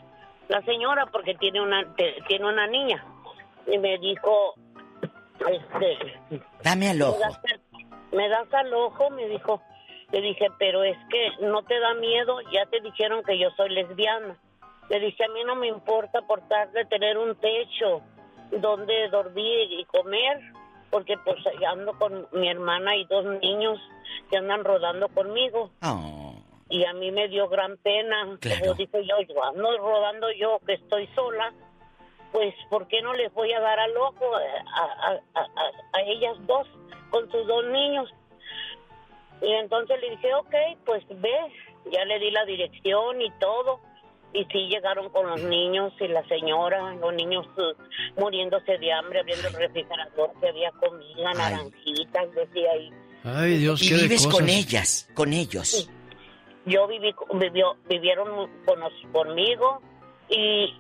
[0.48, 3.03] la señora porque tiene una te- tiene una niña
[3.68, 4.56] y me dijo
[5.48, 5.98] este
[6.64, 7.18] Dame al ojo.
[7.19, 7.40] me das,
[8.11, 9.61] me das al ojo me dijo
[10.11, 13.69] le dije pero es que no te da miedo ya te dijeron que yo soy
[13.69, 14.38] lesbiana
[14.90, 18.02] le dije a mí no me importa por tal de tener un techo
[18.52, 20.40] donde dormir y comer
[20.90, 21.38] porque pues
[21.68, 23.80] ando con mi hermana y dos niños
[24.31, 26.34] que andan rodando conmigo Oh.
[26.69, 28.23] y a mí me dio gran pena.
[28.60, 31.53] Como dije yo, yo ando rodando yo que estoy sola,
[32.31, 36.02] pues ¿por qué no les voy a dar al ojo a, a, a, a- a
[36.02, 36.68] ellas dos
[37.11, 38.10] con sus dos niños?
[39.41, 40.53] Y entonces le dije, ok,
[40.86, 41.34] pues ve,
[41.91, 43.80] ya le di la dirección y todo.
[44.32, 47.74] Y sí llegaron con los niños y la señora, los niños eh,
[48.18, 52.91] muriéndose de hambre, abriendo el refrigerador, que había comida, naranjitas, decía ahí.
[53.24, 55.90] Ay, Dios, Y qué de vives con ellas, con ellos.
[56.66, 59.82] yo viví vivió, vivieron con nos- conmigo.
[60.30, 60.76] Y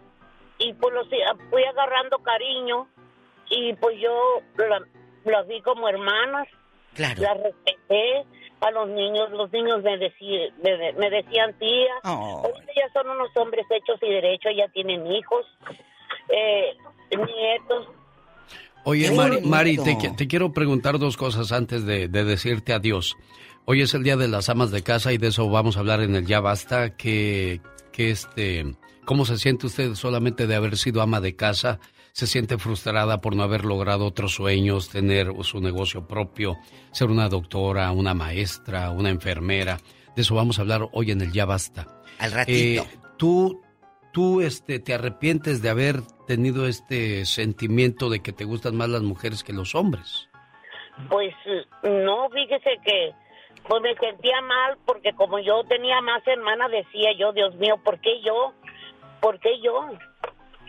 [0.59, 1.07] y pues los
[1.49, 2.87] fui agarrando cariño.
[3.49, 4.85] Y pues yo la-
[5.25, 6.47] las vi como hermanas.
[6.93, 7.21] Claro.
[7.23, 8.25] Las respeté
[8.61, 12.41] a los niños los niños me decían me, me decían tía Oh.
[12.45, 15.45] ahorita ya son unos hombres hechos y derechos ya tienen hijos
[16.29, 16.75] eh,
[17.11, 17.87] nietos
[18.85, 19.41] Oye, Mari.
[19.41, 23.17] Mari, te, te quiero preguntar dos cosas antes de, de decirte adiós.
[23.65, 25.99] Hoy es el Día de las Amas de Casa y de eso vamos a hablar
[26.01, 27.59] en el Ya Basta, que,
[27.91, 28.65] que este,
[29.05, 31.79] ¿cómo se siente usted solamente de haber sido ama de casa?
[32.11, 36.57] ¿Se siente frustrada por no haber logrado otros sueños, tener su negocio propio,
[36.91, 39.77] ser una doctora, una maestra, una enfermera?
[40.15, 42.01] De eso vamos a hablar hoy en el Ya Basta.
[42.19, 42.83] Al ratito.
[42.83, 43.61] Eh, ¿Tú,
[44.11, 49.01] tú este, te arrepientes de haber tenido este sentimiento de que te gustan más las
[49.01, 50.29] mujeres que los hombres?
[51.07, 51.33] Pues
[51.83, 53.13] no, fíjese que
[53.67, 57.99] pues me sentía mal porque como yo tenía más hermanas decía yo, Dios mío, ¿por
[57.99, 58.53] qué yo?
[59.21, 59.87] ¿Por qué yo?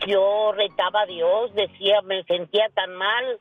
[0.06, 3.40] Yo retaba a Dios, decía, me sentía tan mal,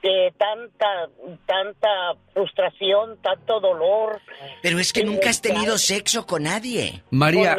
[0.00, 1.08] que tanta,
[1.46, 1.88] tanta
[2.32, 4.20] frustración, tanto dolor.
[4.62, 7.02] Pero es que nunca has tenido sexo con nadie.
[7.10, 7.56] María,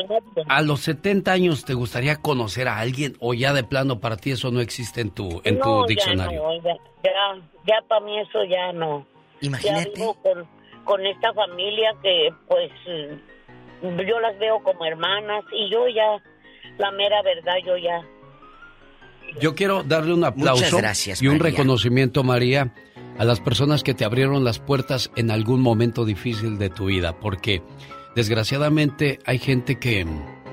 [0.48, 4.32] a los 70 años te gustaría conocer a alguien o ya de plano para ti
[4.32, 6.42] eso no existe en tu, en no, tu diccionario.
[6.42, 9.06] Ya, no, ya, ya, ya para mí eso ya no.
[9.42, 9.92] Imagínate.
[9.92, 10.48] Ya vivo con,
[10.84, 12.72] con esta familia que pues
[13.82, 16.22] yo las veo como hermanas y yo ya,
[16.78, 18.02] la mera verdad, yo ya.
[19.40, 21.52] Yo quiero darle un aplauso gracias, y un María.
[21.52, 22.74] reconocimiento, María,
[23.18, 27.20] a las personas que te abrieron las puertas en algún momento difícil de tu vida,
[27.20, 27.62] porque
[28.16, 30.06] desgraciadamente hay gente que,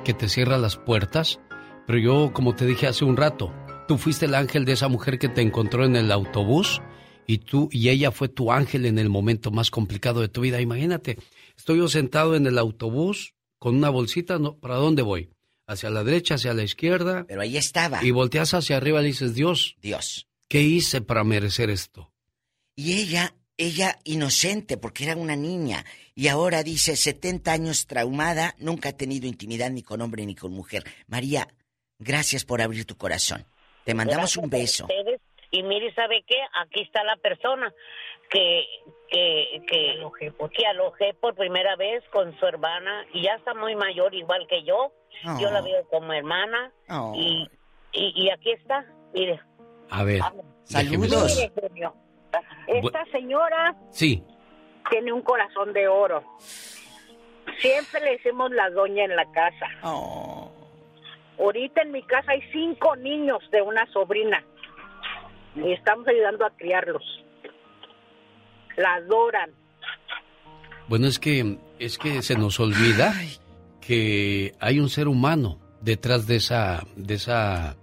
[0.05, 1.41] que te cierra las puertas,
[1.87, 3.53] pero yo, como te dije hace un rato,
[3.89, 6.81] tú fuiste el ángel de esa mujer que te encontró en el autobús
[7.27, 10.61] y tú y ella fue tu ángel en el momento más complicado de tu vida.
[10.61, 11.19] Imagínate,
[11.57, 14.57] estoy yo sentado en el autobús con una bolsita, ¿no?
[14.57, 15.31] ¿para dónde voy?
[15.69, 17.25] Hacia la derecha, hacia la izquierda.
[17.29, 18.03] Pero ahí estaba.
[18.03, 20.27] Y volteas hacia arriba y le dices, Dios, Dios.
[20.49, 22.11] ¿qué hice para merecer esto?
[22.75, 25.85] Y ella, ella inocente porque era una niña.
[26.15, 30.53] Y ahora dice 70 años traumada, nunca ha tenido intimidad ni con hombre ni con
[30.53, 30.85] mujer.
[31.07, 31.47] María,
[31.99, 33.45] gracias por abrir tu corazón.
[33.85, 34.85] Te mandamos Gracias un a beso.
[34.85, 35.21] ustedes.
[35.51, 36.37] Y mire, ¿sabe qué?
[36.63, 37.73] Aquí está la persona
[38.31, 38.65] que
[39.11, 44.15] que que, que alojé por primera vez con su hermana y ya está muy mayor
[44.15, 44.93] igual que yo.
[45.41, 45.65] Yo la Oh.
[45.65, 47.13] veo como hermana Oh.
[47.17, 47.49] y,
[47.93, 48.85] y y aquí está.
[49.15, 49.41] Mire.
[49.91, 50.21] A ver.
[50.65, 51.35] Saludos.
[51.37, 51.91] Mire,
[52.67, 54.23] Esta señora Sí,
[54.91, 56.23] tiene un corazón de oro.
[57.61, 59.67] Siempre le decimos la doña en la casa.
[59.83, 60.53] Oh.
[61.39, 64.45] Ahorita en mi casa hay cinco niños de una sobrina
[65.57, 67.03] y estamos ayudando a criarlos.
[68.79, 69.51] La adoran.
[70.89, 73.15] bueno, es que, es que se nos olvida
[73.81, 77.77] que hay un ser humano detrás de esa, de esa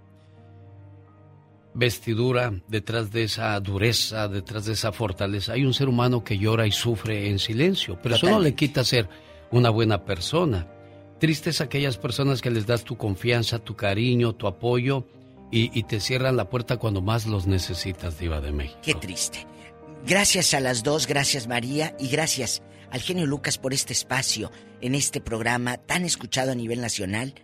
[1.74, 5.52] vestidura, detrás de esa dureza, detrás de esa fortaleza.
[5.52, 8.82] Hay un ser humano que llora y sufre en silencio, pero eso no le quita
[8.82, 9.08] ser
[9.50, 10.66] una buena persona.
[11.20, 15.04] Tristes aquellas personas que les das tu confianza, tu cariño, tu apoyo
[15.50, 18.78] y, y te cierran la puerta cuando más los necesitas, Diva de México.
[18.82, 19.46] Qué triste.
[20.06, 22.62] Gracias a las dos, gracias María y gracias
[22.92, 27.34] al genio Lucas por este espacio en este programa tan escuchado a nivel nacional.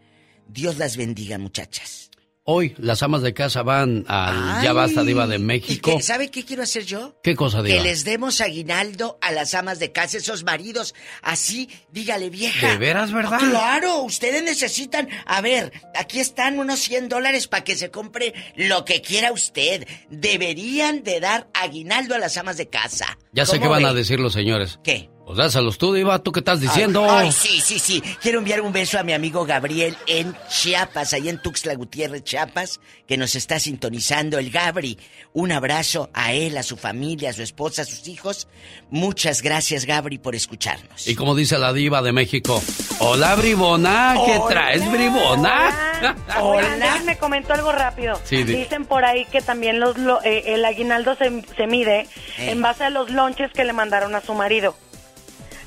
[0.47, 2.11] Dios las bendiga, muchachas.
[2.44, 5.93] Hoy las amas de casa van al Ay, Ya Basta Diva de ¿y México.
[5.97, 7.14] qué- ¿Sabe qué quiero hacer yo?
[7.23, 7.85] ¿Qué cosa, Que Diva?
[7.85, 10.93] les demos aguinaldo a las amas de casa, esos maridos.
[11.23, 12.70] Así, dígale, vieja.
[12.70, 13.39] ¿De veras, verdad?
[13.39, 15.09] Claro, ustedes necesitan.
[15.24, 19.86] A ver, aquí están unos 100 dólares para que se compre lo que quiera usted.
[20.10, 23.19] Deberían de dar aguinaldo a las amas de casa.
[23.32, 24.81] Ya sé ¿Cómo qué van a decir los señores.
[24.82, 25.09] ¿Qué?
[25.33, 27.07] Pues dáselos tú, Diva, ¿tú qué estás diciendo?
[27.09, 28.03] Ay, ay, sí, sí, sí.
[28.21, 32.81] Quiero enviar un beso a mi amigo Gabriel en Chiapas, ahí en Tuxtla Gutiérrez, Chiapas,
[33.09, 34.39] que nos está sintonizando.
[34.39, 34.99] El Gabri,
[35.33, 38.47] un abrazo a él, a su familia, a su esposa, a sus hijos.
[38.91, 41.09] Muchas gracias, Gabri, por escucharnos.
[41.09, 42.63] Y como dice la Diva de México,
[42.99, 44.49] hola, Bribona, ¿qué Hola.
[44.51, 46.15] traes, Bribona?
[46.43, 47.01] Hola.
[47.07, 48.21] me comentó algo rápido.
[48.25, 52.01] Sí, di- Dicen por ahí que también los lo- eh, el aguinaldo se, se mide
[52.37, 52.51] Eh.
[52.51, 54.77] en base a los lonches que le mandaron a su marido.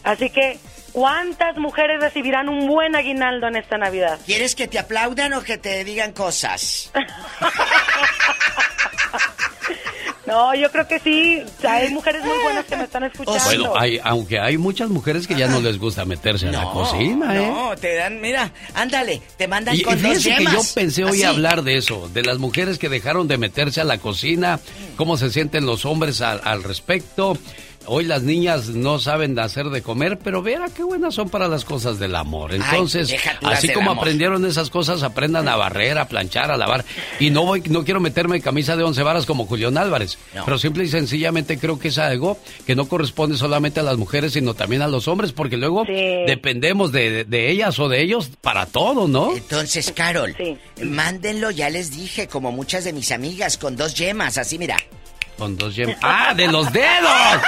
[0.05, 0.57] Así que,
[0.93, 4.19] ¿cuántas mujeres recibirán un buen aguinaldo en esta Navidad?
[4.25, 6.91] ¿Quieres que te aplaudan o que te digan cosas?
[10.27, 11.43] No, yo creo que sí.
[11.67, 13.43] Hay mujeres muy buenas que me están escuchando.
[13.45, 17.35] Bueno, hay, aunque hay muchas mujeres que ya no les gusta meterse a la cocina,
[17.37, 17.47] ¿eh?
[17.47, 21.21] No, te dan, mira, ándale, te mandan Y, y con dos que yo pensé hoy
[21.21, 21.23] Así.
[21.23, 24.59] hablar de eso, de las mujeres que dejaron de meterse a la cocina,
[24.95, 27.37] cómo se sienten los hombres al, al respecto.
[27.87, 31.65] Hoy las niñas no saben hacer de comer, pero verá qué buenas son para las
[31.65, 32.53] cosas del amor.
[32.53, 33.13] Entonces,
[33.43, 34.03] así como amor.
[34.03, 36.83] aprendieron esas cosas, aprendan a barrer, a planchar, a lavar.
[37.19, 40.45] Y no voy, no quiero meterme en camisa de once varas como Julián Álvarez, No.
[40.45, 44.33] pero simple y sencillamente creo que es algo que no corresponde solamente a las mujeres,
[44.33, 48.31] sino también a los hombres, porque luego dependemos de, de- de ellas o de ellos
[48.41, 49.35] para todo, ¿no?
[49.35, 50.35] Entonces, Carol,
[50.83, 54.77] mándenlo, ya les dije, como muchas de mis amigas, con dos yemas, así mira.
[55.37, 55.97] Con dos yemas.
[56.01, 57.41] ¡Ah, de los dedos!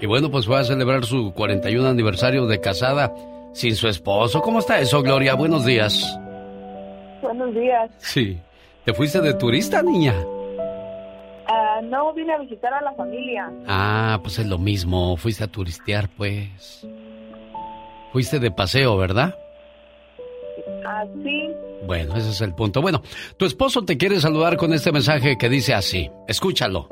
[0.00, 3.12] Y bueno, pues fue a celebrar su 41 aniversario de casada
[3.52, 4.40] sin su esposo.
[4.40, 5.34] ¿Cómo está eso, Gloria?
[5.34, 6.18] Buenos días.
[7.22, 7.90] Buenos días.
[7.98, 8.38] Sí.
[8.84, 10.14] ¿Te fuiste de turista, niña?
[11.80, 13.50] Ah, no vine a visitar a la familia.
[13.66, 15.16] Ah, pues es lo mismo.
[15.16, 16.86] Fuiste a turistear, pues.
[18.12, 19.34] Fuiste de paseo, ¿verdad?
[20.86, 21.48] Así.
[21.86, 22.82] Bueno, ese es el punto.
[22.82, 23.02] Bueno,
[23.36, 26.10] tu esposo te quiere saludar con este mensaje que dice así.
[26.28, 26.88] Escúchalo.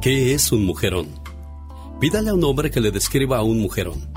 [0.00, 1.08] ¿Qué es un mujerón?
[2.00, 4.12] Pídale a un hombre que le describa a un mujerón.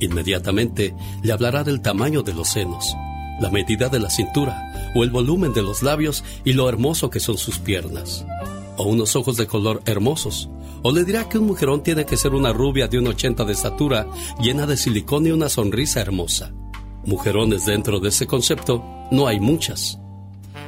[0.00, 2.94] Inmediatamente le hablará del tamaño de los senos,
[3.40, 7.20] la medida de la cintura o el volumen de los labios y lo hermoso que
[7.20, 8.24] son sus piernas.
[8.76, 10.48] O unos ojos de color hermosos.
[10.82, 13.52] O le dirá que un mujerón tiene que ser una rubia de un 80 de
[13.52, 14.06] estatura,
[14.40, 16.52] llena de silicón y una sonrisa hermosa.
[17.04, 19.98] Mujerones dentro de ese concepto no hay muchas.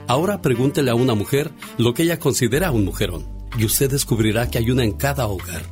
[0.07, 3.27] Ahora pregúntele a una mujer lo que ella considera un mujerón
[3.59, 5.63] y usted descubrirá que hay una en cada hogar.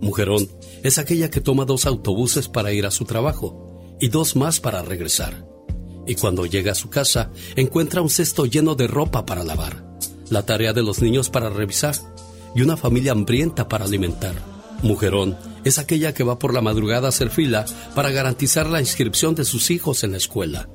[0.00, 0.48] Mujerón
[0.82, 4.82] es aquella que toma dos autobuses para ir a su trabajo y dos más para
[4.82, 5.53] regresar.
[6.06, 9.84] Y cuando llega a su casa encuentra un cesto lleno de ropa para lavar,
[10.30, 11.94] la tarea de los niños para revisar
[12.54, 14.34] y una familia hambrienta para alimentar.
[14.82, 17.64] Mujerón es aquella que va por la madrugada a hacer fila
[17.94, 20.68] para garantizar la inscripción de sus hijos en la escuela.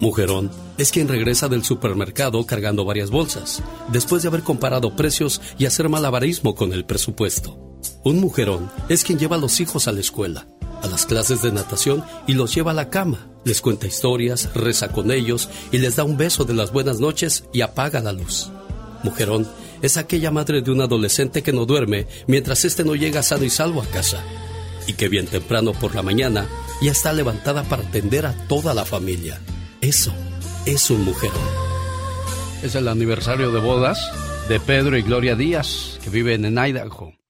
[0.00, 5.66] Mujerón es quien regresa del supermercado cargando varias bolsas, después de haber comparado precios y
[5.66, 7.78] hacer malabarismo con el presupuesto.
[8.02, 10.48] Un mujerón es quien lleva a los hijos a la escuela,
[10.82, 14.88] a las clases de natación y los lleva a la cama, les cuenta historias, reza
[14.88, 18.50] con ellos y les da un beso de las buenas noches y apaga la luz.
[19.02, 19.48] Mujerón
[19.80, 23.50] es aquella madre de un adolescente que no duerme mientras éste no llega sano y
[23.50, 24.22] salvo a casa.
[24.86, 26.46] Y que bien temprano por la mañana
[26.80, 29.40] ya está levantada para atender a toda la familia.
[29.80, 30.12] Eso
[30.66, 31.38] es un mujerón.
[32.62, 33.98] Es el aniversario de bodas
[34.48, 37.21] de Pedro y Gloria Díaz, que viven en Idaho.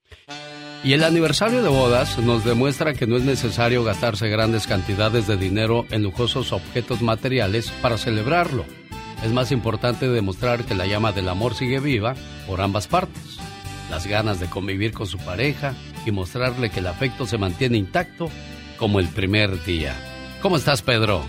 [0.84, 5.36] Y el aniversario de bodas nos demuestra que no es necesario gastarse grandes cantidades de
[5.36, 8.64] dinero en lujosos objetos materiales para celebrarlo.
[9.22, 12.16] Es más importante demostrar que la llama del amor sigue viva
[12.48, 13.38] por ambas partes.
[13.90, 18.28] Las ganas de convivir con su pareja y mostrarle que el afecto se mantiene intacto
[18.76, 19.94] como el primer día.
[20.40, 21.22] ¿Cómo estás, Pedro?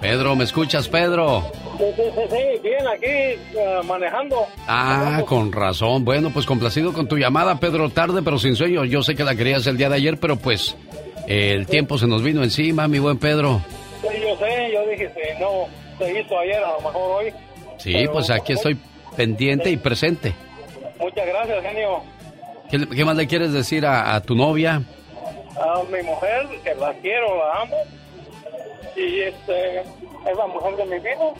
[0.00, 1.52] Pedro, ¿me escuchas, Pedro?
[1.80, 4.46] Sí, sí, sí, bien, aquí eh, manejando.
[4.66, 6.04] Ah, con razón.
[6.04, 7.88] Bueno, pues complacido con tu llamada, Pedro.
[7.88, 8.84] Tarde, pero sin sueño.
[8.84, 10.76] Yo sé que la querías el día de ayer, pero pues
[11.26, 13.62] el tiempo se nos vino encima, mi buen Pedro.
[14.02, 15.66] Sí, yo sé, yo dije, si no
[15.98, 17.32] se hizo ayer, a lo mejor hoy.
[17.78, 18.76] Sí, pues aquí estoy
[19.16, 20.34] pendiente y presente.
[20.98, 22.02] Muchas gracias, genio.
[22.70, 24.82] ¿Qué, qué más le quieres decir a, a tu novia?
[25.58, 27.76] A mi mujer, que la quiero, la amo.
[28.96, 31.32] Y este, es la mujer de mi vida.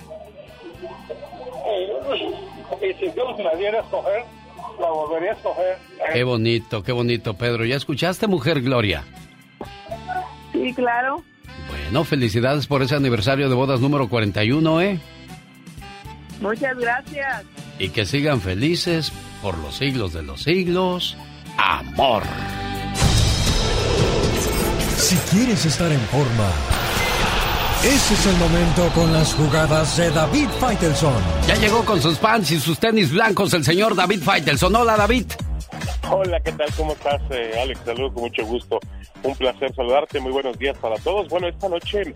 [2.82, 4.24] Y, si Dios me diera a escoger,
[4.81, 5.78] la volvería a escoger.
[6.12, 7.65] Qué bonito, qué bonito, Pedro.
[7.65, 9.05] ¿Ya escuchaste, mujer Gloria?
[10.52, 11.23] Sí, claro.
[11.69, 14.98] Bueno, felicidades por ese aniversario de bodas número 41, ¿eh?
[16.40, 17.44] Muchas gracias.
[17.78, 19.12] Y que sigan felices
[19.43, 21.16] por los siglos de los siglos.
[21.57, 22.23] Amor.
[24.97, 26.51] Si quieres estar en forma,
[27.82, 31.15] ese es el momento con las jugadas de David Faitelson.
[31.47, 34.77] Ya llegó con sus pants y sus tenis blancos el señor David Faitelson.
[34.77, 35.24] Hola, David.
[36.11, 36.69] Hola, ¿qué tal?
[36.77, 37.81] ¿Cómo estás, eh, Alex?
[37.85, 38.81] Saludos con mucho gusto.
[39.23, 40.20] Un placer saludarte.
[40.20, 41.28] Muy buenos días para todos.
[41.28, 42.15] Bueno, esta noche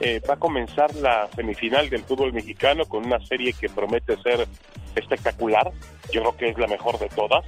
[0.00, 4.46] eh, va a comenzar la semifinal del fútbol mexicano con una serie que promete ser
[4.94, 5.72] espectacular.
[6.12, 7.44] Yo creo que es la mejor de todas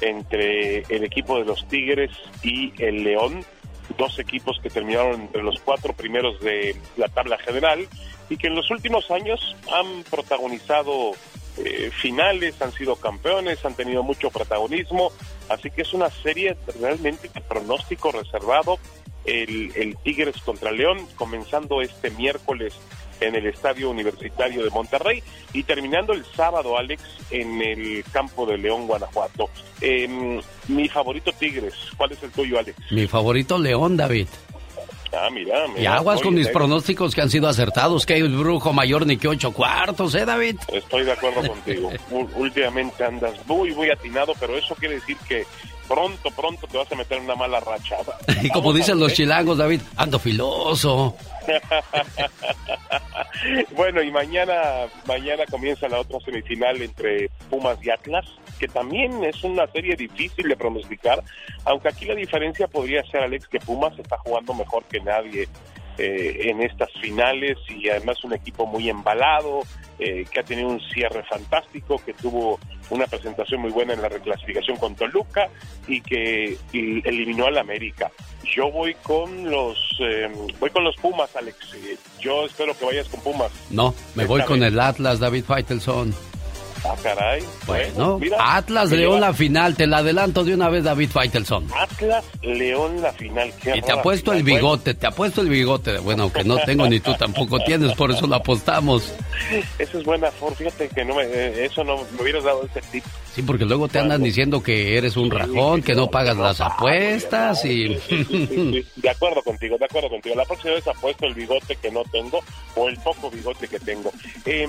[0.00, 2.12] entre el equipo de los Tigres
[2.44, 3.44] y el León.
[3.96, 7.88] Dos equipos que terminaron entre los cuatro primeros de la tabla general
[8.28, 11.12] y que en los últimos años han protagonizado
[11.56, 15.10] eh, finales, han sido campeones, han tenido mucho protagonismo,
[15.48, 18.78] así que es una serie realmente de pronóstico reservado.
[19.24, 22.74] El, el Tigres contra León, comenzando este miércoles
[23.20, 25.22] en el Estadio Universitario de Monterrey
[25.52, 29.50] y terminando el sábado, Alex, en el campo de León, Guanajuato.
[29.80, 32.76] Em, mi favorito Tigres, ¿cuál es el tuyo, Alex?
[32.90, 34.28] Mi favorito León, David.
[35.12, 35.80] Ah, mira, mira.
[35.80, 38.04] Y aguas con mis eh, pronósticos que han sido acertados.
[38.04, 40.56] Que el brujo mayor ni que ocho cuartos, ¿eh, David?
[40.72, 41.90] Estoy de acuerdo contigo.
[42.36, 45.46] Últimamente andas muy, muy atinado, pero eso quiere decir que
[45.88, 47.96] pronto, pronto te vas a meter en una mala racha.
[48.42, 49.16] Y como dicen los ver.
[49.16, 51.16] chilangos, David, ando filoso.
[53.76, 58.26] bueno, y mañana, mañana comienza la otra semifinal entre Pumas y Atlas,
[58.58, 61.22] que también es una serie difícil de pronosticar,
[61.64, 65.48] aunque aquí la diferencia podría ser, Alex, que Pumas está jugando mejor que nadie
[65.98, 69.62] eh, en estas finales y además un equipo muy embalado,
[69.98, 72.58] eh, que ha tenido un cierre fantástico, que tuvo
[72.90, 75.48] una presentación muy buena en la reclasificación con Toluca
[75.86, 78.10] y que y eliminó al América.
[78.54, 80.30] Yo voy con los eh,
[80.60, 81.56] voy con los Pumas, Alex.
[81.74, 83.50] Eh, Yo espero que vayas con Pumas.
[83.70, 86.14] No, me voy con el Atlas, David Faitelson.
[86.84, 87.42] Ah, caray.
[87.66, 91.66] Bueno, mira, Atlas León la final, te la adelanto de una vez, David Faitelson.
[91.76, 93.52] Atlas León la final.
[93.62, 94.54] Qué Y te apuesto el final.
[94.56, 95.98] bigote, te apuesto el bigote.
[95.98, 99.12] Bueno, aunque no tengo ni tú tampoco tienes, por eso lo apostamos.
[99.50, 100.54] Bueno, esa es buena for.
[100.54, 103.04] Fíjate que no me, eh, eso no me hubieras dado ese tip.
[103.38, 107.64] Sí, porque luego te andan diciendo que eres un rajón, que no pagas las apuestas
[107.64, 107.96] y...
[108.96, 110.34] De acuerdo contigo, de acuerdo contigo.
[110.34, 112.40] La próxima vez apuesto el bigote que no tengo
[112.74, 114.10] o el poco bigote que tengo.
[114.44, 114.66] Eh,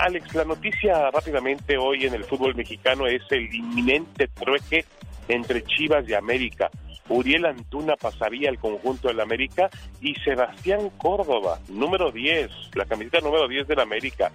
[0.00, 4.84] Alex, la noticia rápidamente hoy en el fútbol mexicano es el inminente trueque
[5.28, 6.68] entre Chivas y América.
[7.08, 9.70] Uriel Antuna pasaría al conjunto del América
[10.00, 14.32] y Sebastián Córdoba, número 10, la camiseta número 10 del América,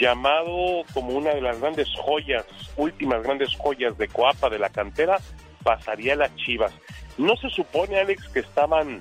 [0.00, 2.44] llamado como una de las grandes joyas,
[2.76, 5.18] últimas grandes joyas de Coapa de la cantera,
[5.62, 6.72] pasaría a las Chivas.
[7.16, 9.00] ¿No se supone, Alex, que estaban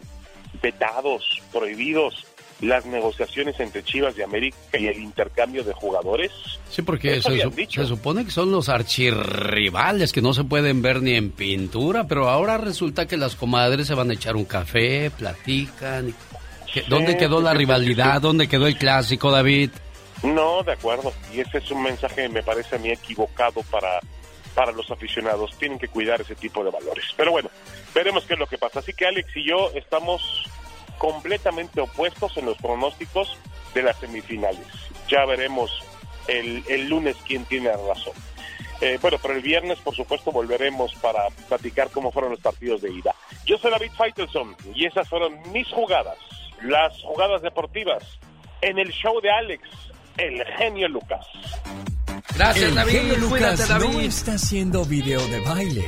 [0.62, 2.26] vetados, prohibidos
[2.62, 6.32] las negociaciones entre Chivas y América y el intercambio de jugadores?
[6.70, 7.82] Sí, porque Eso se, su- dicho.
[7.82, 12.30] se supone que son los archirrivales que no se pueden ver ni en pintura, pero
[12.30, 16.14] ahora resulta que las comadres se van a echar un café, platican.
[16.74, 18.22] ¿Qué- ¿Dónde Sí, quedó la sí, sí, rivalidad?
[18.22, 19.72] ¿Dónde quedó el clásico, David?
[20.24, 21.14] No, de acuerdo.
[21.34, 24.00] Y ese es un mensaje, me parece a mí, equivocado para,
[24.54, 25.58] para los aficionados.
[25.58, 27.06] Tienen que cuidar ese tipo de valores.
[27.16, 27.50] Pero bueno,
[27.96, 28.80] veremos qué es lo que pasa.
[28.80, 30.22] Así que Alex y yo estamos
[31.00, 33.36] completamente opuestos en los pronósticos
[33.74, 34.68] de las semifinales.
[35.08, 35.72] Ya veremos
[36.28, 38.14] el, el lunes quién tiene razón.
[38.82, 42.92] Eh, bueno, pero el viernes, por supuesto, volveremos para platicar cómo fueron los partidos de
[42.92, 43.14] ida.
[43.46, 46.18] Yo soy David Faitelson y esas fueron mis jugadas,
[46.62, 48.04] las jugadas deportivas,
[48.62, 49.64] en el show de Alex,
[50.18, 51.26] el genio Lucas.
[52.56, 55.86] el genio Lucas no está haciendo video de baile.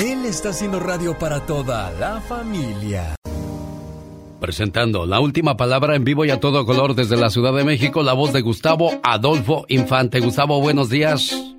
[0.00, 3.16] Él está haciendo radio para toda la familia.
[4.40, 8.04] Presentando la última palabra en vivo y a todo color desde la Ciudad de México,
[8.04, 10.20] la voz de Gustavo Adolfo Infante.
[10.20, 11.56] Gustavo, buenos días.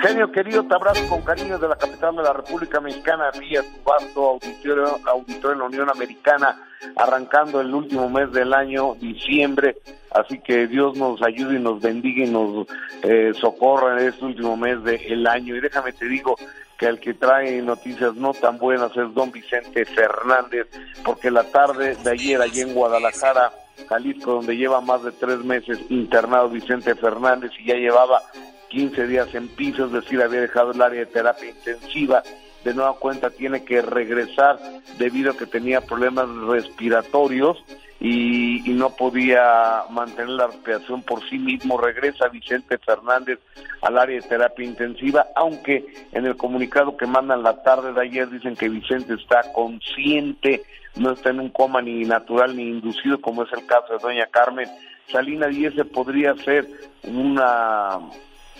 [0.00, 3.82] Genio querido, te abrazo con cariño de la capital de la República Mexicana vía tu
[3.84, 6.56] vasto auditorio, auditorio en la Unión Americana,
[6.96, 9.76] arrancando el último mes del año, diciembre.
[10.10, 12.66] Así que Dios nos ayude y nos bendiga y nos
[13.02, 15.54] eh, socorra en este último mes del año.
[15.54, 16.34] Y déjame te digo
[16.78, 20.68] que el que trae noticias no tan buenas es don Vicente Fernández,
[21.04, 23.52] porque la tarde de ayer allí en Guadalajara,
[23.88, 28.22] Jalisco, donde lleva más de tres meses internado Vicente Fernández y ya llevaba
[28.68, 32.22] 15 días en piso, es decir, había dejado el área de terapia intensiva,
[32.62, 34.58] de nueva cuenta tiene que regresar
[34.98, 37.56] debido a que tenía problemas respiratorios
[38.00, 41.78] y, no podía mantener la respiración por sí mismo.
[41.78, 43.40] Regresa Vicente Fernández
[43.82, 48.30] al área de terapia intensiva, aunque en el comunicado que mandan la tarde de ayer
[48.30, 50.62] dicen que Vicente está consciente,
[50.96, 54.26] no está en un coma ni natural ni inducido, como es el caso de doña
[54.26, 54.68] Carmen
[55.10, 56.68] Salina, y ese podría ser
[57.04, 57.98] una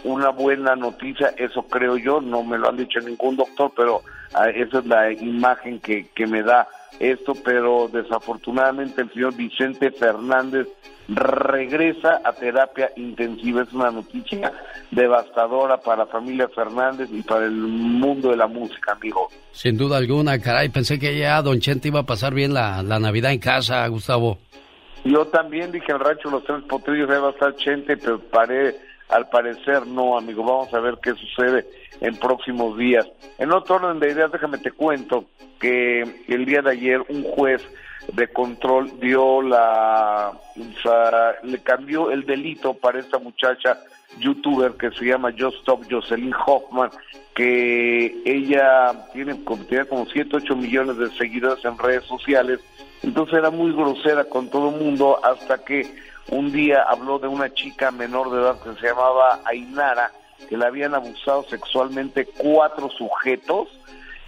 [0.04, 4.02] una buena noticia, eso creo yo, no me lo han dicho ningún doctor, pero
[4.32, 9.90] ah, esa es la imagen que, que me da esto, pero desafortunadamente el señor Vicente
[9.92, 10.66] Fernández
[11.08, 13.62] regresa a terapia intensiva.
[13.62, 14.52] Es una noticia
[14.90, 19.28] devastadora para la familia Fernández y para el mundo de la música, amigo.
[19.52, 22.98] Sin duda alguna, caray, pensé que ya Don Chente iba a pasar bien la, la
[22.98, 24.38] Navidad en casa, Gustavo.
[25.04, 28.76] Yo también dije el rancho Los Tres Potrillos va a estar Chente, pero paré
[29.08, 30.42] al parecer no, amigo.
[30.44, 31.66] Vamos a ver qué sucede
[32.00, 33.06] en próximos días.
[33.38, 35.24] En otro orden de ideas, déjame te cuento
[35.60, 37.62] que el día de ayer un juez
[38.12, 40.32] de control dio la,
[41.42, 43.78] le cambió el delito para esta muchacha
[44.18, 46.90] youtuber que se llama Just Stop Jocelyn Hoffman,
[47.34, 49.34] que ella tiene,
[49.68, 52.60] tiene como 7, 8 millones de seguidores en redes sociales,
[53.02, 55.86] entonces era muy grosera con todo el mundo hasta que
[56.30, 60.10] un día habló de una chica menor de edad que se llamaba Ainara,
[60.48, 63.68] que la habían abusado sexualmente cuatro sujetos,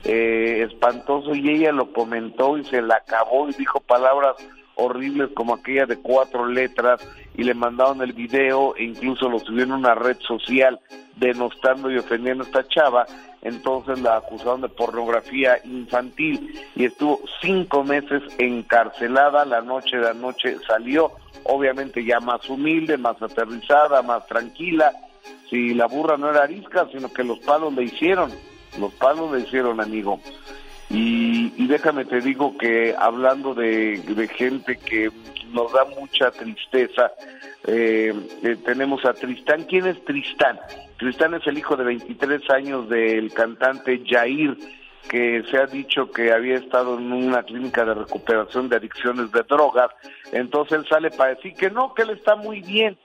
[0.04, 4.36] eh, espantoso, y ella lo comentó y se la acabó y dijo palabras
[4.74, 9.64] horribles como aquella de cuatro letras y le mandaron el video e incluso lo subió
[9.64, 10.80] en una red social
[11.16, 13.06] denostando y ofendiendo a esta chava,
[13.42, 20.56] entonces la acusaron de pornografía infantil y estuvo cinco meses encarcelada, la noche de anoche
[20.66, 21.12] salió,
[21.44, 24.92] obviamente ya más humilde, más aterrizada, más tranquila,
[25.48, 28.30] si la burra no era arisca, sino que los palos le hicieron,
[28.78, 30.20] los palos le hicieron, amigo.
[30.90, 35.10] Y, déjame te digo que hablando de, gente que
[35.52, 37.12] nos da mucha tristeza,
[37.64, 38.12] eh,
[38.42, 39.64] eh, tenemos a Tristán.
[39.68, 40.58] ¿Quién es Tristán?
[40.98, 44.56] Tristán es el hijo de 23 años del cantante Jair,
[45.08, 49.42] que se ha dicho que había estado en una clínica de recuperación de adicciones de
[49.44, 49.90] drogas.
[50.32, 52.98] Entonces él sale para decir que no, que él está muy bien,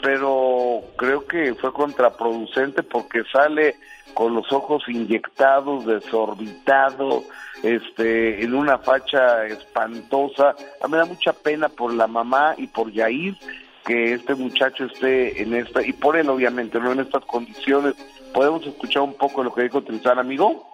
[0.00, 3.76] pero creo que fue contraproducente porque sale
[4.14, 7.24] con los ojos inyectados, desorbitado,
[7.62, 10.54] este, en una facha espantosa.
[10.82, 13.36] A mí me da mucha pena por la mamá y por Yair
[13.84, 17.94] que este muchacho esté en esta, y por él obviamente, no en estas condiciones.
[18.32, 20.64] ¿Podemos escuchar un poco lo que dijo Trizán, amigo?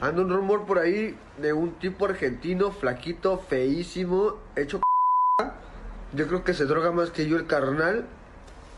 [0.00, 4.80] Anda un rumor por ahí de un tipo argentino, flaquito, feísimo, hecho
[6.14, 8.06] Yo creo que se droga más que yo el carnal.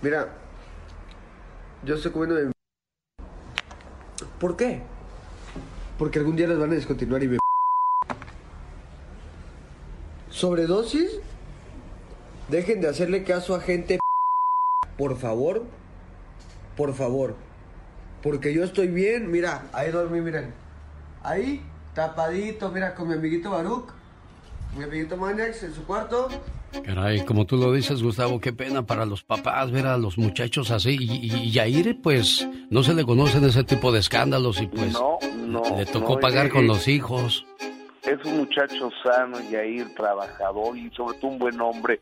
[0.01, 0.29] Mira,
[1.85, 2.53] yo estoy comiendo de
[4.41, 4.83] ¿Por qué?
[5.99, 7.39] Porque algún día las van a descontinuar y me...
[10.31, 11.21] ¿Sobredosis?
[12.49, 13.99] Dejen de hacerle caso a gente...
[14.97, 15.65] Por favor.
[16.77, 17.35] Por favor.
[18.23, 19.31] Porque yo estoy bien.
[19.31, 20.55] Mira, ahí dormí, miren.
[21.23, 21.63] Ahí,
[21.95, 23.91] tapadito, mira, con mi amiguito Baruch.
[24.77, 26.29] Mi amiguito Maniax en su cuarto.
[26.85, 30.71] Caray, como tú lo dices, Gustavo, qué pena para los papás ver a los muchachos
[30.71, 30.97] así.
[31.01, 34.95] Y, Yair, pues, no se le conocen ese tipo de escándalos y pues
[35.77, 37.47] le tocó pagar con los hijos.
[38.03, 42.01] Es un muchacho sano, Yair, trabajador y sobre todo un buen hombre.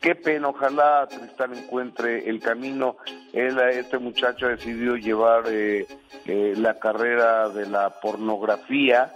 [0.00, 2.96] Qué pena, ojalá Tristán encuentre el camino.
[3.32, 5.86] Él, este muchacho ha decidido llevar eh,
[6.26, 9.12] eh, la carrera de la pornografía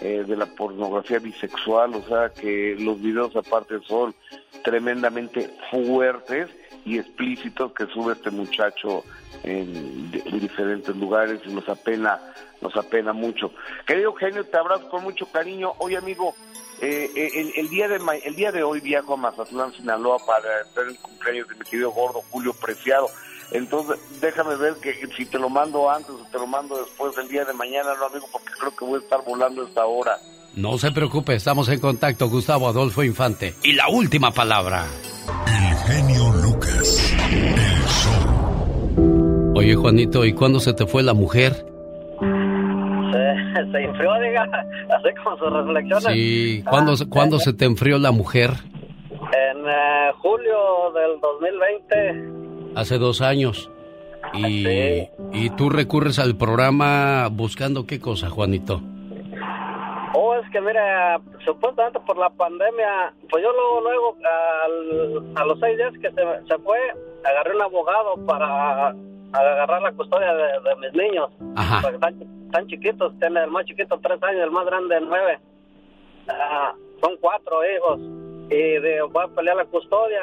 [0.00, 4.14] eh, de la pornografía bisexual, o sea que los videos aparte son
[4.62, 6.48] tremendamente fuertes
[6.84, 9.04] y explícitos que sube este muchacho
[9.42, 12.20] en, en diferentes lugares y nos apena,
[12.60, 13.52] nos apena mucho.
[13.86, 15.72] Querido Eugenio, te abrazo con mucho cariño.
[15.78, 16.34] Oye amigo,
[16.80, 20.60] eh, eh, el, el día de el día de hoy viajo a Mazatlán, Sinaloa para
[20.60, 23.08] hacer el cumpleaños de mi querido gordo Julio Preciado.
[23.52, 27.28] Entonces, déjame ver que si te lo mando antes o te lo mando después del
[27.28, 30.16] día de mañana, no amigo, porque creo que voy a estar volando a esta hora.
[30.56, 33.54] No se preocupe, estamos en contacto, Gustavo Adolfo Infante.
[33.62, 34.86] Y la última palabra.
[35.46, 37.14] El genio Lucas.
[37.30, 39.52] El show.
[39.54, 41.52] Oye, Juanito, ¿y cuándo se te fue la mujer?
[41.52, 41.56] Se,
[43.72, 46.04] se enfrió, diga, así como sus reflexiones.
[46.12, 48.50] Sí, ¿cuándo, Ah, ¿cuándo se te enfrió la mujer?
[49.12, 52.45] En eh, julio del 2020.
[52.76, 53.70] Hace dos años.
[54.34, 58.80] Y, y tú recurres al programa buscando qué cosa, Juanito.
[60.14, 64.16] Oh, es que mira, supuestamente por la pandemia, pues yo luego, luego
[64.64, 66.78] al- a los seis días que se, se fue,
[67.24, 68.88] agarré un abogado para
[69.32, 71.30] agarrar la custodia de, de mis niños.
[71.56, 71.80] Ajá.
[71.82, 75.38] Porque están, están chiquitos, tiene el más chiquito tres años, el más grande nueve.
[76.28, 78.00] Ah, son cuatro hijos
[78.50, 80.22] y de, voy a pelear la custodia.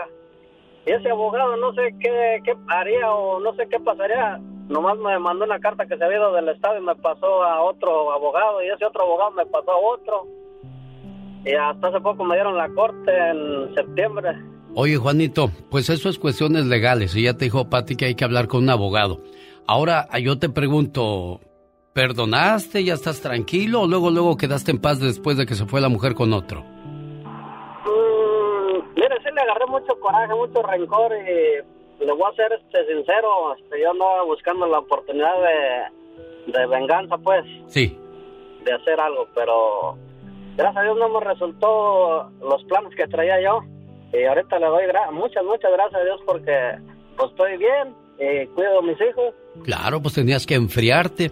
[0.85, 4.39] Y ese abogado no sé qué, qué haría o no sé qué pasaría.
[4.69, 7.61] Nomás me mandó una carta que se había ido del estado y me pasó a
[7.61, 10.27] otro abogado y ese otro abogado me pasó a otro.
[11.45, 14.29] Y hasta hace poco me dieron la corte en septiembre.
[14.75, 17.15] Oye, Juanito, pues eso es cuestiones legales.
[17.15, 19.21] Y ya te dijo Pati que hay que hablar con un abogado.
[19.67, 21.41] Ahora, yo te pregunto,
[21.93, 22.83] ¿perdonaste?
[22.83, 23.81] ¿Ya estás tranquilo?
[23.81, 26.72] ¿O luego, luego quedaste en paz después de que se fue la mujer con otro?
[29.43, 34.23] Agarré mucho coraje, mucho rencor y le voy a ser este, sincero, este, yo andaba
[34.23, 35.33] buscando la oportunidad
[36.47, 37.97] de, de venganza, pues, Sí.
[38.65, 39.97] de hacer algo, pero
[40.57, 43.61] gracias a Dios no me resultó los planes que traía yo
[44.11, 46.77] y ahorita le doy gra- muchas, muchas gracias a Dios porque
[47.17, 49.33] pues estoy bien y cuido a mis hijos.
[49.63, 51.31] Claro, pues tenías que enfriarte.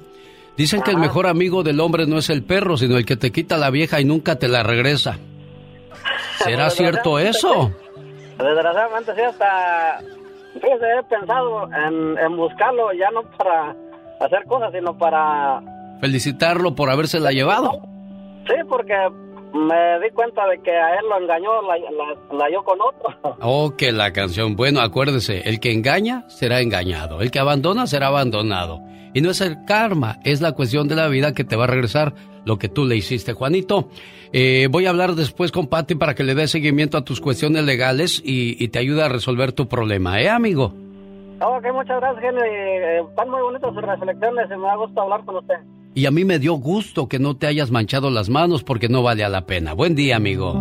[0.58, 3.32] Dicen que el mejor amigo del hombre no es el perro, sino el que te
[3.32, 5.18] quita la vieja y nunca te la regresa.
[6.44, 7.72] ¿Será cierto eso?
[8.38, 10.00] Desgraciadamente sí, hasta,
[10.54, 13.76] fíjese, he pensado en, en buscarlo ya no para
[14.20, 15.62] hacer cosas, sino para
[16.02, 17.80] Felicitarlo por habérsela llevado.
[18.48, 18.96] Sí, porque
[19.54, 23.38] me di cuenta de que a él lo engañó, la, la, la halló con otro.
[23.42, 24.56] Oh, que la canción.
[24.56, 28.80] Bueno, acuérdese, el que engaña será engañado, el que abandona será abandonado.
[29.14, 31.68] Y no es el karma, es la cuestión de la vida que te va a
[31.68, 32.14] regresar
[32.46, 33.90] lo que tú le hiciste, Juanito.
[34.32, 37.66] Eh, voy a hablar después con Patty para que le dé seguimiento a tus cuestiones
[37.66, 40.74] legales y, y te ayude a resolver tu problema, ¿eh, amigo?
[41.44, 45.38] Ok, muchas gracias, eh, están muy bonitas sus reflexiones y me da gusto hablar con
[45.38, 45.56] usted.
[45.94, 49.04] Y a mí me dio gusto que no te hayas manchado las manos porque no
[49.04, 49.74] vale a la pena.
[49.74, 50.54] Buen día, amigo.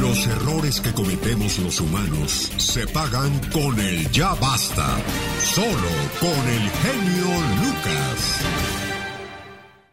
[0.00, 4.96] Los errores que cometemos los humanos se pagan con el ya basta.
[5.38, 8.44] Solo con el genio Lucas.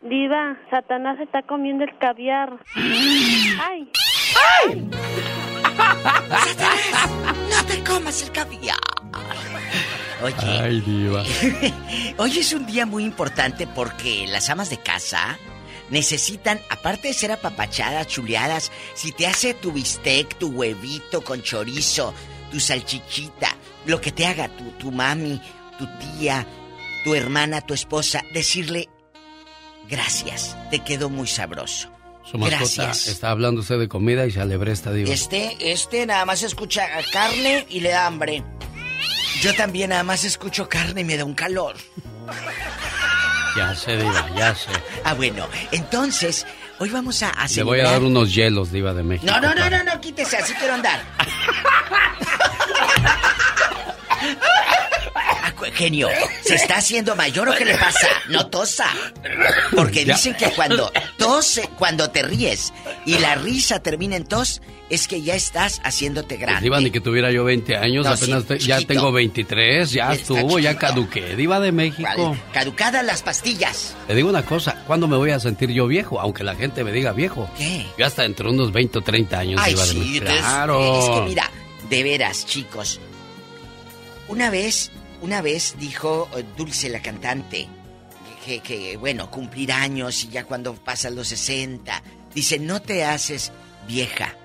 [0.02, 2.49] Diva, Satanás está comiendo el caviar.
[2.76, 3.91] ¡Ay!
[4.66, 4.90] ¡Ay!
[5.78, 7.10] ¡Satanás!
[7.49, 8.78] ¡No te comas el caviar!
[10.23, 10.35] Oye.
[10.39, 11.23] Ay, diva.
[12.18, 15.38] Hoy es un día muy importante porque las amas de casa
[15.89, 22.14] necesitan, aparte de ser apapachadas, chuleadas, si te hace tu bistec, tu huevito con chorizo,
[22.52, 25.41] tu salchichita, lo que te haga tu, tu mami,
[25.77, 26.45] tu tía,
[27.03, 28.89] tu hermana, tu esposa, decirle
[29.89, 31.91] gracias, te quedó muy sabroso.
[32.23, 33.07] Su mascota Gracias.
[33.07, 35.11] está hablando usted de comida y se alebre esta diva.
[35.11, 38.43] Este, este nada más escucha carne y le da hambre.
[39.41, 41.76] Yo también nada más escucho carne y me da un calor.
[43.57, 44.69] Ya sé, diva, ya sé.
[45.03, 46.45] Ah, bueno, entonces,
[46.80, 47.63] hoy vamos a Le hacer.
[47.65, 49.30] voy a dar unos hielos, diva de México.
[49.31, 51.01] No, no, no, no, no, quítese, así quiero andar.
[55.73, 56.09] Genio,
[56.43, 58.07] ¿se está haciendo mayor o qué le pasa?
[58.30, 58.88] No tosa.
[59.76, 62.73] Porque dicen que cuando tose, cuando te ríes
[63.05, 64.61] y la risa termina en tos,
[64.91, 66.61] es que ya estás haciéndote Pues, grande.
[66.61, 70.11] diva, ni que tuviera yo 20 años, No, apenas sí, te- ya tengo 23, ya
[70.11, 71.35] Está estuvo, ya caduqué.
[71.35, 72.38] Diva de México.
[72.53, 73.95] Caducadas las pastillas.
[74.07, 76.19] Te digo una cosa, ¿cuándo me voy a sentir yo viejo?
[76.19, 77.49] Aunque la gente me diga viejo.
[77.57, 77.85] ¿Qué?
[77.97, 80.26] Yo hasta entre unos 20 o 30 años, Ay, Diva de México.
[80.26, 80.99] Claro.
[80.99, 81.49] Es que mira,
[81.89, 82.99] de veras, chicos.
[84.27, 84.91] Una vez,
[85.22, 87.68] una vez dijo eh, Dulce, la cantante,
[88.45, 92.01] que, que, bueno, cumplir años y ya cuando pasas los 60,
[92.34, 93.51] dice, no te haces
[93.88, 94.35] vieja,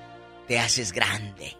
[0.49, 1.57] te haces grande.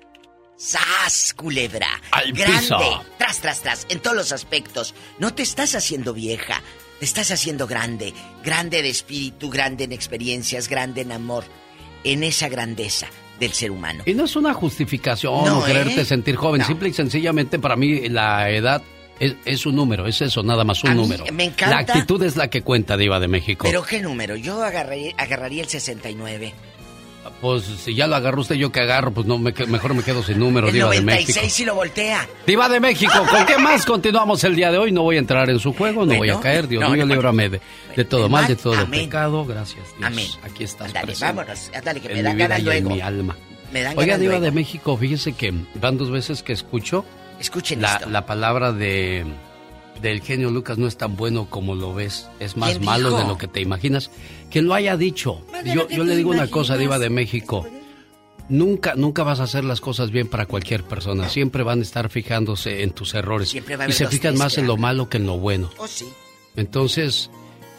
[0.57, 1.89] ¡Sas, culebra!
[2.13, 2.59] Al ¡Grande!
[2.61, 3.05] piso.
[3.19, 4.95] Tras, tras, tras, en todos los aspectos.
[5.19, 6.63] No te estás haciendo vieja.
[6.99, 11.45] Te estás haciendo grande, grande de espíritu, grande en experiencias, grande en amor,
[12.05, 13.07] en esa grandeza
[13.39, 14.03] del ser humano.
[14.07, 16.05] Y no es una justificación No, o quererte ¿eh?
[16.07, 16.63] sentir joven.
[16.63, 16.67] No.
[16.67, 18.83] Simple y sencillamente para mí la edad
[19.21, 21.27] es, es un número, es eso, nada más un A mí número.
[21.35, 23.67] me encanta- La actitud es la que cuenta, Diva de México.
[23.67, 26.55] Pero qué número, yo agarraría, agarraría el 69.
[27.41, 30.23] Pues si ya lo agarró usted, yo que agarro, pues no, me mejor me quedo
[30.23, 31.33] sin número, El Diva de México.
[31.33, 32.29] 96 si lo voltea.
[32.47, 34.93] Diva de México, ¿con qué más continuamos el día de hoy?
[34.93, 37.15] No voy a entrar en su juego, no voy a caer, Dios no, mío, no,
[37.15, 37.61] líbrame de,
[37.97, 39.07] de todo mal, de todo amén.
[39.07, 39.45] pecado.
[39.45, 40.07] Gracias, Dios.
[40.07, 40.27] Amén.
[40.43, 42.91] Aquí estás Ándale, vámonos, ándale, que me vida ganas y en luego.
[42.91, 43.37] mi alma.
[43.73, 44.45] Me dan Oiga, Diva luego.
[44.45, 47.05] de México, fíjese que van dos veces que escucho
[47.41, 48.09] Escuchen la, esto.
[48.09, 49.27] la palabra de
[50.03, 53.21] del genio Lucas no es tan bueno como lo ves, es más ¿Quién malo dijo?
[53.21, 54.11] de lo que te imaginas.
[54.51, 55.41] Que lo haya dicho.
[55.65, 56.77] Yo, le digo una cosa.
[56.77, 57.67] Diva de México.
[58.49, 61.29] Nunca, nunca vas a hacer las cosas bien para cualquier persona.
[61.29, 63.49] Siempre van a estar fijándose en tus errores.
[63.49, 65.71] Siempre va a y se fijan más en lo malo que en lo bueno.
[65.79, 66.07] Oh, sí.
[66.55, 67.31] Entonces,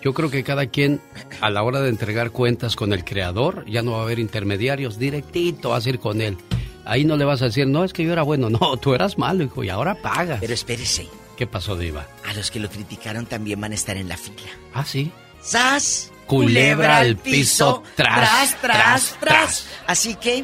[0.02, 1.02] yo creo que cada quien,
[1.42, 5.00] a la hora de entregar cuentas con el creador, ya no va a haber intermediarios,
[5.00, 6.38] directito vas a ir con él.
[6.86, 8.50] Ahí no le vas a decir, no, es que yo era bueno.
[8.58, 10.40] No, tú eras malo, hijo, y ahora pagas.
[10.40, 11.08] Pero espérese,
[11.38, 12.08] ¿Qué pasó, Diva?
[12.26, 14.50] a los que lo criticaron también van a estar en la fila.
[14.74, 15.12] Ah, sí.
[15.42, 16.12] ¡Sas!
[16.26, 19.66] Culebra al piso, tras, tras, tras, tras, tras.
[19.88, 20.44] Así que,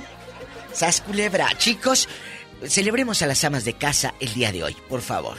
[0.71, 1.49] ¡sas culebra!
[1.57, 2.07] Chicos,
[2.65, 5.37] celebremos a las amas de casa el día de hoy, por favor.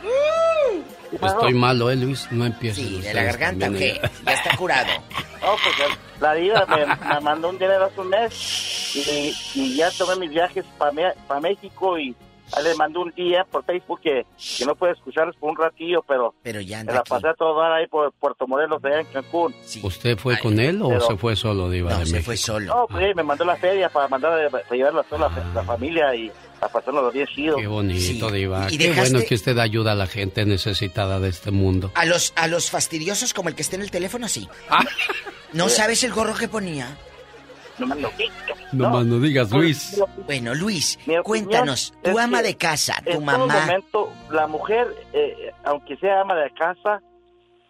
[1.12, 2.28] Estoy malo, ¿eh, Luis?
[2.32, 2.86] No empieces.
[2.86, 3.68] Sí, de la garganta.
[3.68, 4.00] ¿eh?
[4.26, 4.90] Ya está curado.
[5.40, 5.76] No, pues
[6.20, 10.32] la Diva me, me mandó un dinero hace un mes y, y ya tomé mis
[10.32, 12.14] viajes para México y
[12.64, 14.26] le mandé un día por Facebook que,
[14.58, 17.58] que no puede escucharlos por un ratillo, pero, pero ya me la pasé a todo
[17.62, 19.54] dar ahí por Puerto Morelos, allá en Cancún.
[19.84, 22.36] ¿Usted fue con él o pero- se fue solo, Diva de México?
[22.36, 22.66] solo.
[22.76, 25.64] No, pues me mandó la feria para mandar a, para llevarla a toda la, la
[25.64, 26.32] familia y
[26.62, 27.60] a pasarnos los días chidos.
[27.60, 28.68] Qué bonito, Diva.
[28.72, 31.92] Y Qué dejaste- bueno que usted ayuda a la gente necesitada de este mundo.
[31.96, 34.48] A los, a los fastidiosos como el que está en el teléfono, sí.
[34.70, 34.84] Ah.
[35.54, 36.98] ¿No sabes el gorro que ponía?
[37.80, 38.10] No, no,
[38.74, 40.02] No, más no digas, Luis.
[40.26, 43.48] Bueno, Luis, cuéntanos, tu ama de casa, tu en mamá.
[43.54, 47.02] todo momento, la mujer, eh, aunque sea ama de casa,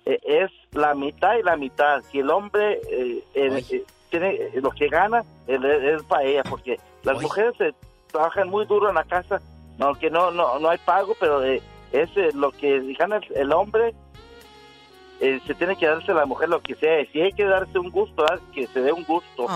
[0.05, 2.01] eh, es la mitad y la mitad.
[2.09, 5.59] Si el hombre eh, eh, tiene eh, lo que gana, es,
[6.03, 7.73] para ella, porque las mujeres eh,
[8.11, 9.41] trabajan muy duro en la casa,
[9.79, 11.61] aunque no no, no hay pago, pero eh,
[11.91, 13.93] es eh, lo que gana el, el hombre.
[15.19, 17.03] eh, se tiene que darse a la mujer lo que sea.
[17.11, 18.39] Si hay que darse un gusto, ¿verdad?
[18.53, 19.47] que se dé un gusto.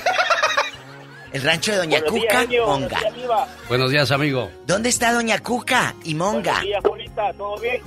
[1.32, 2.66] El rancho de Doña Buenos días, Cuca, genio.
[2.66, 2.98] Monga.
[3.01, 3.68] Buenos días.
[3.68, 4.51] Buenos días, amigo.
[4.66, 6.52] ¿Dónde está Doña Cuca y Monga?
[6.52, 7.82] Buenos días, Julita, ¿todo bien?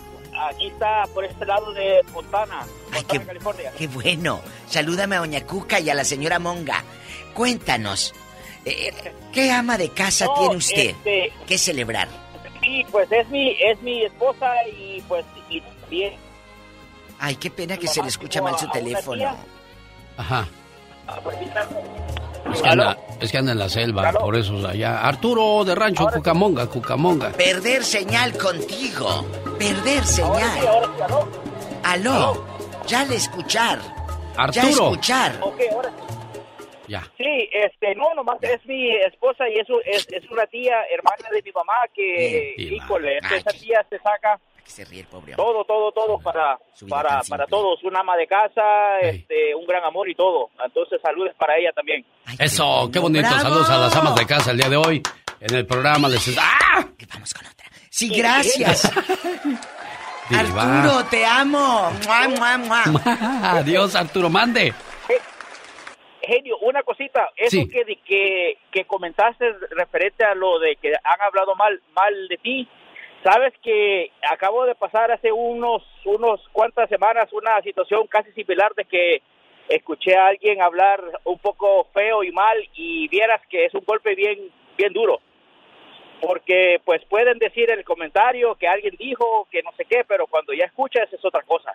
[0.50, 3.72] Aquí está, por este lado de Fontana, Fontana, California.
[3.78, 4.42] Qué bueno.
[4.68, 6.84] Salúdame a Doña Cuca y a la señora Monga.
[7.34, 8.14] Cuéntanos,
[8.66, 8.94] eh,
[9.34, 12.08] ¿qué ama de casa No, tiene usted este- que celebrar?
[12.62, 16.14] Sí, pues es mi, es mi esposa y pues y bien.
[17.20, 19.36] Ay, qué pena que se le escucha mal su teléfono.
[20.18, 20.48] Ajá.
[22.54, 25.02] Es que, anda, es que anda en la selva, por eso allá.
[25.02, 27.32] Arturo de Rancho Cucamonga, Cucamonga.
[27.32, 29.26] Perder señal contigo.
[29.58, 30.60] Perder señal.
[31.84, 32.46] Aló.
[32.88, 33.80] Ya le escuchar.
[34.52, 35.38] Ya escuchar.
[35.42, 35.92] Ok, ahora
[36.90, 37.04] Ya.
[37.18, 41.42] Sí, este, no, nomás es mi esposa y eso es, es una tía, hermana de
[41.44, 44.40] mi mamá que, híjole, este, esa tía se saca
[44.70, 46.58] se ríe el pobre todo, todo, todo para,
[46.88, 50.52] para, para todos, un ama de casa, este, un gran amor y todo.
[50.64, 52.06] Entonces, saludos para ella también.
[52.38, 53.28] Eso, qué bonito.
[53.28, 53.42] ¡Bravo!
[53.42, 55.02] Saludos a las amas de casa el día de hoy.
[55.40, 56.38] En el programa les...
[56.38, 56.88] ¡Ah!
[57.90, 58.86] Sí, gracias.
[60.30, 61.92] Arturo, te amo.
[62.06, 62.84] Mua, mua, mua.
[63.60, 64.74] Adiós, Arturo, mande.
[66.22, 67.70] Genio, una cosita, eso Sí.
[67.70, 72.68] que, que, que comentaste referente a lo de que han hablado mal, mal de ti,
[73.24, 78.86] sabes que acabo de pasar hace unos, unos cuantas semanas una situación casi similar de
[78.86, 79.22] que
[79.70, 84.16] escuché a alguien hablar un poco feo y mal y vieras que es un golpe
[84.16, 85.20] bien, bien duro.
[86.22, 90.28] Porque pues pueden decir en el comentario que alguien dijo que no sé qué, pero
[90.28, 91.74] cuando ya escuchas es otra cosa.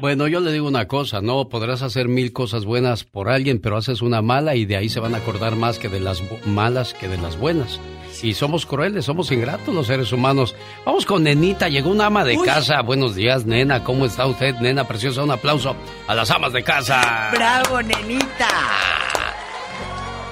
[0.00, 3.76] Bueno, yo le digo una cosa, no podrás hacer mil cosas buenas por alguien, pero
[3.76, 6.94] haces una mala y de ahí se van a acordar más que de las malas
[6.94, 7.78] que de las buenas.
[8.22, 10.54] Y somos crueles, somos ingratos los seres humanos.
[10.84, 12.44] Vamos con Nenita, llegó una ama de Uy.
[12.46, 12.80] casa.
[12.82, 15.22] Buenos días, nena, ¿cómo está usted, nena preciosa?
[15.22, 15.76] Un aplauso
[16.08, 17.30] a las amas de casa.
[17.32, 18.48] Bravo, nenita.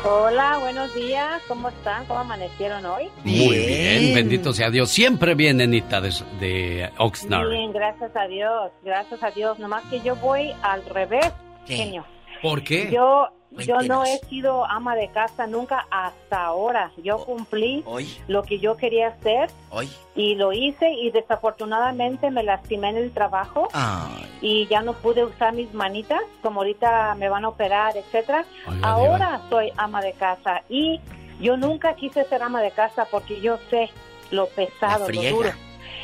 [0.04, 1.40] Hola, buenos días.
[1.46, 2.04] ¿Cómo están?
[2.06, 3.04] ¿Cómo amanecieron hoy?
[3.24, 4.90] Muy bien, bendito sea Dios.
[4.90, 6.10] Siempre bien, nenita de,
[6.40, 7.48] de Oxnard.
[7.48, 8.70] Bien, gracias a Dios.
[8.82, 9.58] Gracias a Dios.
[9.58, 11.32] Nomás que yo voy al revés,
[11.66, 12.04] genio.
[12.42, 12.90] ¿Por qué?
[12.90, 16.90] Yo, yo no he sido ama de casa nunca hasta ahora.
[17.04, 19.88] Yo cumplí Hoy, lo que yo quería hacer hoy.
[20.16, 24.26] y lo hice y desafortunadamente me lastimé en el trabajo Ay.
[24.40, 28.44] y ya no pude usar mis manitas, como ahorita me van a operar, etcétera.
[28.82, 31.00] Ahora soy ama de casa y
[31.42, 33.90] yo nunca quise ser ama de casa porque yo sé
[34.30, 35.50] lo pesado, lo duro,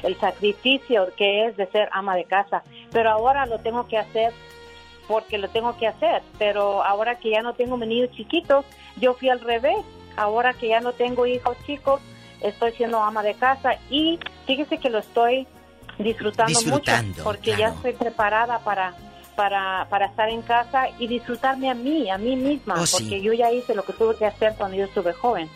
[0.02, 2.62] el sacrificio que es de ser ama de casa.
[2.92, 4.32] Pero ahora lo tengo que hacer
[5.06, 6.22] porque lo tengo que hacer.
[6.38, 8.66] Pero ahora que ya no tengo mis niños chiquitos,
[8.96, 9.78] yo fui al revés.
[10.16, 12.00] Ahora que ya no tengo hijos chicos,
[12.40, 15.46] estoy siendo ama de casa y fíjese que lo estoy
[15.98, 18.94] disfrutando, Disfrutando, mucho porque ya estoy preparada para
[19.38, 23.04] para, para estar en casa y disfrutarme a mí, a mí misma, Oh, sí.
[23.04, 25.48] porque yo ya hice lo que tuve que hacer cuando yo estuve joven,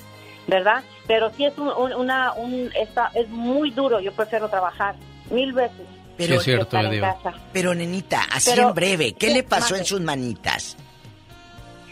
[0.47, 0.85] ¿verdad?
[1.09, 4.95] Pero sí es un, un- una, un, está, es muy duro, yo prefiero trabajar
[5.33, 5.85] mil veces.
[6.17, 7.33] Pero, Sí, es cierto, estar en casa.
[7.53, 10.77] pero nenita, así Pero- en breve, ¿qué sí, le pasó en sus manitas?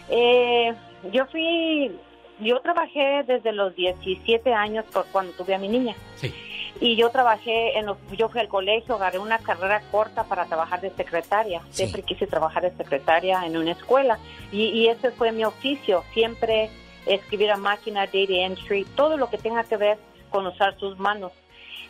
[0.08, 0.72] Eh,
[1.12, 1.90] yo fui,
[2.38, 5.96] yo trabajé desde los 17 años por cuando tuve a mi niña.
[6.14, 6.32] Sí.
[6.80, 10.80] Y yo trabajé, en los, yo fui al colegio, agarré una carrera corta para trabajar
[10.80, 11.60] de secretaria.
[11.70, 14.18] Siempre quise trabajar de secretaria en una escuela.
[14.50, 16.70] Y, y ese fue mi oficio, siempre
[17.04, 19.98] escribir a máquina, data entry, todo lo que tenga que ver
[20.30, 21.32] con usar sus manos.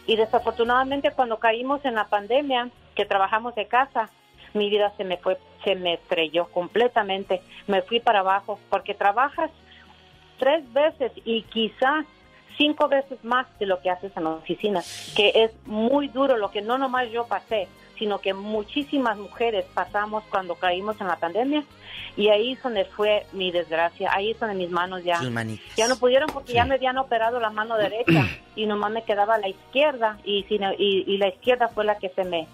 [0.07, 4.11] Y desafortunadamente cuando caímos en la pandemia, que trabajamos de casa,
[4.55, 7.43] mi vida se me fue, se me estrelló completamente.
[7.69, 9.51] Me fui para abajo porque trabajas
[10.39, 12.07] tres veces y quizás
[12.57, 14.83] cinco veces más de lo que haces en la oficina,
[15.17, 17.69] que es muy duro lo que no nomás yo pasé,
[17.99, 21.65] sino que muchísimas mujeres pasamos cuando caímos en la pandemia
[22.17, 25.21] y ahí es donde fue mi desgracia, ahí es donde mis manos ya
[25.77, 29.39] ya no pudieron porque ya me habían operado la mano derecha y nomás me quedaba
[29.39, 32.47] la izquierda y, y, y la izquierda fue la que se me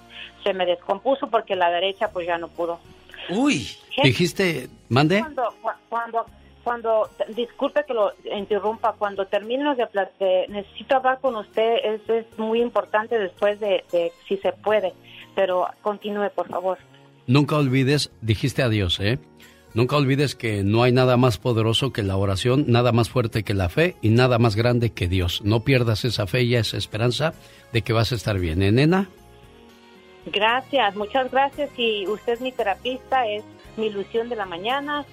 [0.45, 2.79] se me descompuso porque la derecha pues ya no pudo.
[3.29, 3.69] Uy.
[4.03, 5.21] Dijiste, mande.
[5.21, 6.27] Cuando, cu- cuando,
[6.67, 9.87] cuando, disculpe que lo interrumpa, cuando termino de,
[10.19, 14.93] de- necesito hablar con usted, es, es muy importante después de, de si se puede,
[15.37, 16.79] pero continúe por favor.
[17.29, 19.21] Nunca olvides, dijiste adiós, ¿eh?
[19.75, 23.55] Nunca olvides que no hay nada más poderoso que la oración, nada más fuerte que
[23.55, 25.43] la fe y nada más grande que Dios.
[25.45, 27.33] No pierdas esa fe y esa esperanza
[27.73, 29.09] de que vas a estar bien, ¿eh, nena?
[30.33, 33.45] Gracias, muchas gracias y usted es mi terapista, es
[33.77, 35.05] mi ilusión de la mañana,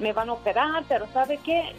[0.00, 1.72] me van a operar, pero ¿sabe qué?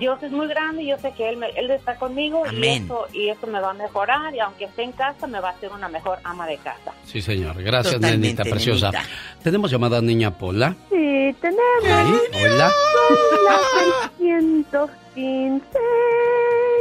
[0.00, 2.84] Dios es muy grande y yo sé que Él, me- él está conmigo y Amén.
[2.84, 5.52] eso, y eso me va a mejorar y aunque esté en casa me va a
[5.52, 6.92] hacer una mejor ama de casa.
[7.04, 7.62] Sí, señor.
[7.62, 8.90] Gracias, Totalmente, nenita preciosa.
[8.90, 9.08] nenita.
[9.42, 10.74] Tenemos llamada niña Pola.
[10.88, 12.20] Sí, tenemos.
[12.32, 12.72] Hola.
[13.10, 15.78] Hola, 615.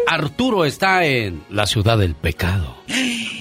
[0.08, 2.78] Arturo está en la ciudad del pecado.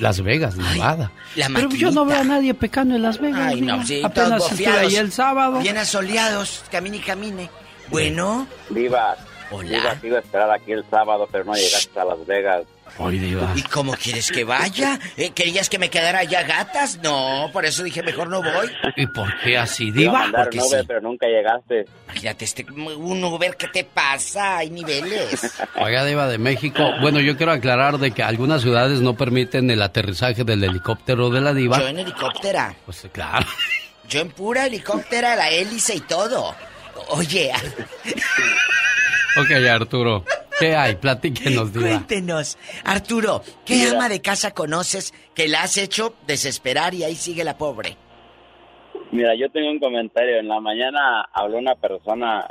[0.00, 1.12] Las Vegas, Nevada.
[1.36, 3.52] la Pero yo no veo a nadie pecando en Las Vegas.
[3.52, 5.60] Ay, no, sí, Apenas ahí el sábado.
[5.60, 7.50] Bien asoleados, camine y camine.
[7.88, 8.46] Bueno.
[8.70, 9.16] Diva.
[9.50, 9.68] Hola.
[9.68, 12.64] Diva, te iba a esperar aquí el sábado, pero no llegaste a Las Vegas.
[12.98, 13.52] Hoy, Diva.
[13.56, 14.98] ¿Y cómo quieres que vaya?
[15.16, 16.98] Eh, ¿Querías que me quedara allá gatas?
[17.02, 18.70] No, por eso dije mejor no voy.
[18.96, 20.42] ¿Y por qué así, Te iba a Diva?
[20.42, 20.86] Porque un Uber, sí.
[20.86, 21.86] pero nunca llegaste.
[22.06, 24.58] Imagínate, este, un Uber, ¿qué te pasa?
[24.58, 25.40] Hay niveles.
[25.76, 26.90] Oiga, Diva de México.
[27.00, 31.40] Bueno, yo quiero aclarar de que algunas ciudades no permiten el aterrizaje del helicóptero de
[31.40, 31.78] la Diva.
[31.78, 32.74] Yo en helicóptera.
[32.84, 33.46] Pues claro.
[34.08, 36.54] Yo en pura helicóptera, la hélice y todo.
[37.08, 37.50] Oye,
[39.38, 40.24] Ok, Arturo.
[40.62, 40.94] ¿Qué hay?
[40.96, 41.86] Platíquenos, Diva.
[41.88, 42.58] cuéntenos.
[42.84, 43.92] Arturo, ¿qué Mira.
[43.92, 47.96] ama de casa conoces que la has hecho desesperar y ahí sigue la pobre?
[49.10, 50.38] Mira, yo tengo un comentario.
[50.38, 52.46] En la mañana habló una persona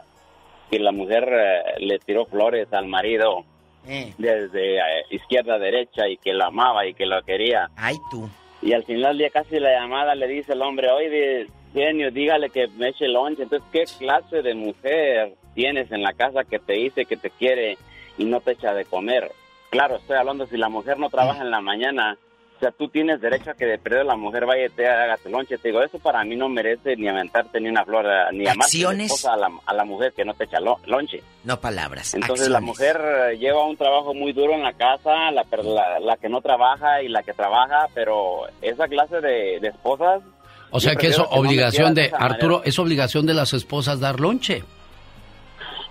[0.69, 3.43] que la mujer eh, le tiró flores al marido
[3.87, 4.13] Eh.
[4.17, 7.69] desde eh, izquierda a derecha y que lo amaba y que lo quería.
[7.75, 8.29] Ay, tú.
[8.61, 12.67] Y al final ya casi la llamada le dice el hombre, oye, genio, dígale que
[12.77, 13.41] me eche lonche.
[13.43, 17.77] Entonces, ¿qué clase de mujer tienes en la casa que te dice que te quiere
[18.17, 19.31] y no te echa de comer?
[19.69, 22.17] Claro, estoy hablando si la mujer no trabaja en la mañana.
[22.57, 25.17] O sea, tú tienes derecho a que de perder la mujer vaya y te haga
[25.17, 25.57] tu lonche.
[25.57, 29.25] Te digo, eso para mí no merece ni aventarte ni una flor, eh, ni Acciones.
[29.25, 31.23] a la, a la mujer que no te echa lo- lonche.
[31.43, 32.13] No palabras.
[32.13, 33.01] Entonces la mujer
[33.31, 37.01] eh, lleva un trabajo muy duro en la casa, la, la, la que no trabaja
[37.01, 40.21] y la que trabaja, pero esa clase de, de esposas...
[40.69, 42.69] O sea que es no obligación de, Arturo, manera.
[42.69, 44.63] es obligación de las esposas dar lonche.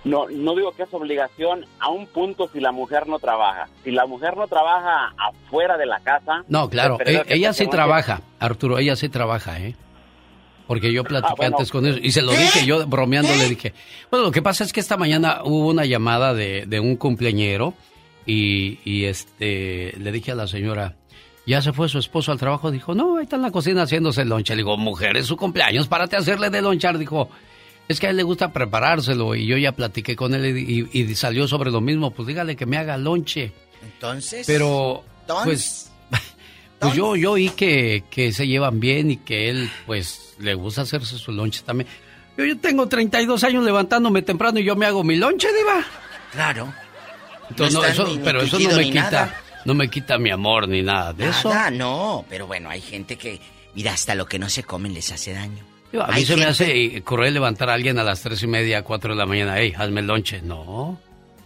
[0.03, 3.67] No, no digo que es obligación a un punto si la mujer no trabaja.
[3.83, 6.43] Si la mujer no trabaja afuera de la casa...
[6.47, 9.75] No, claro, e- ella sí trabaja, Arturo, ella sí trabaja, ¿eh?
[10.65, 11.57] Porque yo platiqué Ah, bueno.
[11.57, 13.73] antes con él y se lo dije, yo bromeando le dije,
[14.09, 17.73] bueno, lo que pasa es que esta mañana hubo una llamada de, de un cumpleañero
[18.25, 20.95] y, y, este, le dije a la señora,
[21.45, 24.21] ya se fue su esposo al trabajo, dijo, no, ahí está en la cocina haciéndose
[24.21, 24.53] el lonche.
[24.55, 26.97] Le digo, mujer, es su cumpleaños, párate a hacerle de lonchar.
[26.97, 27.29] Dijo,
[27.91, 31.01] es que a él le gusta preparárselo y yo ya platiqué con él y, y-
[31.01, 33.51] y salió sobre lo mismo, pues dígale que me haga lonche.
[33.83, 34.45] Entonces...
[34.47, 36.21] Pero, Entonces, pues,
[36.79, 40.81] pues yo, yo oí que, que se llevan bien y que él, pues, le gusta
[40.81, 41.87] hacerse su lonche también.
[42.37, 45.83] Yo, yo tengo 32 años levantándome temprano y yo me hago mi lonche, diva.
[46.31, 46.73] Claro.
[47.49, 49.41] Entonces, No no, está eso, ni pero eso no me quita, nada.
[49.65, 51.49] no me quita mi amor ni nada de eso.
[51.49, 52.25] Nada, no.
[52.29, 53.39] Pero bueno, hay gente que...
[53.75, 55.65] Mira, hasta lo que no se comen les hace daño.
[55.91, 58.41] Digo, a mí Hay se me hace eh, cruel levantar a alguien a las tres
[58.43, 59.55] y media, cuatro de la mañana.
[59.57, 60.41] Hey, hazme el lonche.
[60.41, 60.97] No,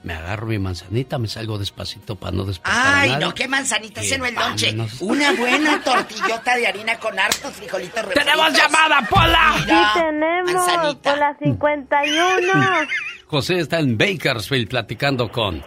[0.03, 3.25] me agarro mi manzanita, me salgo despacito para no despertar a Ay, nadie.
[3.25, 4.75] no, qué manzanita, ese no es lonche.
[4.99, 8.23] Una buena tortillota de harina con hartos frijolitos refritos.
[8.23, 9.55] ¡Tenemos llamada, Pola!
[9.65, 11.09] Mira, Sí tenemos, manzanita.
[11.09, 12.53] por las 51.
[13.27, 15.63] José está en Bakersfield platicando con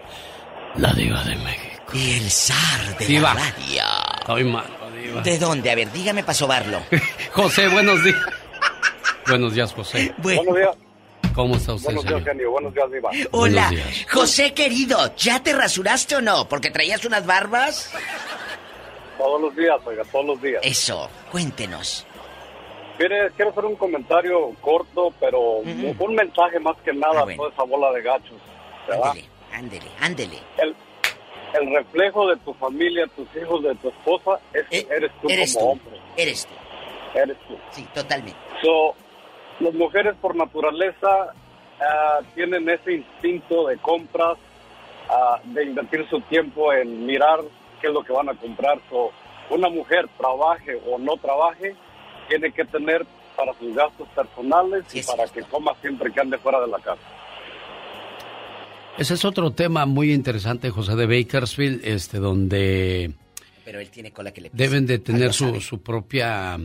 [0.76, 1.74] la diva de México.
[1.94, 3.34] Y el zar de Diva.
[3.34, 3.82] la radio.
[4.20, 4.68] Estoy malo,
[5.02, 5.22] diva.
[5.22, 5.70] ¿De dónde?
[5.70, 6.80] A ver, dígame para sobarlo.
[7.32, 8.16] José, buenos días.
[9.28, 10.14] Buenos días, José.
[10.18, 10.54] Bueno.
[10.54, 10.76] días.
[11.34, 12.32] ¿Cómo está usted, Buenos días, señor?
[12.36, 12.50] genio.
[12.50, 13.10] Buenos días, Diva.
[13.30, 14.06] Hola, Buenos días.
[14.10, 16.48] José querido, ¿ya te rasuraste o no?
[16.48, 17.92] Porque traías unas barbas.
[19.16, 20.60] Todos los días, oiga, todos los días.
[20.64, 22.06] Eso, cuéntenos.
[22.98, 27.36] Mire, quiero hacer un comentario corto, pero un, un mensaje más que nada Ah, a
[27.36, 28.38] toda esa bola de gachos.
[28.90, 30.38] Ándele, ándele, ándele.
[30.56, 30.74] El,
[31.54, 35.54] el reflejo de tu familia, tus hijos, de tu esposa, es, eres tú Eh, eres
[35.54, 35.70] como tú.
[35.72, 36.00] hombre.
[36.16, 36.54] Eres tú.
[37.18, 37.56] Eres tú.
[37.70, 38.38] Sí, totalmente.
[38.62, 38.94] So,
[39.60, 41.32] las mujeres por naturaleza
[41.80, 44.38] ah, tienen ese instinto de compras,
[45.08, 47.40] ah, de invertir su tiempo en mirar
[47.80, 48.78] qué es lo que van a comprar.
[48.90, 49.10] So,
[49.50, 51.74] una mujer, trabaje o no trabaje,
[52.28, 53.06] tiene que tener
[53.36, 57.00] para sus gastos personales y para que coma siempre que ande fuera de la casa.
[58.98, 63.12] Ese es otro tema muy interesante, José de Bakersfield, este, donde
[63.64, 66.58] Pero él tiene cola que le deben de tener su, su propia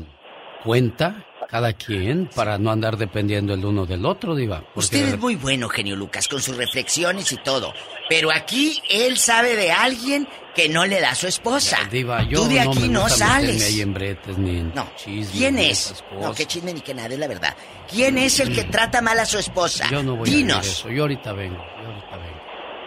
[0.64, 4.60] cuenta, cada quien, para no andar dependiendo el uno del otro, Diva.
[4.62, 7.74] Porque Usted es muy bueno, genio Lucas, con sus reflexiones y todo.
[8.10, 11.80] Pero aquí él sabe de alguien que no le da a su esposa.
[11.92, 13.64] Diva, yo Tú de no aquí me no sales.
[13.66, 14.88] ahí en bretes ni en No.
[14.96, 16.04] chismes ¿Quién es?
[16.20, 17.56] No, qué chisme ni que nada, es la verdad.
[17.90, 19.88] ¿Quién es el que trata mal a su esposa?
[19.90, 20.58] Yo no voy a Dinos.
[20.58, 20.90] decir eso.
[20.90, 21.58] Yo ahorita vengo.
[21.58, 22.34] Yo ahorita vengo.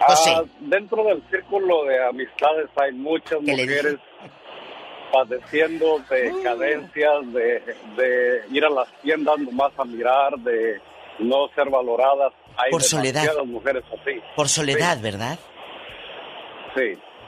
[0.09, 3.95] Ah, dentro del círculo de amistades hay muchas ¿Qué le mujeres
[5.11, 10.79] padeciendo de cadencias, de, de ir a las tiendas nomás a mirar, de
[11.19, 12.33] no ser valoradas.
[12.57, 13.23] Hay Por soledad.
[13.45, 14.19] mujeres así.
[14.35, 15.03] Por soledad, Sí.
[15.03, 15.39] ¿verdad?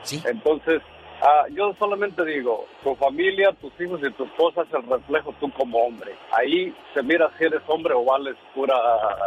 [0.03, 0.21] Sí.
[0.25, 0.81] Entonces,
[1.21, 5.51] ah, yo solamente digo, tu familia, tus hijos y tu esposa es el reflejo tú
[5.53, 6.11] como hombre.
[6.37, 8.75] Ahí se mira si eres hombre o vales pura...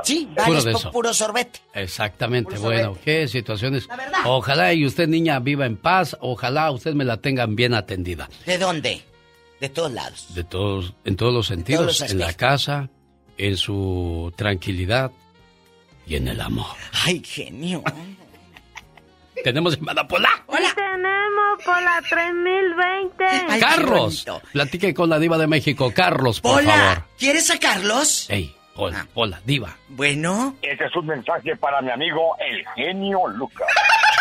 [0.03, 0.91] Sí, Puro vales eso.
[0.91, 1.61] puro sorbete.
[1.75, 3.05] Exactamente, Puro bueno, sorbete.
[3.05, 3.89] qué situaciones.
[4.25, 6.17] Ojalá y usted, niña, viva en paz.
[6.21, 8.29] Ojalá usted me la tengan bien atendida.
[8.47, 9.03] ¿De dónde?
[9.61, 10.35] De todos lados.
[10.35, 11.87] De todos, en todos los sentidos.
[12.01, 12.91] los en la casa,
[13.39, 15.13] en su tranquilidad,
[16.05, 16.67] y en el amor.
[17.05, 17.83] Ay, genio.
[19.45, 20.29] Tenemos llamada Pola.
[20.47, 20.69] Hola.
[20.75, 23.61] tenemos por la 3020.
[23.61, 25.93] Carlos, platique con la diva de México.
[25.95, 27.05] Carlos, por Pola, favor.
[27.19, 28.29] ¿quieres a Carlos?
[28.31, 29.77] Ey, Pola, Pola, diva.
[29.89, 30.57] Bueno.
[30.63, 33.69] Este es un mensaje para mi amigo el genio Lucas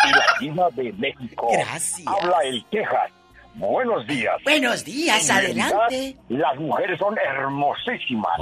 [0.04, 1.48] y la diva de México.
[1.52, 2.06] Gracias.
[2.06, 3.10] Habla el Texas.
[3.54, 4.34] Buenos días.
[4.44, 6.16] Buenos días, En realidad, adelante.
[6.30, 8.32] Las mujeres son hermosísimas.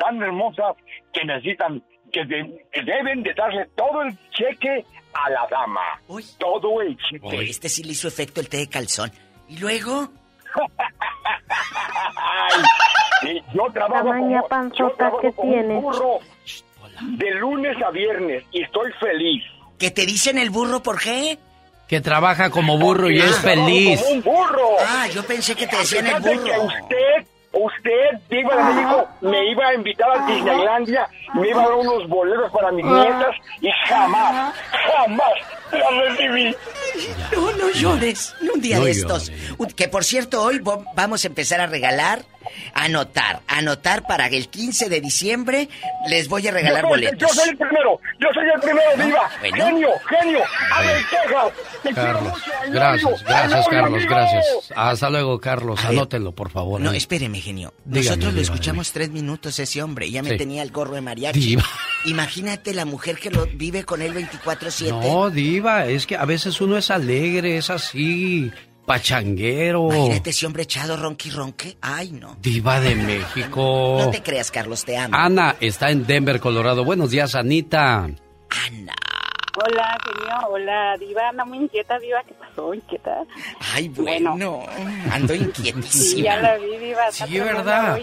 [0.00, 0.74] Tan hermosas
[1.12, 1.80] que necesitan,
[2.26, 5.80] que, de- que deben de darle todo el cheque a la dama.
[6.38, 7.50] Todo el cheque.
[7.50, 9.10] Este sí le hizo efecto el té de calzón.
[9.48, 10.08] ¿Y luego?
[12.16, 12.62] Ay,
[13.22, 15.82] sí, yo trabajo como, yo panzota trabajo que como un tienes.
[15.82, 16.18] burro
[17.02, 19.44] de lunes a viernes y estoy feliz.
[19.78, 21.38] ¿Que te dicen el burro por qué?
[21.86, 24.00] Que trabaja como burro y es feliz.
[24.02, 24.68] Como un burro.
[24.86, 26.44] Ah, yo pensé que te decían el burro.
[26.44, 31.68] que usted, usted, Diva de México, me iba a invitar a Disneylandia, me iba a
[31.68, 35.32] dar unos boletos para mis nietas y jamás, jamás
[35.72, 36.56] la recibí.
[37.32, 38.34] No, no llores.
[38.54, 39.32] Un día No de estos.
[39.76, 40.60] Que por cierto, hoy
[40.94, 42.22] vamos a empezar a regalar,
[42.74, 45.68] anotar, anotar para el 15 de diciembre.
[46.08, 47.36] Les voy a regalar yo, soy, yo boletos.
[47.36, 49.30] soy el primero, yo soy el primero, Diva.
[49.40, 49.64] Bueno.
[49.66, 50.40] Genio, genio,
[50.72, 51.52] a ver, Texas.
[51.82, 54.10] Te quiero Carlos, mucho, gracias, gracias, Carlos, amigo.
[54.10, 54.44] gracias.
[54.74, 55.84] Hasta luego, Carlos.
[55.84, 56.80] Anótenlo, por favor.
[56.80, 56.96] No, ¿eh?
[56.96, 57.72] espéreme, genio.
[57.84, 60.10] Dígame, Nosotros lo escuchamos tres minutos ese hombre.
[60.10, 60.36] Ya me Sí.
[60.36, 61.40] tenía el gorro de mariachi.
[61.40, 61.64] Diva.
[62.04, 64.90] Imagínate la mujer que lo vive con él 24-7.
[64.90, 68.50] No, diva, es que a veces uno es alegre, es así,
[68.88, 69.86] pachanguero.
[69.92, 71.76] Imagínate ese hombre echado ronqui ronque.
[71.80, 72.36] Ay, no.
[72.40, 73.98] Diva de México.
[74.00, 75.16] No te creas, Carlos, te amo.
[75.16, 76.84] Ana está en Denver, Colorado.
[76.84, 78.08] Buenos días, Anita.
[79.60, 80.48] Hola, genio.
[80.50, 81.28] Hola, Diva.
[81.30, 82.22] Anda muy inquieta, Diva.
[82.26, 82.72] ¿Qué pasó?
[82.74, 83.24] ¿Inquieta?
[83.74, 84.64] Ay, bueno.
[85.12, 85.90] Ando inquietísima.
[85.90, 87.08] Sí, ya la vi, Diva.
[87.08, 87.98] Está Sí, ¿verdad?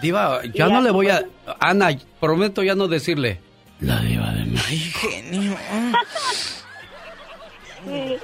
[0.00, 1.24] Diva, ya Ya, no le voy a...
[1.60, 3.40] Ana, prometo ya no decirle.
[3.80, 4.68] La diva de México.
[4.68, 5.56] Ay, genio.
[7.84, 8.16] Sí.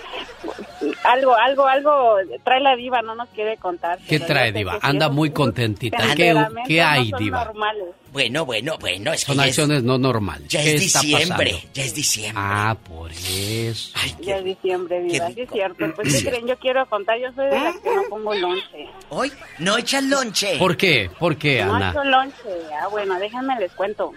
[1.04, 3.98] Algo, algo, algo trae la diva, no nos quiere contar.
[4.08, 4.78] ¿Qué trae, Diva?
[4.78, 5.98] que Anda muy contentita.
[6.14, 6.34] ¿Qué,
[6.66, 7.44] qué hay, no son Diva?
[7.44, 7.84] normales.
[8.12, 9.12] Bueno, bueno, bueno.
[9.12, 10.48] Es que Son ya es- acciones no normales.
[10.48, 11.72] Ya ¿Qué es diciembre, pasando?
[11.74, 12.42] ya es diciembre.
[12.44, 13.92] Ah, por eso.
[14.20, 15.84] Ya es diciembre, Diva, sí es cierto.
[15.94, 16.46] Pues, ¿qué creen?
[16.46, 18.86] Yo quiero contar, yo soy de las que no pongo lonche.
[19.10, 19.32] ¿Hoy?
[19.58, 20.56] ¿No echas lonche?
[20.58, 21.10] ¿Por qué?
[21.18, 21.90] ¿Por qué, No Ana?
[21.90, 22.36] echo lonche.
[22.80, 24.12] Ah, bueno, déjenme les cuento.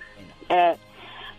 [0.49, 0.76] Eh,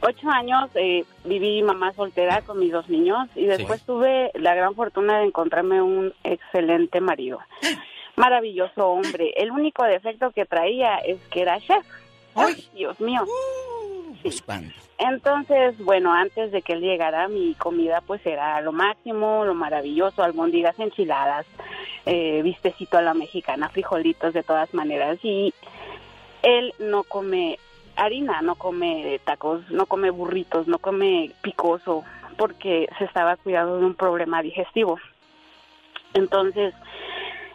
[0.02, 4.74] ocho años eh, viví mamá soltera con mis dos niños y después tuve la gran
[4.74, 7.38] fortuna de encontrarme un excelente marido.
[8.16, 9.32] Maravilloso hombre.
[9.36, 11.86] El único defecto que traía es que era chef.
[12.34, 13.24] Ay, Dios mío.
[14.22, 14.72] Pues, ¿cuándo?
[14.98, 20.22] Entonces, bueno, antes de que él llegara, mi comida pues era lo máximo, lo maravilloso,
[20.22, 21.44] albóndigas enchiladas,
[22.06, 25.18] eh, vistecito a la mexicana, frijolitos de todas maneras.
[25.22, 25.52] Y
[26.42, 27.58] él no come
[27.96, 32.04] harina, no come tacos, no come burritos, no come picoso,
[32.36, 34.98] porque se estaba cuidando de un problema digestivo.
[36.14, 36.74] Entonces,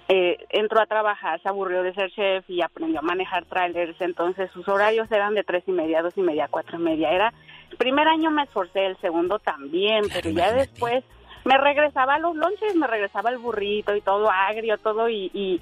[0.09, 4.49] eh, entró a trabajar, se aburrió de ser chef y aprendió a manejar trailers, entonces
[4.51, 7.11] sus horarios eran de tres y media, dos y media, cuatro y media.
[7.11, 7.33] Era,
[7.69, 11.03] el primer año me esforcé, el segundo también, pero ya después
[11.47, 15.61] me regresaba a los lonches, me regresaba el burrito y todo agrio, todo y, y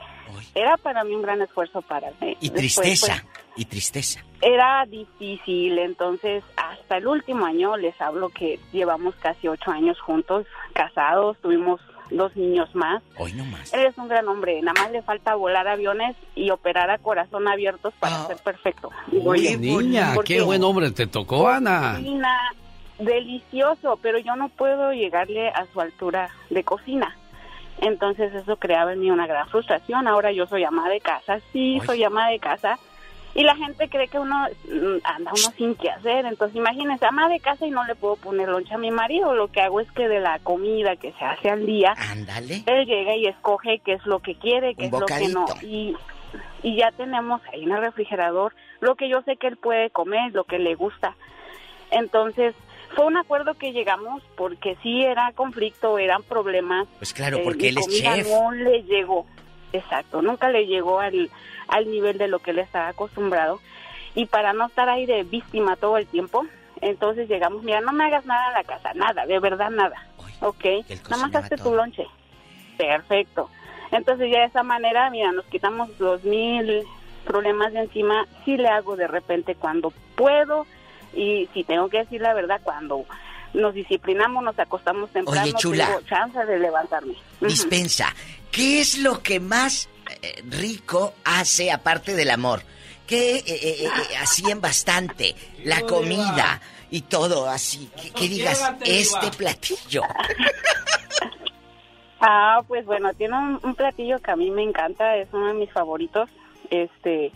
[0.56, 2.36] era para mí un gran esfuerzo para mí.
[2.42, 4.22] Y Después, tristeza, pues, y tristeza.
[4.42, 10.46] era difícil, entonces hasta el último año les hablo que llevamos casi ocho años juntos,
[10.74, 11.80] casados, tuvimos
[12.10, 13.02] dos niños más.
[13.18, 13.74] Hoy no más.
[13.74, 17.48] Él es un gran hombre, nada más le falta volar aviones y operar a corazón
[17.48, 18.90] abiertos para ser perfecto.
[19.24, 21.94] Oye, niña, qué buen hombre te tocó, Ana.
[21.98, 22.52] cocina
[23.00, 27.16] delicioso, pero yo no puedo llegarle a su altura de cocina.
[27.82, 30.08] Entonces eso creaba en mí una gran frustración.
[30.08, 32.80] Ahora yo soy ama de casa, sí, soy ama de casa.
[33.38, 36.26] Y la gente cree que uno mm, anda uno sin qué hacer.
[36.26, 39.36] Entonces imagínense, ama de casa y no le puedo poner loncha a mi marido.
[39.36, 42.64] Lo que hago es que de la comida que se hace al día, Ándale.
[42.66, 45.46] él llega y escoge qué es lo que quiere, qué Un es lo que no.
[45.62, 45.98] Y,
[46.64, 50.32] y ya tenemos ahí en el refrigerador lo que yo sé que él puede comer,
[50.34, 51.14] lo que le gusta.
[51.92, 52.56] Entonces,
[52.96, 56.88] fue un acuerdo que llegamos porque sí era conflicto, eran problemas.
[56.98, 58.28] Pues claro, Eh, porque mi él es chef.
[58.30, 59.26] No le llegó,
[59.74, 61.30] exacto, nunca le llegó al,
[61.68, 63.60] al nivel de lo que él estaba acostumbrado.
[64.14, 66.46] Y para no estar ahí de víctima todo el tiempo,
[66.82, 70.08] entonces llegamos, mira, no me hagas nada en la casa, nada, de verdad nada.
[70.42, 70.66] Ok,
[71.10, 72.06] nada más hazte tu lonche.
[72.78, 73.50] Perfecto.
[73.92, 76.84] Entonces ya de esa manera, mira, nos quitamos dos mil
[77.26, 78.26] problemas de encima.
[78.44, 80.66] Sí le hago de repente cuando puedo
[81.16, 83.06] y si tengo que decir la verdad, cuando
[83.54, 85.88] nos disciplinamos, nos acostamos temprano, Oye, chula.
[85.88, 87.16] tengo chance de levantarme.
[87.42, 88.14] Dispensa,
[88.52, 89.90] ¿qué es lo que más
[90.22, 92.62] eh, rico hace aparte del amor?
[93.08, 95.36] ¿Qué eh, eh, eh, hacían bastante?
[95.64, 96.60] La comida,
[96.90, 97.90] y todo así.
[98.02, 100.04] Que, que digas, este platillo.
[102.28, 105.54] Ah, pues bueno, tiene un, un platillo que a mí me encanta, es uno de
[105.54, 106.30] mis favoritos,
[106.72, 107.32] este,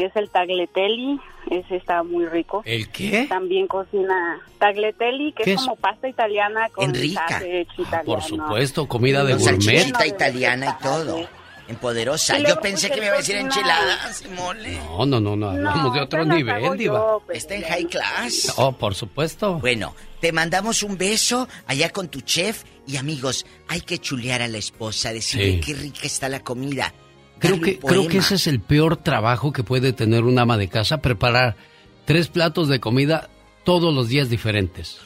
[0.00, 1.18] que es el tagliatelle,
[1.50, 2.62] ese está muy rico.
[2.64, 3.26] ¿El qué?
[3.28, 5.66] También cocina tagliatelle, que ¿Qué es es?
[5.66, 7.28] como pasta italiana con Enrica.
[7.28, 8.04] sausage italiano.
[8.06, 9.60] Por supuesto, comida de Con gourmet.
[9.62, 11.28] salchichita italiana y todo.
[11.68, 12.36] En poderosa.
[12.38, 14.76] Yo luego, pensé pues, que me iba a decir enchiladas y mole.
[14.88, 16.98] No, no, no, no, hablamos de otro nivel, Diva.
[16.98, 18.54] yo, pues, Está en high class.
[18.56, 19.58] Oh, por supuesto.
[19.60, 24.48] Bueno, te mandamos un beso allá con tu chef y amigos, hay que chulear a
[24.48, 25.60] la esposa, decirle Sí.
[25.60, 26.92] qué rica está la comida.
[27.40, 30.68] Creo que, creo que ese es el peor trabajo que puede tener una ama de
[30.68, 31.56] casa, preparar
[32.04, 33.28] tres platos de comida
[33.64, 35.00] todos los días diferentes.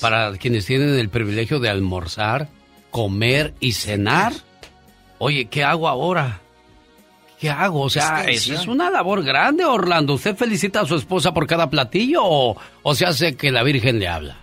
[0.00, 2.48] Para quienes tienen el privilegio de almorzar,
[2.90, 4.32] comer y cenar.
[5.18, 6.40] Oye, ¿qué hago ahora?
[7.40, 7.82] ¿Qué hago?
[7.82, 8.56] O sea, Es eso tensión.
[8.60, 10.14] es una labor grande, Orlando.
[10.14, 13.98] ¿Usted felicita a su esposa por cada platillo o, o se hace que la Virgen
[13.98, 14.36] le habla?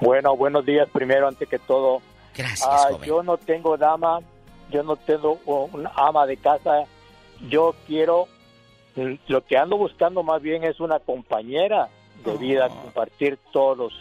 [0.00, 2.02] Bueno, buenos días primero, antes que todo.
[2.36, 3.08] Gracias, Ah, joven.
[3.08, 4.18] yo no tengo dama,
[4.74, 5.38] yo no tengo
[5.72, 6.84] una ama de casa.
[7.48, 8.26] Yo quiero,
[9.28, 11.88] lo que ando buscando más bien es una compañera
[12.24, 13.92] de vida, compartir todos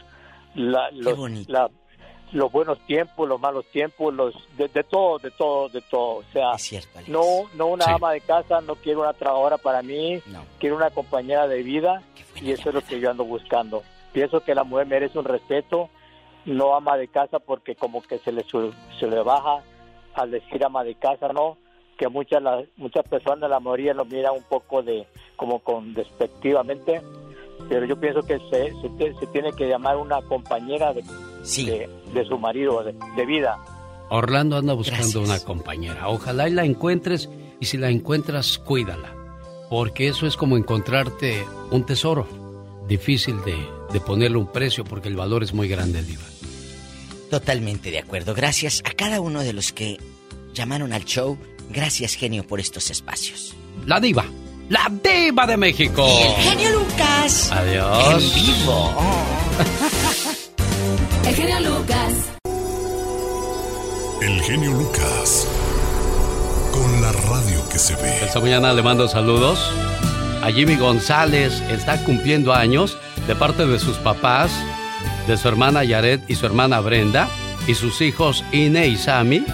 [0.55, 1.05] la- los,
[1.49, 1.69] la-
[2.31, 6.15] los buenos tiempos, los malos tiempos, los de, de todo, de todo, de todo.
[6.17, 6.57] O sea,
[7.07, 7.21] no,
[7.55, 7.91] no una Sí.
[7.91, 10.19] ama de casa, no quiero una trabajadora para mí,
[10.59, 12.01] quiero una compañera de vida
[12.41, 13.83] y eso es lo que yo ando buscando.
[14.13, 15.89] Pienso que la mujer merece un respeto,
[16.45, 18.43] no ama de casa porque como que se le
[18.99, 19.61] se le baja
[20.15, 21.57] al decir ama de casa, ¿no?
[21.97, 27.01] Que muchas las- muchas personas, la mayoría lo miran un poco de como con despectivamente,
[27.69, 28.73] pero yo pienso que se,
[29.19, 31.03] se, tiene que llamar una compañera de,
[31.65, 33.57] de, de su marido de, de vida.
[34.09, 36.07] Orlando anda buscando una compañera.
[36.09, 37.29] Ojalá y la encuentres
[37.59, 39.15] y si la encuentras, cuídala.
[39.69, 42.27] Porque eso es como encontrarte un tesoro.
[42.87, 43.55] Difícil de,
[43.91, 46.23] de ponerle un precio porque el valor es muy grande, Diva.
[47.33, 48.35] Totalmente de acuerdo.
[48.35, 49.97] Gracias a cada uno de los que
[50.53, 51.35] llamaron al show.
[51.71, 53.55] Gracias, genio, por estos espacios.
[53.87, 54.23] La Diva.
[54.69, 56.05] La Diva de México.
[56.05, 57.51] El genio Lucas.
[57.51, 58.35] Adiós.
[58.37, 58.97] En vivo.
[61.27, 62.13] El genio Lucas.
[64.21, 65.47] El genio Lucas.
[66.71, 68.25] Con la radio que se ve.
[68.25, 69.71] Esta mañana le mando saludos
[70.43, 71.63] a Jimmy González.
[71.71, 72.95] Está cumpliendo años
[73.25, 74.51] de parte de sus papás,
[75.27, 77.29] de su hermana Yaret y su hermana Brenda,
[77.67, 79.45] y sus hijos Ine y Sammy.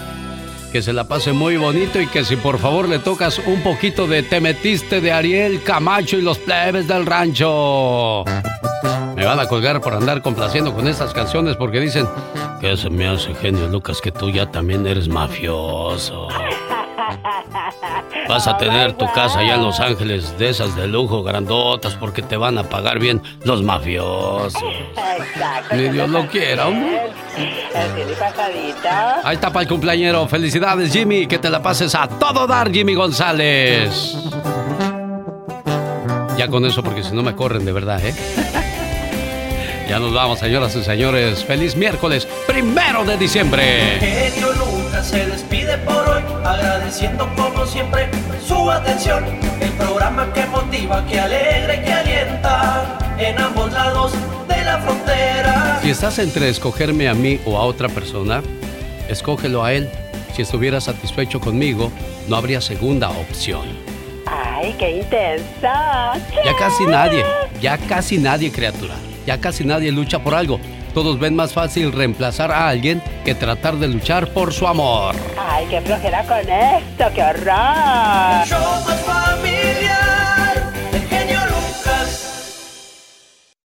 [0.72, 4.06] Que se la pase muy bonito y que si por favor le tocas un poquito
[4.06, 8.24] de Te metiste de Ariel Camacho y los plebes del rancho.
[9.16, 12.08] Me van a colgar por andar complaciendo con estas canciones porque dicen
[12.62, 16.28] que se me hace genio Lucas que tú ya también eres mafioso.
[18.27, 22.22] Vas a tener tu casa allá en Los Ángeles de esas de lujo, grandotas, porque
[22.22, 24.61] te van a pagar bien los mafiosos.
[25.18, 25.76] Exacto.
[25.76, 27.11] Ni Dios lo quiera, hombre.
[29.23, 30.27] Ahí está para el cumpleañero.
[30.27, 31.27] Felicidades, Jimmy.
[31.27, 34.15] Que te la pases a todo dar, Jimmy González.
[36.38, 38.14] Ya con eso, porque si no me corren de verdad, ¿eh?
[39.90, 41.43] Ya nos vamos, señoras y señores.
[41.43, 44.00] Feliz miércoles, primero de diciembre.
[45.03, 48.10] Se despide por hoy, agradeciendo como siempre
[48.45, 49.26] su atención.
[49.60, 54.14] El programa que motiva, que alegra y que alienta en ambos lados
[54.48, 55.80] de la frontera.
[55.82, 58.44] Si estás entre escogerme a mí o a otra persona,
[59.08, 59.90] escógelo a él.
[60.36, 61.92] Si estuviera satisfecho conmigo,
[62.28, 63.68] no habría segunda opción.
[64.28, 66.14] Ay, qué intensa.
[66.45, 67.24] Ya casi nadie,
[67.60, 68.94] ya casi nadie, criatura.
[69.26, 70.60] Ya casi nadie lucha por algo
[70.93, 75.16] todos ven más fácil reemplazar a alguien que tratar de luchar por su amor.
[75.38, 77.06] ¡Ay, qué flojera con esto!
[77.14, 78.45] ¡Qué horror!
[79.06, 79.49] Familia.